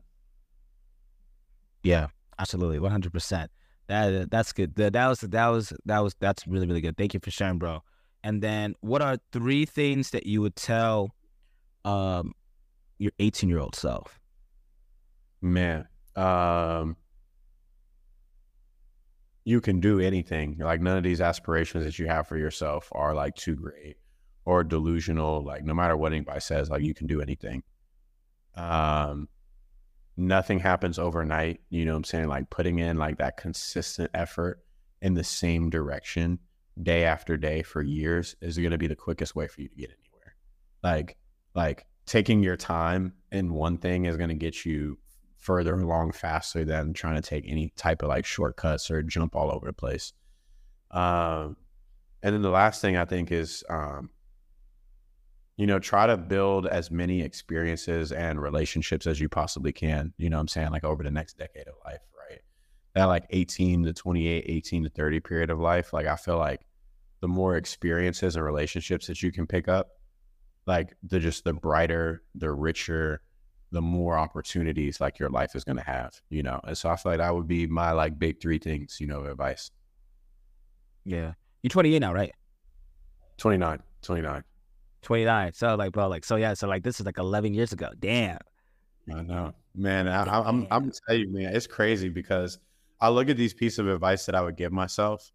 Yeah, 1.84 2.08
absolutely, 2.38 2.80
100. 2.80 3.14
percent 3.14 3.52
That 3.88 4.30
that's 4.30 4.52
good. 4.52 4.76
That, 4.76 4.94
that 4.94 5.08
was 5.08 5.22
that 5.22 5.48
was 5.48 5.74
that 5.86 6.00
was 6.00 6.16
that's 6.20 6.46
really 6.48 6.68
really 6.68 6.82
good. 6.82 6.98
Thank 6.98 7.14
you 7.14 7.20
for 7.22 7.32
sharing, 7.32 7.58
bro. 7.60 7.84
And 8.24 8.42
then 8.42 8.76
what 8.82 9.02
are 9.02 9.18
three 9.32 9.66
things 9.66 10.10
that 10.10 10.26
you 10.26 10.42
would 10.42 10.56
tell 10.56 11.16
um, 11.86 12.34
your 12.98 13.12
18 13.20 13.48
year 13.48 13.60
old 13.60 13.76
self? 13.76 14.20
Man, 15.42 15.88
um, 16.18 16.98
you 19.46 19.62
can 19.62 19.80
do 19.80 20.00
anything. 20.02 20.58
Like 20.60 20.82
none 20.82 20.98
of 20.98 21.04
these 21.04 21.22
aspirations 21.22 21.86
that 21.86 21.98
you 21.98 22.08
have 22.08 22.28
for 22.28 22.38
yourself 22.38 22.90
are 22.92 23.14
like 23.16 23.36
too 23.36 23.56
great 23.56 23.96
or 24.44 24.66
delusional. 24.66 25.44
Like 25.44 25.64
no 25.64 25.74
matter 25.74 25.96
what 25.96 26.12
anybody 26.12 26.42
says, 26.42 26.70
like 26.70 26.84
you 26.84 26.94
can 26.94 27.08
do 27.08 27.22
anything. 27.22 27.64
Um, 28.56 29.30
nothing 30.20 30.60
happens 30.60 31.00
overnight. 31.00 31.62
You 31.70 31.86
know 31.86 31.94
what 31.94 31.98
I'm 31.98 32.04
saying? 32.04 32.28
Like 32.28 32.50
putting 32.50 32.80
in 32.80 32.98
like 32.98 33.18
that 33.18 33.38
consistent 33.38 34.12
effort 34.14 34.64
in 35.02 35.14
the 35.14 35.24
same 35.24 35.70
direction 35.70 36.40
day 36.82 37.06
after 37.06 37.38
day 37.38 37.62
for 37.62 37.82
years 37.82 38.36
is 38.42 38.58
going 38.58 38.72
to 38.72 38.78
be 38.78 38.88
the 38.88 38.96
quickest 38.96 39.36
way 39.36 39.48
for 39.48 39.62
you 39.62 39.70
to 39.70 39.76
get 39.76 39.90
anywhere. 39.90 40.36
Like, 40.84 41.18
like 41.56 41.86
taking 42.06 42.44
your 42.44 42.58
time 42.58 43.14
in 43.32 43.54
one 43.54 43.78
thing 43.78 44.06
is 44.06 44.18
going 44.18 44.30
to 44.30 44.36
get 44.36 44.66
you 44.66 44.98
further 45.38 45.74
along 45.74 46.12
faster 46.12 46.66
than 46.66 46.94
trying 46.94 47.16
to 47.16 47.22
take 47.22 47.46
any 47.48 47.72
type 47.78 48.02
of 48.02 48.10
like 48.10 48.26
shortcuts 48.26 48.92
or 48.92 49.02
jump 49.02 49.36
all 49.36 49.52
over 49.52 49.68
the 49.68 49.74
place. 49.74 50.12
Um, 50.92 51.56
and 52.22 52.36
then 52.36 52.42
the 52.42 52.50
last 52.50 52.82
thing 52.82 52.98
I 52.98 53.06
think 53.06 53.32
is, 53.32 53.64
um, 53.70 54.10
you 55.60 55.68
know, 55.68 55.78
try 55.78 56.08
to 56.08 56.16
build 56.16 56.68
as 56.68 56.90
many 56.90 57.22
experiences 57.22 58.14
and 58.14 58.42
relationships 58.42 59.06
as 59.06 59.20
you 59.20 59.28
possibly 59.28 59.74
can. 59.74 60.14
You 60.18 60.30
know 60.30 60.38
what 60.38 60.44
I'm 60.44 60.48
saying? 60.48 60.72
Like 60.72 60.86
over 60.86 61.04
the 61.04 61.12
next 61.12 61.38
decade 61.38 61.68
of 61.68 61.74
life, 61.84 62.00
right? 62.18 62.40
That 62.96 63.04
like 63.06 63.26
18 63.32 63.84
to 63.84 63.92
28, 63.92 64.46
18 64.48 64.84
to 64.86 64.90
30 64.90 65.20
period 65.20 65.50
of 65.50 65.60
life. 65.60 65.92
Like 65.92 66.08
I 66.08 66.16
feel 66.16 66.38
like 66.38 66.62
the 67.20 67.28
more 67.28 67.58
experiences 67.58 68.38
and 68.38 68.46
relationships 68.46 69.08
that 69.08 69.22
you 69.22 69.34
can 69.34 69.46
pick 69.46 69.68
up, 69.68 69.90
like 70.66 70.96
the 71.04 71.20
just 71.20 71.44
the 71.44 71.52
brighter, 71.52 72.24
the 72.36 72.54
richer, 72.54 73.22
the 73.74 73.82
more 73.82 74.18
opportunities 74.18 75.02
like 75.02 75.20
your 75.20 75.30
life 75.30 75.58
is 75.58 75.66
going 75.66 75.76
to 75.76 75.84
have, 75.84 76.22
you 76.30 76.42
know? 76.42 76.62
And 76.64 76.78
so 76.78 76.88
I 76.88 76.96
feel 76.96 77.12
like 77.12 77.20
that 77.20 77.36
would 77.36 77.50
be 77.50 77.68
my 77.68 77.92
like 77.92 78.18
big 78.18 78.42
three 78.42 78.60
things, 78.60 79.02
you 79.02 79.08
know, 79.08 79.26
advice. 79.26 79.72
Yeah. 81.04 81.34
You're 81.64 81.70
28 81.70 82.00
now, 82.00 82.14
right? 82.14 82.32
29, 83.40 83.84
29. 84.04 84.44
29. 85.02 85.54
So 85.54 85.76
like, 85.76 85.92
bro, 85.92 86.08
like, 86.08 86.26
so 86.26 86.36
yeah, 86.36 86.54
so 86.54 86.68
like 86.68 86.84
this 86.84 87.00
is 87.00 87.06
like 87.06 87.18
11 87.18 87.54
years 87.54 87.74
ago. 87.74 87.90
Damn. 88.00 88.40
I 89.14 89.22
know, 89.22 89.54
man. 89.76 90.08
I, 90.08 90.22
am 90.22 90.46
I'm, 90.46 90.68
I'm 90.70 90.92
telling 91.08 91.22
you, 91.22 91.34
man, 91.34 91.56
it's 91.56 91.68
crazy 91.68 92.10
because 92.10 92.60
I 93.02 93.10
look 93.10 93.30
at 93.30 93.38
these 93.38 93.54
pieces 93.54 93.80
of 93.80 93.88
advice 93.88 94.26
that 94.26 94.36
I 94.36 94.42
would 94.42 94.56
give 94.56 94.72
myself, 94.72 95.32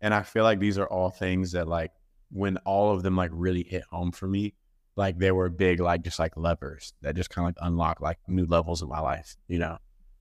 and 0.00 0.14
I 0.14 0.22
feel 0.22 0.44
like 0.44 0.60
these 0.60 0.78
are 0.78 0.86
all 0.86 1.10
things 1.10 1.52
that 1.52 1.68
like 1.68 1.92
when 2.30 2.56
all 2.58 2.94
of 2.94 3.02
them 3.02 3.16
like 3.16 3.30
really 3.32 3.64
hit 3.64 3.82
home 3.90 4.12
for 4.12 4.26
me, 4.26 4.54
like 4.96 5.18
they 5.18 5.30
were 5.30 5.48
big, 5.48 5.80
like 5.80 6.02
just 6.02 6.18
like 6.18 6.36
levers 6.36 6.92
that 7.02 7.16
just 7.16 7.30
kind 7.30 7.48
of 7.48 7.54
like 7.54 7.66
unlock 7.66 8.00
like 8.00 8.18
new 8.26 8.46
levels 8.46 8.82
in 8.82 8.88
my 8.88 9.00
life, 9.00 9.36
you 9.46 9.58
know? 9.58 9.78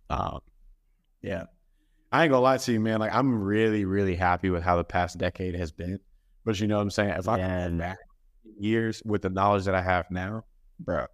Um, 0.09 0.39
yeah. 1.21 1.45
I 2.11 2.23
ain't 2.23 2.31
gonna 2.31 2.41
lie 2.41 2.57
to 2.57 2.71
you, 2.71 2.79
man. 2.79 2.99
Like 2.99 3.13
I'm 3.13 3.43
really, 3.43 3.85
really 3.85 4.15
happy 4.15 4.49
with 4.49 4.63
how 4.63 4.77
the 4.77 4.83
past 4.83 5.17
decade 5.17 5.55
has 5.55 5.71
been. 5.71 5.99
But 6.45 6.59
you 6.59 6.67
know 6.67 6.77
what 6.77 6.83
I'm 6.83 6.91
saying? 6.91 7.09
If 7.09 7.27
I 7.27 7.37
yeah. 7.37 7.67
back 7.69 7.97
years 8.59 9.01
with 9.05 9.21
the 9.21 9.29
knowledge 9.29 9.65
that 9.65 9.75
I 9.75 9.81
have 9.81 10.05
now, 10.11 10.43
bro. 10.79 11.05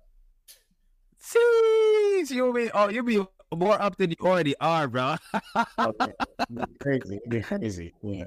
Jeez, 1.23 2.31
you'll 2.31 2.53
be 2.53 2.69
oh 2.73 2.89
you'll 2.89 3.05
be 3.05 3.25
more 3.55 3.81
up 3.81 3.97
than 3.97 4.11
you 4.11 4.17
already 4.21 4.55
are, 4.59 4.87
bro. 4.87 5.15
okay. 5.79 6.13
Crazy, 6.81 7.19
crazy, 7.43 7.93
yeah. 8.01 8.25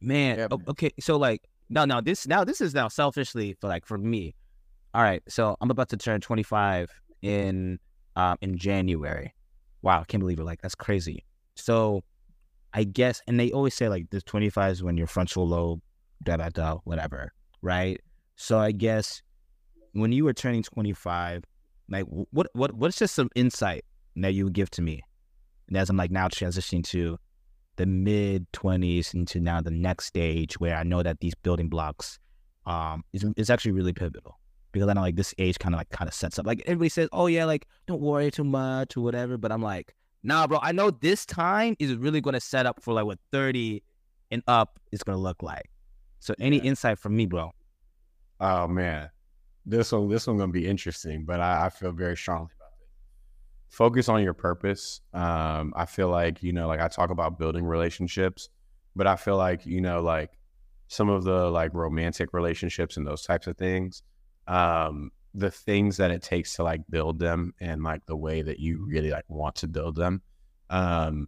Man, 0.00 0.38
yeah, 0.38 0.46
man, 0.50 0.64
okay, 0.68 0.90
so 1.00 1.16
like 1.16 1.42
no, 1.70 1.84
no, 1.84 2.00
this 2.00 2.26
now 2.26 2.44
this 2.44 2.60
is 2.60 2.74
now 2.74 2.88
selfishly 2.88 3.56
for 3.60 3.68
like 3.68 3.86
for 3.86 3.98
me. 3.98 4.34
All 4.92 5.02
right, 5.02 5.22
so 5.28 5.56
I'm 5.60 5.70
about 5.70 5.88
to 5.88 5.96
turn 5.96 6.20
25 6.20 6.90
in 7.22 7.78
um 8.16 8.36
in 8.40 8.56
January. 8.56 9.34
Wow, 9.82 10.00
I 10.00 10.04
can't 10.04 10.20
believe 10.20 10.38
it. 10.38 10.44
Like 10.44 10.62
that's 10.62 10.74
crazy. 10.74 11.24
So 11.56 12.02
I 12.72 12.84
guess, 12.84 13.22
and 13.26 13.40
they 13.40 13.50
always 13.52 13.74
say 13.74 13.88
like 13.88 14.10
this 14.10 14.22
25 14.24 14.72
is 14.72 14.82
when 14.82 14.96
your 14.96 15.06
frontal 15.06 15.48
lobe, 15.48 15.80
da 16.22 16.36
da 16.36 16.50
da, 16.50 16.78
whatever 16.84 17.32
right? 17.64 18.00
So 18.36 18.58
I 18.58 18.70
guess 18.70 19.22
when 19.92 20.12
you 20.12 20.24
were 20.24 20.34
turning 20.34 20.62
25, 20.62 21.42
like 21.88 22.04
what 22.04 22.48
what 22.52 22.72
what's 22.74 22.98
just 22.98 23.14
some 23.14 23.30
insight 23.34 23.84
that 24.16 24.34
you 24.34 24.44
would 24.44 24.52
give 24.52 24.70
to 24.70 24.82
me? 24.82 25.02
And 25.68 25.76
as 25.76 25.90
I'm 25.90 25.96
like 25.96 26.10
now 26.10 26.28
transitioning 26.28 26.84
to 26.88 27.18
the 27.76 27.86
mid 27.86 28.50
20s 28.52 29.14
into 29.14 29.40
now 29.40 29.60
the 29.60 29.70
next 29.70 30.06
stage 30.06 30.60
where 30.60 30.76
I 30.76 30.84
know 30.84 31.02
that 31.02 31.20
these 31.20 31.34
building 31.34 31.68
blocks 31.68 32.18
um 32.66 33.02
is 33.12 33.24
is 33.36 33.50
actually 33.50 33.72
really 33.72 33.92
pivotal 33.92 34.38
because 34.72 34.88
I 34.88 34.92
know 34.92 35.00
like 35.00 35.16
this 35.16 35.34
age 35.38 35.58
kind 35.58 35.74
of 35.74 35.78
like 35.78 35.90
kind 35.90 36.08
of 36.08 36.14
sets 36.14 36.38
up. 36.38 36.46
Like 36.46 36.62
everybody 36.66 36.88
says, 36.90 37.08
oh 37.12 37.26
yeah, 37.26 37.44
like 37.44 37.66
don't 37.86 38.00
worry 38.00 38.30
too 38.30 38.44
much 38.44 38.96
or 38.96 39.00
whatever, 39.00 39.38
but 39.38 39.52
I'm 39.52 39.62
like, 39.62 39.94
nah, 40.22 40.46
bro, 40.46 40.58
I 40.62 40.72
know 40.72 40.90
this 40.90 41.24
time 41.24 41.76
is 41.78 41.94
really 41.94 42.20
going 42.20 42.34
to 42.34 42.40
set 42.40 42.66
up 42.66 42.82
for 42.82 42.92
like 42.92 43.06
what 43.06 43.18
30 43.32 43.82
and 44.30 44.42
up 44.48 44.78
is 44.92 45.02
going 45.02 45.16
to 45.16 45.22
look 45.22 45.42
like. 45.42 45.70
So 46.24 46.34
any 46.40 46.56
yeah. 46.56 46.62
insight 46.62 46.98
from 46.98 47.14
me, 47.14 47.26
bro? 47.26 47.52
Oh 48.40 48.66
man, 48.66 49.10
this 49.66 49.92
one 49.92 50.08
this 50.08 50.26
one 50.26 50.38
gonna 50.38 50.50
be 50.50 50.66
interesting, 50.66 51.26
but 51.26 51.38
I, 51.38 51.66
I 51.66 51.68
feel 51.68 51.92
very 51.92 52.16
strongly 52.16 52.48
about 52.56 52.72
it. 52.80 52.88
Focus 53.68 54.08
on 54.08 54.22
your 54.22 54.32
purpose. 54.32 55.02
Um, 55.12 55.74
I 55.76 55.84
feel 55.84 56.08
like 56.08 56.42
you 56.42 56.54
know, 56.54 56.66
like 56.66 56.80
I 56.80 56.88
talk 56.88 57.10
about 57.10 57.38
building 57.38 57.66
relationships, 57.66 58.48
but 58.96 59.06
I 59.06 59.16
feel 59.16 59.36
like 59.36 59.66
you 59.66 59.82
know, 59.82 60.00
like 60.00 60.30
some 60.88 61.10
of 61.10 61.24
the 61.24 61.50
like 61.50 61.74
romantic 61.74 62.32
relationships 62.32 62.96
and 62.96 63.06
those 63.06 63.24
types 63.24 63.46
of 63.46 63.58
things. 63.58 64.02
Um, 64.48 65.10
the 65.34 65.50
things 65.50 65.98
that 65.98 66.10
it 66.10 66.22
takes 66.22 66.56
to 66.56 66.62
like 66.62 66.80
build 66.88 67.18
them 67.18 67.52
and 67.60 67.82
like 67.82 68.06
the 68.06 68.16
way 68.16 68.40
that 68.40 68.60
you 68.60 68.86
really 68.88 69.10
like 69.10 69.28
want 69.28 69.56
to 69.56 69.66
build 69.66 69.96
them 69.96 70.22
um 70.70 71.26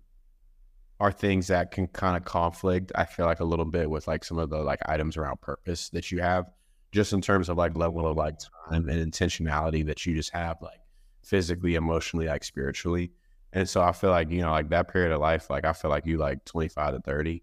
are 0.98 1.12
things 1.12 1.48
that 1.48 1.70
can 1.70 1.86
kind 1.88 2.16
of 2.16 2.24
conflict 2.24 2.92
i 2.94 3.04
feel 3.04 3.26
like 3.26 3.40
a 3.40 3.44
little 3.44 3.64
bit 3.64 3.90
with 3.90 4.06
like 4.08 4.24
some 4.24 4.38
of 4.38 4.50
the 4.50 4.58
like 4.58 4.80
items 4.86 5.16
around 5.16 5.40
purpose 5.40 5.90
that 5.90 6.10
you 6.10 6.20
have 6.20 6.46
just 6.92 7.12
in 7.12 7.20
terms 7.20 7.48
of 7.48 7.56
like 7.58 7.76
level 7.76 8.06
of 8.06 8.16
like 8.16 8.38
time 8.38 8.88
and 8.88 9.12
intentionality 9.12 9.84
that 9.84 10.06
you 10.06 10.14
just 10.14 10.30
have 10.30 10.56
like 10.62 10.80
physically 11.22 11.74
emotionally 11.74 12.26
like 12.26 12.44
spiritually. 12.44 13.12
And 13.52 13.68
so 13.68 13.82
i 13.82 13.92
feel 13.92 14.10
like 14.10 14.30
you 14.30 14.40
know 14.40 14.50
like 14.50 14.70
that 14.70 14.88
period 14.92 15.12
of 15.12 15.20
life 15.20 15.48
like 15.48 15.64
i 15.64 15.72
feel 15.72 15.90
like 15.90 16.04
you 16.04 16.18
like 16.18 16.44
25 16.44 16.94
to 16.94 17.00
30 17.00 17.42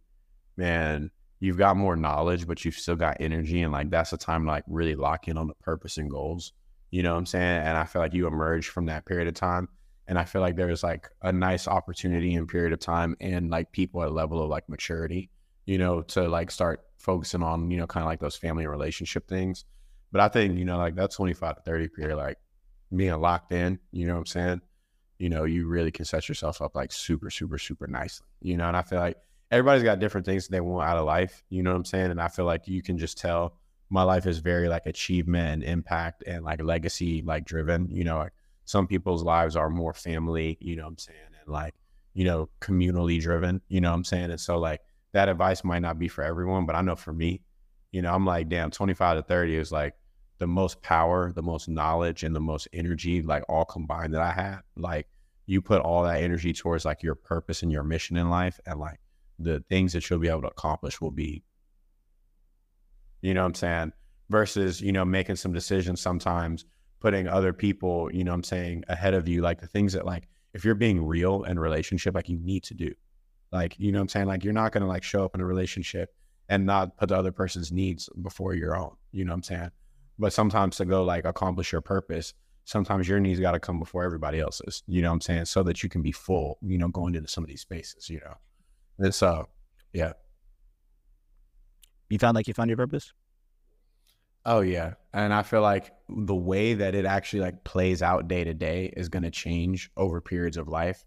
man 0.57 1.09
you've 1.39 1.57
got 1.57 1.75
more 1.75 1.95
knowledge 1.95 2.45
but 2.45 2.63
you've 2.63 2.75
still 2.75 2.95
got 2.95 3.17
energy 3.19 3.63
and 3.63 3.71
like 3.71 3.89
that's 3.89 4.11
the 4.11 4.17
time 4.17 4.43
to 4.45 4.51
like 4.51 4.63
really 4.67 4.95
lock 4.95 5.27
in 5.27 5.37
on 5.37 5.47
the 5.47 5.55
purpose 5.55 5.97
and 5.97 6.11
goals 6.11 6.53
you 6.91 7.01
know 7.01 7.13
what 7.13 7.19
i'm 7.19 7.25
saying? 7.25 7.61
And 7.63 7.77
i 7.77 7.85
feel 7.85 8.01
like 8.01 8.13
you 8.13 8.27
emerge 8.27 8.69
from 8.69 8.85
that 8.87 9.05
period 9.05 9.27
of 9.27 9.33
time 9.33 9.69
and 10.07 10.19
I 10.19 10.25
feel 10.25 10.41
like 10.41 10.55
there's 10.55 10.83
like 10.83 11.09
a 11.21 11.31
nice 11.31 11.67
opportunity 11.67 12.35
and 12.35 12.47
period 12.47 12.73
of 12.73 12.79
time 12.79 13.15
and 13.21 13.49
like 13.49 13.71
people 13.71 14.03
at 14.03 14.09
a 14.09 14.11
level 14.11 14.41
of 14.41 14.49
like 14.49 14.67
maturity, 14.67 15.29
you 15.65 15.77
know, 15.77 16.01
to 16.01 16.27
like 16.27 16.51
start 16.51 16.81
focusing 16.97 17.43
on, 17.43 17.71
you 17.71 17.77
know, 17.77 17.87
kind 17.87 18.03
of 18.03 18.09
like 18.09 18.19
those 18.19 18.35
family 18.35 18.67
relationship 18.67 19.27
things. 19.27 19.65
But 20.11 20.21
I 20.21 20.27
think, 20.27 20.57
you 20.57 20.65
know, 20.65 20.77
like 20.77 20.95
that 20.95 21.11
25 21.11 21.55
to 21.55 21.61
30 21.61 21.87
period, 21.89 22.17
like 22.17 22.37
being 22.95 23.19
locked 23.19 23.51
in, 23.51 23.79
you 23.91 24.05
know 24.05 24.13
what 24.13 24.19
I'm 24.19 24.25
saying? 24.25 24.61
You 25.17 25.29
know, 25.29 25.45
you 25.45 25.67
really 25.67 25.91
can 25.91 26.05
set 26.05 26.27
yourself 26.27 26.61
up 26.61 26.75
like 26.75 26.91
super, 26.91 27.29
super, 27.29 27.57
super 27.57 27.87
nicely, 27.87 28.27
you 28.41 28.57
know, 28.57 28.67
and 28.67 28.75
I 28.75 28.81
feel 28.81 28.99
like 28.99 29.17
everybody's 29.51 29.83
got 29.83 29.99
different 29.99 30.25
things 30.25 30.47
they 30.47 30.59
want 30.59 30.87
out 30.87 30.97
of 30.97 31.05
life, 31.05 31.43
you 31.49 31.63
know 31.63 31.71
what 31.71 31.77
I'm 31.77 31.85
saying? 31.85 32.11
And 32.11 32.21
I 32.21 32.27
feel 32.27 32.45
like 32.45 32.67
you 32.67 32.81
can 32.81 32.97
just 32.97 33.17
tell 33.17 33.55
my 33.89 34.03
life 34.03 34.25
is 34.25 34.39
very 34.39 34.67
like 34.67 34.85
achievement 34.85 35.53
and 35.53 35.63
impact 35.63 36.23
and 36.25 36.43
like 36.43 36.61
legacy 36.61 37.21
like 37.21 37.45
driven, 37.45 37.89
you 37.89 38.03
know, 38.03 38.17
like 38.17 38.33
some 38.65 38.87
people's 38.87 39.23
lives 39.23 39.55
are 39.55 39.69
more 39.69 39.93
family, 39.93 40.57
you 40.59 40.75
know 40.75 40.83
what 40.83 40.89
I'm 40.89 40.97
saying, 40.97 41.19
and 41.39 41.51
like, 41.51 41.75
you 42.13 42.25
know, 42.25 42.49
communally 42.61 43.21
driven, 43.21 43.61
you 43.67 43.81
know 43.81 43.89
what 43.89 43.97
I'm 43.97 44.03
saying? 44.03 44.31
And 44.31 44.39
so 44.39 44.57
like 44.59 44.81
that 45.13 45.29
advice 45.29 45.63
might 45.63 45.81
not 45.81 45.99
be 45.99 46.07
for 46.07 46.23
everyone, 46.23 46.65
but 46.65 46.75
I 46.75 46.81
know 46.81 46.95
for 46.95 47.13
me, 47.13 47.41
you 47.91 48.01
know, 48.01 48.13
I'm 48.13 48.25
like, 48.25 48.49
damn, 48.49 48.71
25 48.71 49.17
to 49.17 49.23
30 49.23 49.55
is 49.55 49.71
like 49.71 49.95
the 50.39 50.47
most 50.47 50.81
power, 50.81 51.31
the 51.31 51.43
most 51.43 51.69
knowledge, 51.69 52.23
and 52.23 52.35
the 52.35 52.41
most 52.41 52.67
energy, 52.73 53.21
like 53.21 53.43
all 53.47 53.65
combined 53.65 54.13
that 54.13 54.21
I 54.21 54.31
have. 54.31 54.63
Like 54.75 55.07
you 55.45 55.61
put 55.61 55.81
all 55.81 56.03
that 56.03 56.21
energy 56.21 56.53
towards 56.53 56.85
like 56.85 57.03
your 57.03 57.15
purpose 57.15 57.63
and 57.63 57.71
your 57.71 57.83
mission 57.83 58.17
in 58.17 58.29
life, 58.29 58.59
and 58.65 58.79
like 58.79 58.99
the 59.39 59.63
things 59.69 59.93
that 59.93 60.09
you'll 60.09 60.19
be 60.19 60.29
able 60.29 60.41
to 60.41 60.47
accomplish 60.47 60.99
will 60.99 61.11
be, 61.11 61.43
you 63.21 63.33
know 63.33 63.41
what 63.41 63.47
I'm 63.47 63.55
saying? 63.55 63.93
Versus, 64.29 64.81
you 64.81 64.91
know, 64.91 65.05
making 65.05 65.35
some 65.35 65.53
decisions 65.53 66.01
sometimes 66.01 66.65
putting 67.03 67.27
other 67.27 67.51
people, 67.51 68.09
you 68.13 68.23
know 68.23 68.33
I'm 68.33 68.43
saying, 68.43 68.85
ahead 68.87 69.13
of 69.13 69.27
you, 69.27 69.41
like 69.41 69.59
the 69.59 69.67
things 69.67 69.91
that 69.93 70.05
like 70.05 70.29
if 70.53 70.63
you're 70.63 70.73
being 70.73 71.05
real 71.05 71.43
in 71.43 71.59
relationship, 71.59 72.15
like 72.15 72.29
you 72.29 72.39
need 72.39 72.63
to 72.63 72.73
do. 72.73 72.93
Like, 73.51 73.75
you 73.77 73.91
know 73.91 74.01
I'm 74.01 74.07
saying? 74.07 74.25
Like 74.25 74.43
you're 74.43 74.53
not 74.53 74.71
gonna 74.71 74.87
like 74.87 75.03
show 75.03 75.25
up 75.25 75.35
in 75.35 75.41
a 75.41 75.45
relationship 75.45 76.15
and 76.47 76.65
not 76.65 76.97
put 76.97 77.09
the 77.09 77.17
other 77.17 77.33
person's 77.33 77.71
needs 77.71 78.09
before 78.21 78.55
your 78.55 78.77
own. 78.77 78.95
You 79.11 79.25
know 79.25 79.33
I'm 79.33 79.43
saying? 79.43 79.69
But 80.17 80.31
sometimes 80.31 80.77
to 80.77 80.85
go 80.85 81.03
like 81.03 81.25
accomplish 81.25 81.73
your 81.73 81.81
purpose, 81.81 82.33
sometimes 82.63 83.07
your 83.07 83.19
needs 83.19 83.39
gotta 83.39 83.59
come 83.59 83.79
before 83.79 84.05
everybody 84.05 84.39
else's. 84.39 84.81
You 84.87 85.01
know 85.01 85.11
I'm 85.11 85.21
saying? 85.21 85.45
So 85.45 85.61
that 85.63 85.83
you 85.83 85.89
can 85.89 86.01
be 86.01 86.13
full, 86.13 86.57
you 86.61 86.77
know, 86.77 86.87
going 86.87 87.15
into 87.15 87.27
some 87.27 87.43
of 87.43 87.49
these 87.49 87.61
spaces, 87.61 88.09
you 88.09 88.21
know. 88.21 88.35
And 88.99 89.13
so 89.13 89.49
yeah. 89.91 90.13
You 92.09 92.17
found 92.17 92.35
like 92.35 92.47
you 92.47 92.53
found 92.53 92.69
your 92.69 92.77
purpose? 92.77 93.11
Oh 94.45 94.61
yeah. 94.61 94.93
And 95.13 95.33
I 95.33 95.43
feel 95.43 95.61
like 95.61 95.91
the 96.09 96.35
way 96.35 96.73
that 96.73 96.95
it 96.95 97.05
actually 97.05 97.41
like 97.41 97.63
plays 97.63 98.01
out 98.01 98.27
day 98.27 98.43
to 98.43 98.53
day 98.53 98.91
is 98.97 99.09
going 99.09 99.23
to 99.23 99.31
change 99.31 99.89
over 99.95 100.19
periods 100.21 100.57
of 100.57 100.67
life. 100.67 101.05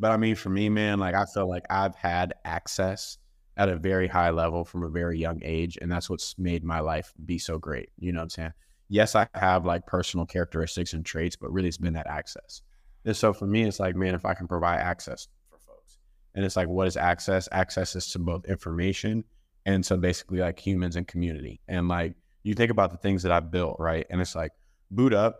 But 0.00 0.10
I 0.10 0.16
mean, 0.16 0.34
for 0.34 0.50
me, 0.50 0.68
man, 0.68 0.98
like 0.98 1.14
I 1.14 1.24
feel 1.32 1.48
like 1.48 1.64
I've 1.70 1.94
had 1.94 2.34
access 2.44 3.18
at 3.56 3.68
a 3.68 3.76
very 3.76 4.08
high 4.08 4.30
level 4.30 4.64
from 4.64 4.82
a 4.82 4.88
very 4.88 5.18
young 5.18 5.40
age. 5.44 5.78
And 5.80 5.90
that's 5.90 6.10
what's 6.10 6.36
made 6.38 6.64
my 6.64 6.80
life 6.80 7.12
be 7.24 7.38
so 7.38 7.58
great. 7.58 7.90
You 7.98 8.12
know 8.12 8.18
what 8.18 8.24
I'm 8.24 8.30
saying? 8.30 8.52
Yes, 8.88 9.14
I 9.14 9.28
have 9.34 9.64
like 9.64 9.86
personal 9.86 10.26
characteristics 10.26 10.92
and 10.92 11.06
traits, 11.06 11.36
but 11.36 11.52
really 11.52 11.68
it's 11.68 11.78
been 11.78 11.94
that 11.94 12.08
access. 12.08 12.62
And 13.04 13.16
so 13.16 13.32
for 13.32 13.46
me, 13.46 13.64
it's 13.64 13.78
like, 13.78 13.94
man, 13.94 14.14
if 14.14 14.24
I 14.24 14.34
can 14.34 14.48
provide 14.48 14.80
access 14.80 15.28
for 15.48 15.58
folks, 15.58 15.98
and 16.34 16.44
it's 16.44 16.56
like, 16.56 16.68
what 16.68 16.88
is 16.88 16.96
access? 16.96 17.48
Access 17.52 17.94
is 17.94 18.08
to 18.12 18.18
both 18.18 18.46
information 18.46 19.24
and 19.66 19.84
so 19.84 19.96
basically 19.96 20.38
like 20.40 20.58
humans 20.58 20.96
and 20.96 21.06
community. 21.06 21.60
And 21.68 21.88
like 21.88 22.14
you 22.44 22.54
think 22.54 22.70
about 22.70 22.92
the 22.92 22.98
things 22.98 23.24
that 23.24 23.32
I've 23.32 23.50
built, 23.50 23.76
right? 23.80 24.06
And 24.08 24.20
it's 24.20 24.36
like 24.36 24.52
BootUp, 24.94 25.34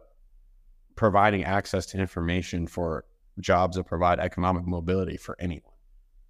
providing 0.97 1.45
access 1.45 1.87
to 1.87 1.99
information 1.99 2.67
for 2.67 3.05
jobs 3.39 3.77
that 3.77 3.85
provide 3.85 4.19
economic 4.19 4.67
mobility 4.67 5.17
for 5.17 5.37
anyone. 5.39 5.73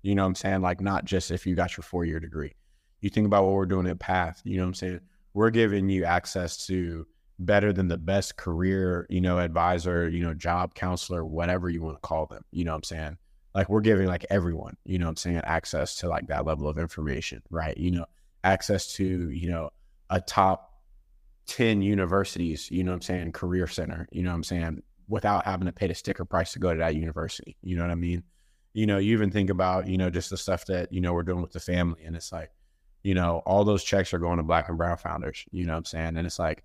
You 0.02 0.14
know 0.14 0.22
what 0.22 0.28
I'm 0.28 0.34
saying? 0.34 0.60
Like 0.60 0.80
not 0.80 1.04
just 1.04 1.30
if 1.30 1.46
you 1.46 1.54
got 1.54 1.76
your 1.76 1.84
four 1.84 2.04
year 2.04 2.20
degree. 2.20 2.54
You 3.00 3.08
think 3.08 3.26
about 3.26 3.44
what 3.44 3.52
we're 3.52 3.66
doing 3.66 3.86
at 3.86 3.98
Path, 3.98 4.42
you 4.44 4.56
know 4.56 4.64
what 4.64 4.68
I'm 4.68 4.74
saying? 4.74 5.00
We're 5.32 5.50
giving 5.50 5.88
you 5.88 6.04
access 6.04 6.66
to 6.66 7.06
better 7.38 7.72
than 7.72 7.88
the 7.88 7.98
best 7.98 8.36
career, 8.36 9.06
you 9.10 9.20
know, 9.20 9.38
advisor, 9.38 10.08
you 10.08 10.22
know, 10.22 10.34
job 10.34 10.74
counselor, 10.74 11.24
whatever 11.24 11.68
you 11.68 11.82
want 11.82 11.96
to 11.96 12.06
call 12.06 12.26
them. 12.26 12.44
You 12.50 12.64
know 12.64 12.72
what 12.72 12.78
I'm 12.78 12.84
saying? 12.84 13.18
Like 13.54 13.68
we're 13.68 13.80
giving 13.80 14.06
like 14.06 14.26
everyone, 14.30 14.76
you 14.84 14.98
know 14.98 15.06
what 15.06 15.10
I'm 15.10 15.16
saying, 15.16 15.40
access 15.44 15.96
to 15.96 16.08
like 16.08 16.28
that 16.28 16.46
level 16.46 16.68
of 16.68 16.78
information, 16.78 17.42
right? 17.50 17.76
You 17.76 17.92
know, 17.92 18.06
access 18.42 18.94
to, 18.94 19.30
you 19.30 19.48
know, 19.48 19.70
a 20.10 20.20
top 20.20 20.72
10 21.46 21.82
universities, 21.82 22.70
you 22.70 22.84
know 22.84 22.92
what 22.92 22.96
I'm 22.96 23.02
saying, 23.02 23.32
career 23.32 23.66
center, 23.66 24.08
you 24.10 24.22
know 24.22 24.30
what 24.30 24.36
I'm 24.36 24.44
saying, 24.44 24.82
without 25.08 25.44
having 25.44 25.66
to 25.66 25.72
pay 25.72 25.86
the 25.86 25.94
sticker 25.94 26.24
price 26.24 26.52
to 26.52 26.58
go 26.58 26.72
to 26.72 26.78
that 26.78 26.94
university. 26.94 27.56
You 27.62 27.76
know 27.76 27.82
what 27.82 27.90
I 27.90 27.96
mean? 27.96 28.22
You 28.72 28.86
know, 28.86 28.98
you 28.98 29.12
even 29.12 29.30
think 29.30 29.50
about, 29.50 29.86
you 29.86 29.98
know, 29.98 30.10
just 30.10 30.30
the 30.30 30.36
stuff 30.36 30.66
that, 30.66 30.92
you 30.92 31.00
know, 31.00 31.12
we're 31.12 31.22
doing 31.22 31.42
with 31.42 31.52
the 31.52 31.60
family. 31.60 32.02
And 32.04 32.16
it's 32.16 32.32
like, 32.32 32.50
you 33.02 33.14
know, 33.14 33.42
all 33.44 33.64
those 33.64 33.84
checks 33.84 34.14
are 34.14 34.18
going 34.18 34.38
to 34.38 34.42
black 34.42 34.68
and 34.68 34.78
brown 34.78 34.96
founders, 34.96 35.44
you 35.52 35.66
know 35.66 35.72
what 35.72 35.78
I'm 35.78 35.84
saying? 35.84 36.16
And 36.16 36.26
it's 36.26 36.38
like 36.38 36.64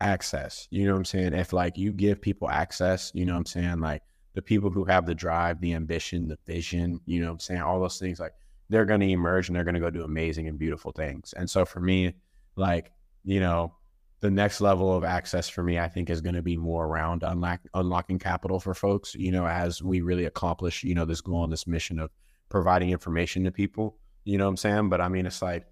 access, 0.00 0.66
you 0.70 0.86
know 0.86 0.92
what 0.92 0.98
I'm 0.98 1.04
saying? 1.04 1.34
If 1.34 1.52
like 1.52 1.76
you 1.76 1.92
give 1.92 2.20
people 2.20 2.48
access, 2.48 3.12
you 3.14 3.26
know 3.26 3.34
what 3.34 3.40
I'm 3.40 3.46
saying? 3.46 3.80
Like 3.80 4.02
the 4.34 4.42
people 4.42 4.70
who 4.70 4.84
have 4.84 5.04
the 5.04 5.14
drive, 5.14 5.60
the 5.60 5.74
ambition, 5.74 6.28
the 6.28 6.38
vision, 6.46 7.00
you 7.04 7.20
know 7.20 7.26
what 7.26 7.32
I'm 7.32 7.40
saying? 7.40 7.60
All 7.60 7.80
those 7.80 7.98
things, 7.98 8.18
like 8.18 8.32
they're 8.70 8.86
going 8.86 9.00
to 9.00 9.10
emerge 9.10 9.48
and 9.48 9.56
they're 9.56 9.64
going 9.64 9.74
to 9.74 9.80
go 9.80 9.90
do 9.90 10.04
amazing 10.04 10.48
and 10.48 10.58
beautiful 10.58 10.92
things. 10.92 11.34
And 11.36 11.48
so 11.48 11.64
for 11.64 11.80
me, 11.80 12.14
like, 12.58 12.92
you 13.24 13.40
know, 13.40 13.74
the 14.20 14.30
next 14.30 14.60
level 14.60 14.94
of 14.94 15.04
access 15.04 15.48
for 15.48 15.62
me, 15.62 15.78
I 15.78 15.88
think, 15.88 16.10
is 16.10 16.20
going 16.20 16.34
to 16.34 16.42
be 16.42 16.56
more 16.56 16.84
around 16.86 17.22
unlock, 17.22 17.60
unlocking 17.74 18.18
capital 18.18 18.58
for 18.58 18.74
folks. 18.74 19.14
You 19.14 19.32
know, 19.32 19.46
as 19.46 19.82
we 19.82 20.00
really 20.00 20.24
accomplish, 20.24 20.82
you 20.82 20.94
know, 20.94 21.04
this 21.04 21.20
goal 21.20 21.44
and 21.44 21.52
this 21.52 21.66
mission 21.66 21.98
of 21.98 22.10
providing 22.48 22.90
information 22.90 23.44
to 23.44 23.52
people. 23.52 23.96
You 24.24 24.38
know 24.38 24.44
what 24.44 24.50
I'm 24.50 24.56
saying? 24.56 24.88
But 24.88 25.00
I 25.00 25.08
mean, 25.08 25.24
it's 25.24 25.40
like 25.40 25.66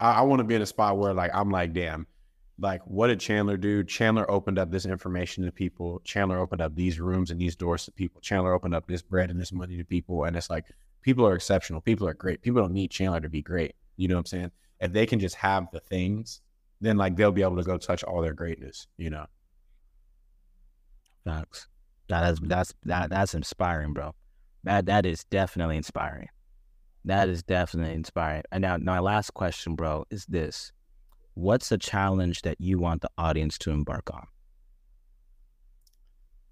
I, 0.00 0.12
I 0.12 0.20
want 0.22 0.40
to 0.40 0.44
be 0.44 0.54
in 0.54 0.62
a 0.62 0.66
spot 0.66 0.96
where, 0.98 1.12
like, 1.12 1.30
I'm 1.34 1.50
like, 1.50 1.72
damn, 1.72 2.06
like, 2.58 2.82
what 2.86 3.08
did 3.08 3.20
Chandler 3.20 3.56
do? 3.56 3.84
Chandler 3.84 4.28
opened 4.30 4.58
up 4.58 4.70
this 4.70 4.86
information 4.86 5.44
to 5.44 5.52
people. 5.52 6.00
Chandler 6.04 6.38
opened 6.38 6.62
up 6.62 6.74
these 6.74 7.00
rooms 7.00 7.30
and 7.30 7.40
these 7.40 7.56
doors 7.56 7.84
to 7.84 7.92
people. 7.92 8.20
Chandler 8.20 8.54
opened 8.54 8.74
up 8.74 8.86
this 8.86 9.02
bread 9.02 9.30
and 9.30 9.40
this 9.40 9.52
money 9.52 9.76
to 9.76 9.84
people. 9.84 10.24
And 10.24 10.36
it's 10.36 10.50
like, 10.50 10.66
people 11.02 11.26
are 11.26 11.34
exceptional. 11.34 11.80
People 11.80 12.06
are 12.08 12.14
great. 12.14 12.42
People 12.42 12.62
don't 12.62 12.72
need 12.72 12.90
Chandler 12.90 13.20
to 13.20 13.28
be 13.28 13.42
great. 13.42 13.74
You 13.96 14.08
know 14.08 14.16
what 14.16 14.20
I'm 14.20 14.26
saying? 14.26 14.50
If 14.80 14.92
they 14.92 15.06
can 15.06 15.20
just 15.20 15.36
have 15.36 15.68
the 15.72 15.80
things, 15.80 16.40
then 16.80 16.96
like 16.96 17.16
they'll 17.16 17.32
be 17.32 17.42
able 17.42 17.56
to 17.56 17.62
go 17.62 17.76
touch 17.76 18.02
all 18.02 18.22
their 18.22 18.34
greatness, 18.34 18.86
you 18.96 19.10
know. 19.10 19.26
Facts. 21.24 21.68
That's 22.08 22.40
that's 22.42 22.74
that 22.84 23.10
that's 23.10 23.34
inspiring, 23.34 23.92
bro. 23.92 24.14
That 24.64 24.86
that 24.86 25.06
is 25.06 25.24
definitely 25.24 25.76
inspiring. 25.76 26.28
That 27.04 27.28
is 27.28 27.42
definitely 27.42 27.94
inspiring. 27.94 28.42
And 28.50 28.62
now, 28.62 28.76
my 28.78 28.98
last 28.98 29.32
question, 29.34 29.76
bro, 29.76 30.04
is 30.10 30.26
this: 30.26 30.72
What's 31.34 31.70
a 31.70 31.78
challenge 31.78 32.42
that 32.42 32.60
you 32.60 32.78
want 32.78 33.02
the 33.02 33.10
audience 33.16 33.58
to 33.58 33.70
embark 33.70 34.10
on? 34.12 34.26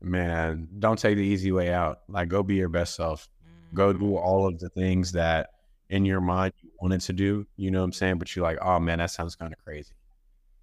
Man, 0.01 0.69
don't 0.79 0.99
take 0.99 1.17
the 1.17 1.25
easy 1.25 1.51
way 1.51 1.73
out. 1.73 2.01
Like, 2.09 2.29
go 2.29 2.43
be 2.43 2.55
your 2.55 2.69
best 2.69 2.95
self. 2.95 3.29
Go 3.75 3.93
do 3.93 3.99
mm. 3.99 4.17
all 4.17 4.47
of 4.47 4.59
the 4.61 4.69
things 4.71 5.13
that 5.13 5.51
in 5.91 6.05
your 6.05 6.21
mind 6.21 6.53
you 6.61 6.68
wanted 6.81 7.01
to 7.03 7.13
do, 7.13 7.47
you 7.57 7.71
know 7.71 7.81
what 7.81 7.87
I'm 7.87 7.93
saying? 7.93 8.19
But 8.19 8.35
you're 8.35 8.45
like, 8.45 8.59
oh 8.63 8.79
man, 8.79 8.99
that 8.99 9.11
sounds 9.11 9.37
kind 9.37 9.53
of 9.53 9.59
crazy. 9.59 9.95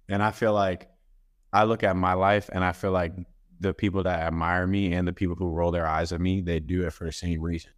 And 0.08 0.22
I 0.22 0.30
feel 0.30 0.52
like 0.52 0.88
I 1.52 1.64
look 1.64 1.82
at 1.82 1.96
my 1.96 2.14
life 2.14 2.48
and 2.52 2.64
I 2.64 2.72
feel 2.72 2.92
like 2.92 3.12
the 3.60 3.74
people 3.74 4.02
that 4.02 4.20
admire 4.20 4.66
me 4.66 4.92
and 4.92 5.06
the 5.06 5.12
people 5.12 5.34
who 5.34 5.48
roll 5.48 5.70
their 5.70 5.86
eyes 5.86 6.12
at 6.12 6.20
me, 6.20 6.40
they 6.40 6.60
do 6.60 6.86
it 6.86 6.92
for 6.92 7.04
the 7.04 7.12
same 7.12 7.40
reason. 7.40 7.70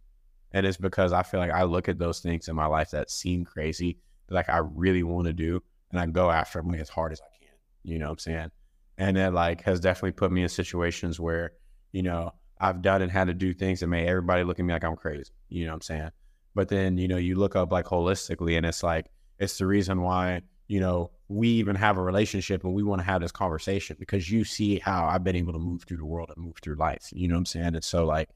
And 0.51 0.65
it's 0.65 0.77
because 0.77 1.13
I 1.13 1.23
feel 1.23 1.39
like 1.39 1.51
I 1.51 1.63
look 1.63 1.87
at 1.87 1.99
those 1.99 2.19
things 2.19 2.47
in 2.47 2.55
my 2.55 2.65
life 2.65 2.91
that 2.91 3.11
seem 3.11 3.45
crazy, 3.45 3.97
that 4.27 4.35
like 4.35 4.49
I 4.49 4.57
really 4.57 5.03
want 5.03 5.27
to 5.27 5.33
do, 5.33 5.61
and 5.91 5.99
I 5.99 6.05
go 6.07 6.29
after 6.29 6.61
them 6.61 6.73
as 6.75 6.89
hard 6.89 7.11
as 7.11 7.21
I 7.21 7.29
can. 7.39 7.55
You 7.83 7.99
know 7.99 8.05
what 8.05 8.13
I'm 8.13 8.19
saying? 8.19 8.51
And 8.97 9.17
it 9.17 9.31
like 9.31 9.63
has 9.63 9.79
definitely 9.79 10.11
put 10.11 10.31
me 10.31 10.43
in 10.43 10.49
situations 10.49 11.19
where, 11.19 11.51
you 11.91 12.03
know, 12.03 12.33
I've 12.59 12.81
done 12.81 13.01
and 13.01 13.11
had 13.11 13.27
to 13.27 13.33
do 13.33 13.53
things 13.53 13.79
that 13.79 13.87
made 13.87 14.07
everybody 14.07 14.43
look 14.43 14.59
at 14.59 14.65
me 14.65 14.73
like 14.73 14.83
I'm 14.83 14.97
crazy. 14.97 15.31
You 15.47 15.65
know 15.65 15.71
what 15.71 15.75
I'm 15.75 15.81
saying? 15.81 16.09
But 16.55 16.69
then, 16.69 16.97
you 16.97 17.07
know, 17.07 17.17
you 17.17 17.35
look 17.35 17.55
up 17.55 17.71
like 17.71 17.85
holistically 17.85 18.57
and 18.57 18.65
it's 18.65 18.83
like, 18.83 19.07
it's 19.39 19.57
the 19.57 19.65
reason 19.65 20.01
why, 20.01 20.41
you 20.67 20.79
know, 20.79 21.11
we 21.27 21.47
even 21.49 21.75
have 21.75 21.97
a 21.97 22.01
relationship 22.01 22.63
and 22.63 22.73
we 22.73 22.83
want 22.83 22.99
to 22.99 23.05
have 23.05 23.21
this 23.21 23.31
conversation 23.31 23.95
because 23.99 24.29
you 24.31 24.43
see 24.43 24.79
how 24.79 25.05
I've 25.05 25.23
been 25.23 25.35
able 25.35 25.53
to 25.53 25.59
move 25.59 25.83
through 25.83 25.97
the 25.97 26.05
world 26.05 26.31
and 26.35 26.43
move 26.43 26.55
through 26.61 26.75
life. 26.75 27.09
You 27.11 27.27
know 27.27 27.35
what 27.35 27.39
I'm 27.39 27.45
saying? 27.45 27.75
And 27.75 27.83
so, 27.83 28.05
like, 28.05 28.29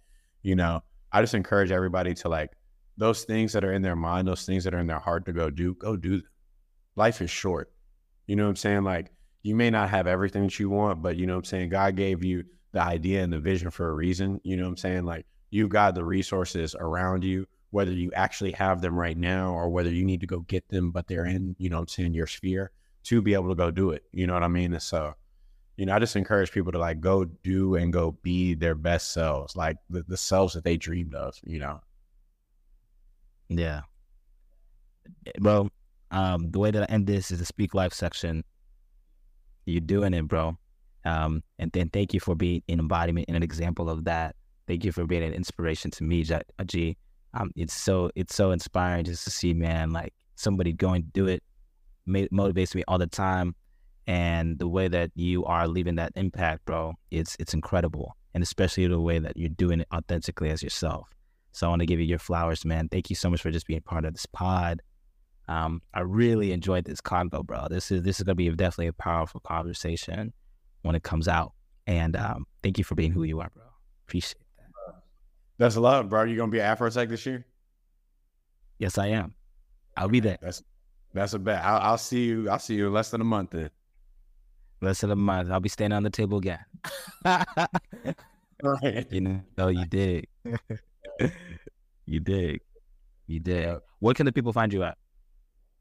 you 0.44 0.56
know, 0.56 0.82
I 1.12 1.22
just 1.22 1.34
encourage 1.34 1.72
everybody 1.72 2.14
to 2.16 2.30
like 2.30 2.52
those 2.98 3.24
things 3.24 3.54
that 3.54 3.64
are 3.64 3.74
in 3.74 3.82
their 3.82 3.96
mind, 3.96 4.28
those 4.28 4.46
things 4.46 4.64
that 4.64 4.74
are 4.74 4.80
in 4.80 4.88
their 4.88 5.00
heart 5.00 5.26
to 5.26 5.34
go 5.34 5.50
do, 5.50 5.74
go 5.76 5.98
do 5.98 6.18
them. 6.18 6.30
Life 6.96 7.22
is 7.22 7.32
short. 7.32 7.72
You 8.28 8.36
know 8.36 8.44
what 8.44 8.50
I'm 8.50 8.56
saying? 8.56 8.84
Like, 8.84 9.12
you 9.42 9.56
may 9.56 9.70
not 9.70 9.90
have 9.90 10.08
everything 10.08 10.44
that 10.44 10.60
you 10.60 10.70
want, 10.70 11.02
but 11.02 11.18
you 11.18 11.26
know 11.26 11.34
what 11.34 11.40
I'm 11.40 11.46
saying? 11.46 11.70
God 11.70 11.96
gave 11.96 12.24
you 12.24 12.46
the 12.72 12.82
idea 12.82 13.24
and 13.24 13.34
the 13.34 13.40
vision 13.40 13.72
for 13.72 13.90
a 13.90 13.94
reason. 13.94 14.40
You 14.44 14.56
know 14.56 14.64
what 14.64 14.70
I'm 14.70 14.78
saying? 14.78 15.06
Like, 15.06 15.26
you've 15.50 15.70
got 15.70 15.96
the 15.96 16.04
resources 16.04 16.76
around 16.80 17.24
you 17.24 17.46
whether 17.74 17.92
you 17.92 18.12
actually 18.14 18.52
have 18.52 18.82
them 18.82 18.94
right 18.96 19.18
now 19.18 19.52
or 19.52 19.68
whether 19.68 19.90
you 19.90 20.06
need 20.06 20.22
to 20.22 20.28
go 20.28 20.42
get 20.42 20.70
them, 20.70 20.92
but 20.92 21.08
they're 21.08 21.26
in, 21.26 21.56
you 21.58 21.72
know 21.72 21.80
I'm 21.80 21.88
saying, 21.88 22.14
your 22.14 22.28
sphere 22.28 22.70
to 23.06 23.20
be 23.20 23.34
able 23.34 23.50
to 23.50 23.56
go 23.56 23.72
do 23.72 23.90
it. 23.90 24.04
You 24.12 24.28
know 24.28 24.36
what 24.36 24.44
I 24.44 24.48
mean? 24.48 24.74
And 24.74 24.82
so, 24.82 25.16
you 25.76 25.88
know, 25.88 25.96
I 25.96 25.98
just 25.98 26.16
encourage 26.16 26.52
people 26.52 26.72
to 26.72 26.78
like 26.78 27.02
go 27.02 27.26
do 27.26 27.74
and 27.74 27.92
go 27.92 28.12
be 28.22 28.54
their 28.54 28.76
best 28.76 29.12
selves, 29.12 29.56
like 29.56 29.78
the, 29.90 30.04
the 30.08 30.18
selves 30.18 30.54
that 30.54 30.64
they 30.64 30.78
dreamed 30.78 31.16
of, 31.16 31.36
you 31.44 31.58
know? 31.58 31.82
Yeah. 33.50 33.82
Well, 35.42 35.68
um, 36.12 36.52
the 36.52 36.60
way 36.60 36.70
that 36.70 36.84
I 36.84 36.94
end 36.94 37.08
this 37.08 37.32
is 37.32 37.40
the 37.40 37.46
speak 37.46 37.74
life 37.74 37.94
section. 37.94 38.44
You're 39.66 39.82
doing 39.82 40.14
it, 40.14 40.28
bro. 40.28 40.60
Um, 41.06 41.42
and 41.58 41.72
then 41.72 41.90
thank 41.90 42.14
you 42.14 42.20
for 42.20 42.36
being 42.36 42.62
an 42.70 42.78
embodiment 42.78 43.26
and 43.30 43.36
an 43.36 43.42
example 43.42 43.90
of 43.90 44.04
that. 44.04 44.36
Thank 44.68 44.86
you 44.86 44.92
for 44.92 45.08
being 45.08 45.24
an 45.24 45.34
inspiration 45.34 45.90
to 45.90 46.04
me, 46.04 46.24
G 46.68 46.98
um, 47.34 47.52
it's 47.56 47.74
so 47.74 48.10
it's 48.16 48.36
so 48.36 48.52
inspiring 48.52 49.06
just 49.06 49.24
to 49.26 49.32
see, 49.32 49.54
man, 49.54 49.92
like 49.92 50.14
somebody 50.36 50.74
going 50.74 51.04
to 51.04 51.10
do 51.10 51.28
it 51.28 51.44
motivates 52.08 52.76
me 52.76 52.84
all 52.88 52.98
the 52.98 53.08
time. 53.08 53.56
And 54.06 54.60
the 54.60 54.68
way 54.68 54.90
that 54.90 55.12
you 55.16 55.46
are 55.46 55.68
leaving 55.68 55.96
that 55.96 56.12
impact, 56.16 56.66
bro, 56.66 56.94
it's 57.10 57.36
it's 57.40 57.54
incredible. 57.54 58.16
And 58.34 58.44
especially 58.44 58.88
the 58.88 59.00
way 59.00 59.20
that 59.20 59.38
you're 59.38 59.50
doing 59.50 59.80
it 59.80 59.88
authentically 59.94 60.50
as 60.50 60.62
yourself. 60.62 61.10
So 61.52 61.68
I 61.68 61.70
want 61.70 61.82
to 61.82 61.86
give 61.86 62.00
you 62.00 62.06
your 62.06 62.20
flowers, 62.20 62.66
man. 62.66 62.90
Thank 62.90 63.10
you 63.10 63.16
so 63.16 63.30
much 63.30 63.42
for 63.42 63.52
just 63.52 63.68
being 63.68 63.82
part 63.82 64.06
of 64.06 64.14
this 64.14 64.26
pod. 64.26 64.82
Um, 65.48 65.82
I 65.94 66.02
really 66.02 66.52
enjoyed 66.52 66.86
this 66.86 67.00
convo, 67.00 67.46
bro. 67.46 67.68
This 67.70 67.92
is 67.92 68.02
this 68.02 68.20
is 68.20 68.24
gonna 68.24 68.36
be 68.36 68.50
definitely 68.50 68.88
a 68.88 68.94
powerful 68.94 69.40
conversation 69.40 70.34
when 70.82 70.96
it 70.96 71.04
comes 71.04 71.28
out. 71.28 71.54
And 71.88 72.16
um, 72.16 72.46
thank 72.62 72.78
you 72.78 72.84
for 72.84 72.96
being 72.96 73.12
who 73.12 73.24
you 73.24 73.40
are, 73.40 73.50
bro. 73.54 73.64
Appreciate 74.08 74.44
that's 75.58 75.76
a 75.76 75.82
lot, 75.82 76.10
bro. 76.10 76.24
You 76.24 76.36
gonna 76.36 76.52
be 76.52 76.62
at 76.62 76.78
Afrotech 76.78 77.10
this 77.10 77.26
year? 77.26 77.46
Yes, 78.80 78.98
I 78.98 79.08
am. 79.08 79.34
I'll 79.96 80.10
be 80.10 80.20
there. 80.20 80.38
That's 80.42 80.64
that's 81.14 81.34
a 81.34 81.40
bet. 81.40 81.64
I'll, 81.64 81.92
I'll, 81.92 81.98
see 81.98 82.26
you. 82.26 82.50
I'll 82.50 82.60
see 82.60 82.76
you 82.76 82.88
in 82.88 82.94
less 82.94 83.12
than 83.12 83.22
a 83.22 83.26
month 83.26 83.52
then. 83.52 83.70
Less 84.82 85.02
than 85.02 85.12
a 85.12 85.16
month. 85.16 85.52
I'll 85.52 85.60
be 85.60 85.70
standing 85.70 85.96
on 85.96 86.04
the 86.04 86.10
table 86.10 86.40
again. 86.40 86.60
right. 87.26 89.08
You 89.12 89.44
know, 89.58 89.68
you 89.68 89.86
dig. 89.86 90.28
you 92.06 92.20
dig. 92.20 92.62
You 93.28 93.40
dig. 93.40 93.78
Where 94.00 94.14
can 94.14 94.26
the 94.26 94.32
people 94.32 94.52
find 94.52 94.74
you 94.74 94.84
at? 94.84 94.98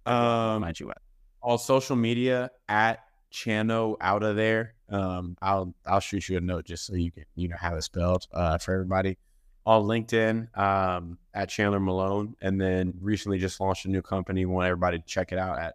Um, 0.04 0.62
find 0.62 0.78
you 0.78 0.90
at 0.90 0.98
all 1.42 1.58
social 1.58 1.96
media 1.96 2.50
at 2.68 3.00
Chano 3.32 3.96
out 4.00 4.22
of 4.22 4.36
there. 4.36 4.74
Um, 4.88 5.36
I'll 5.42 5.74
I'll 5.86 6.00
shoot 6.00 6.28
you 6.28 6.36
a 6.36 6.40
note 6.40 6.64
just 6.64 6.86
so 6.86 6.94
you 6.94 7.10
can 7.10 7.24
you 7.34 7.48
know 7.48 7.56
have 7.58 7.74
it 7.74 7.82
spelled 7.82 8.26
uh, 8.32 8.58
for 8.58 8.74
everybody 8.74 9.18
on 9.64 9.84
LinkedIn 9.84 10.58
um, 10.58 11.18
at 11.34 11.48
Chandler 11.48 11.80
Malone, 11.80 12.34
and 12.40 12.60
then 12.60 12.94
recently 13.00 13.38
just 13.38 13.60
launched 13.60 13.86
a 13.86 13.90
new 13.90 14.02
company. 14.02 14.44
Want 14.44 14.66
everybody 14.66 14.98
to 14.98 15.04
check 15.04 15.32
it 15.32 15.38
out 15.38 15.58
at 15.58 15.74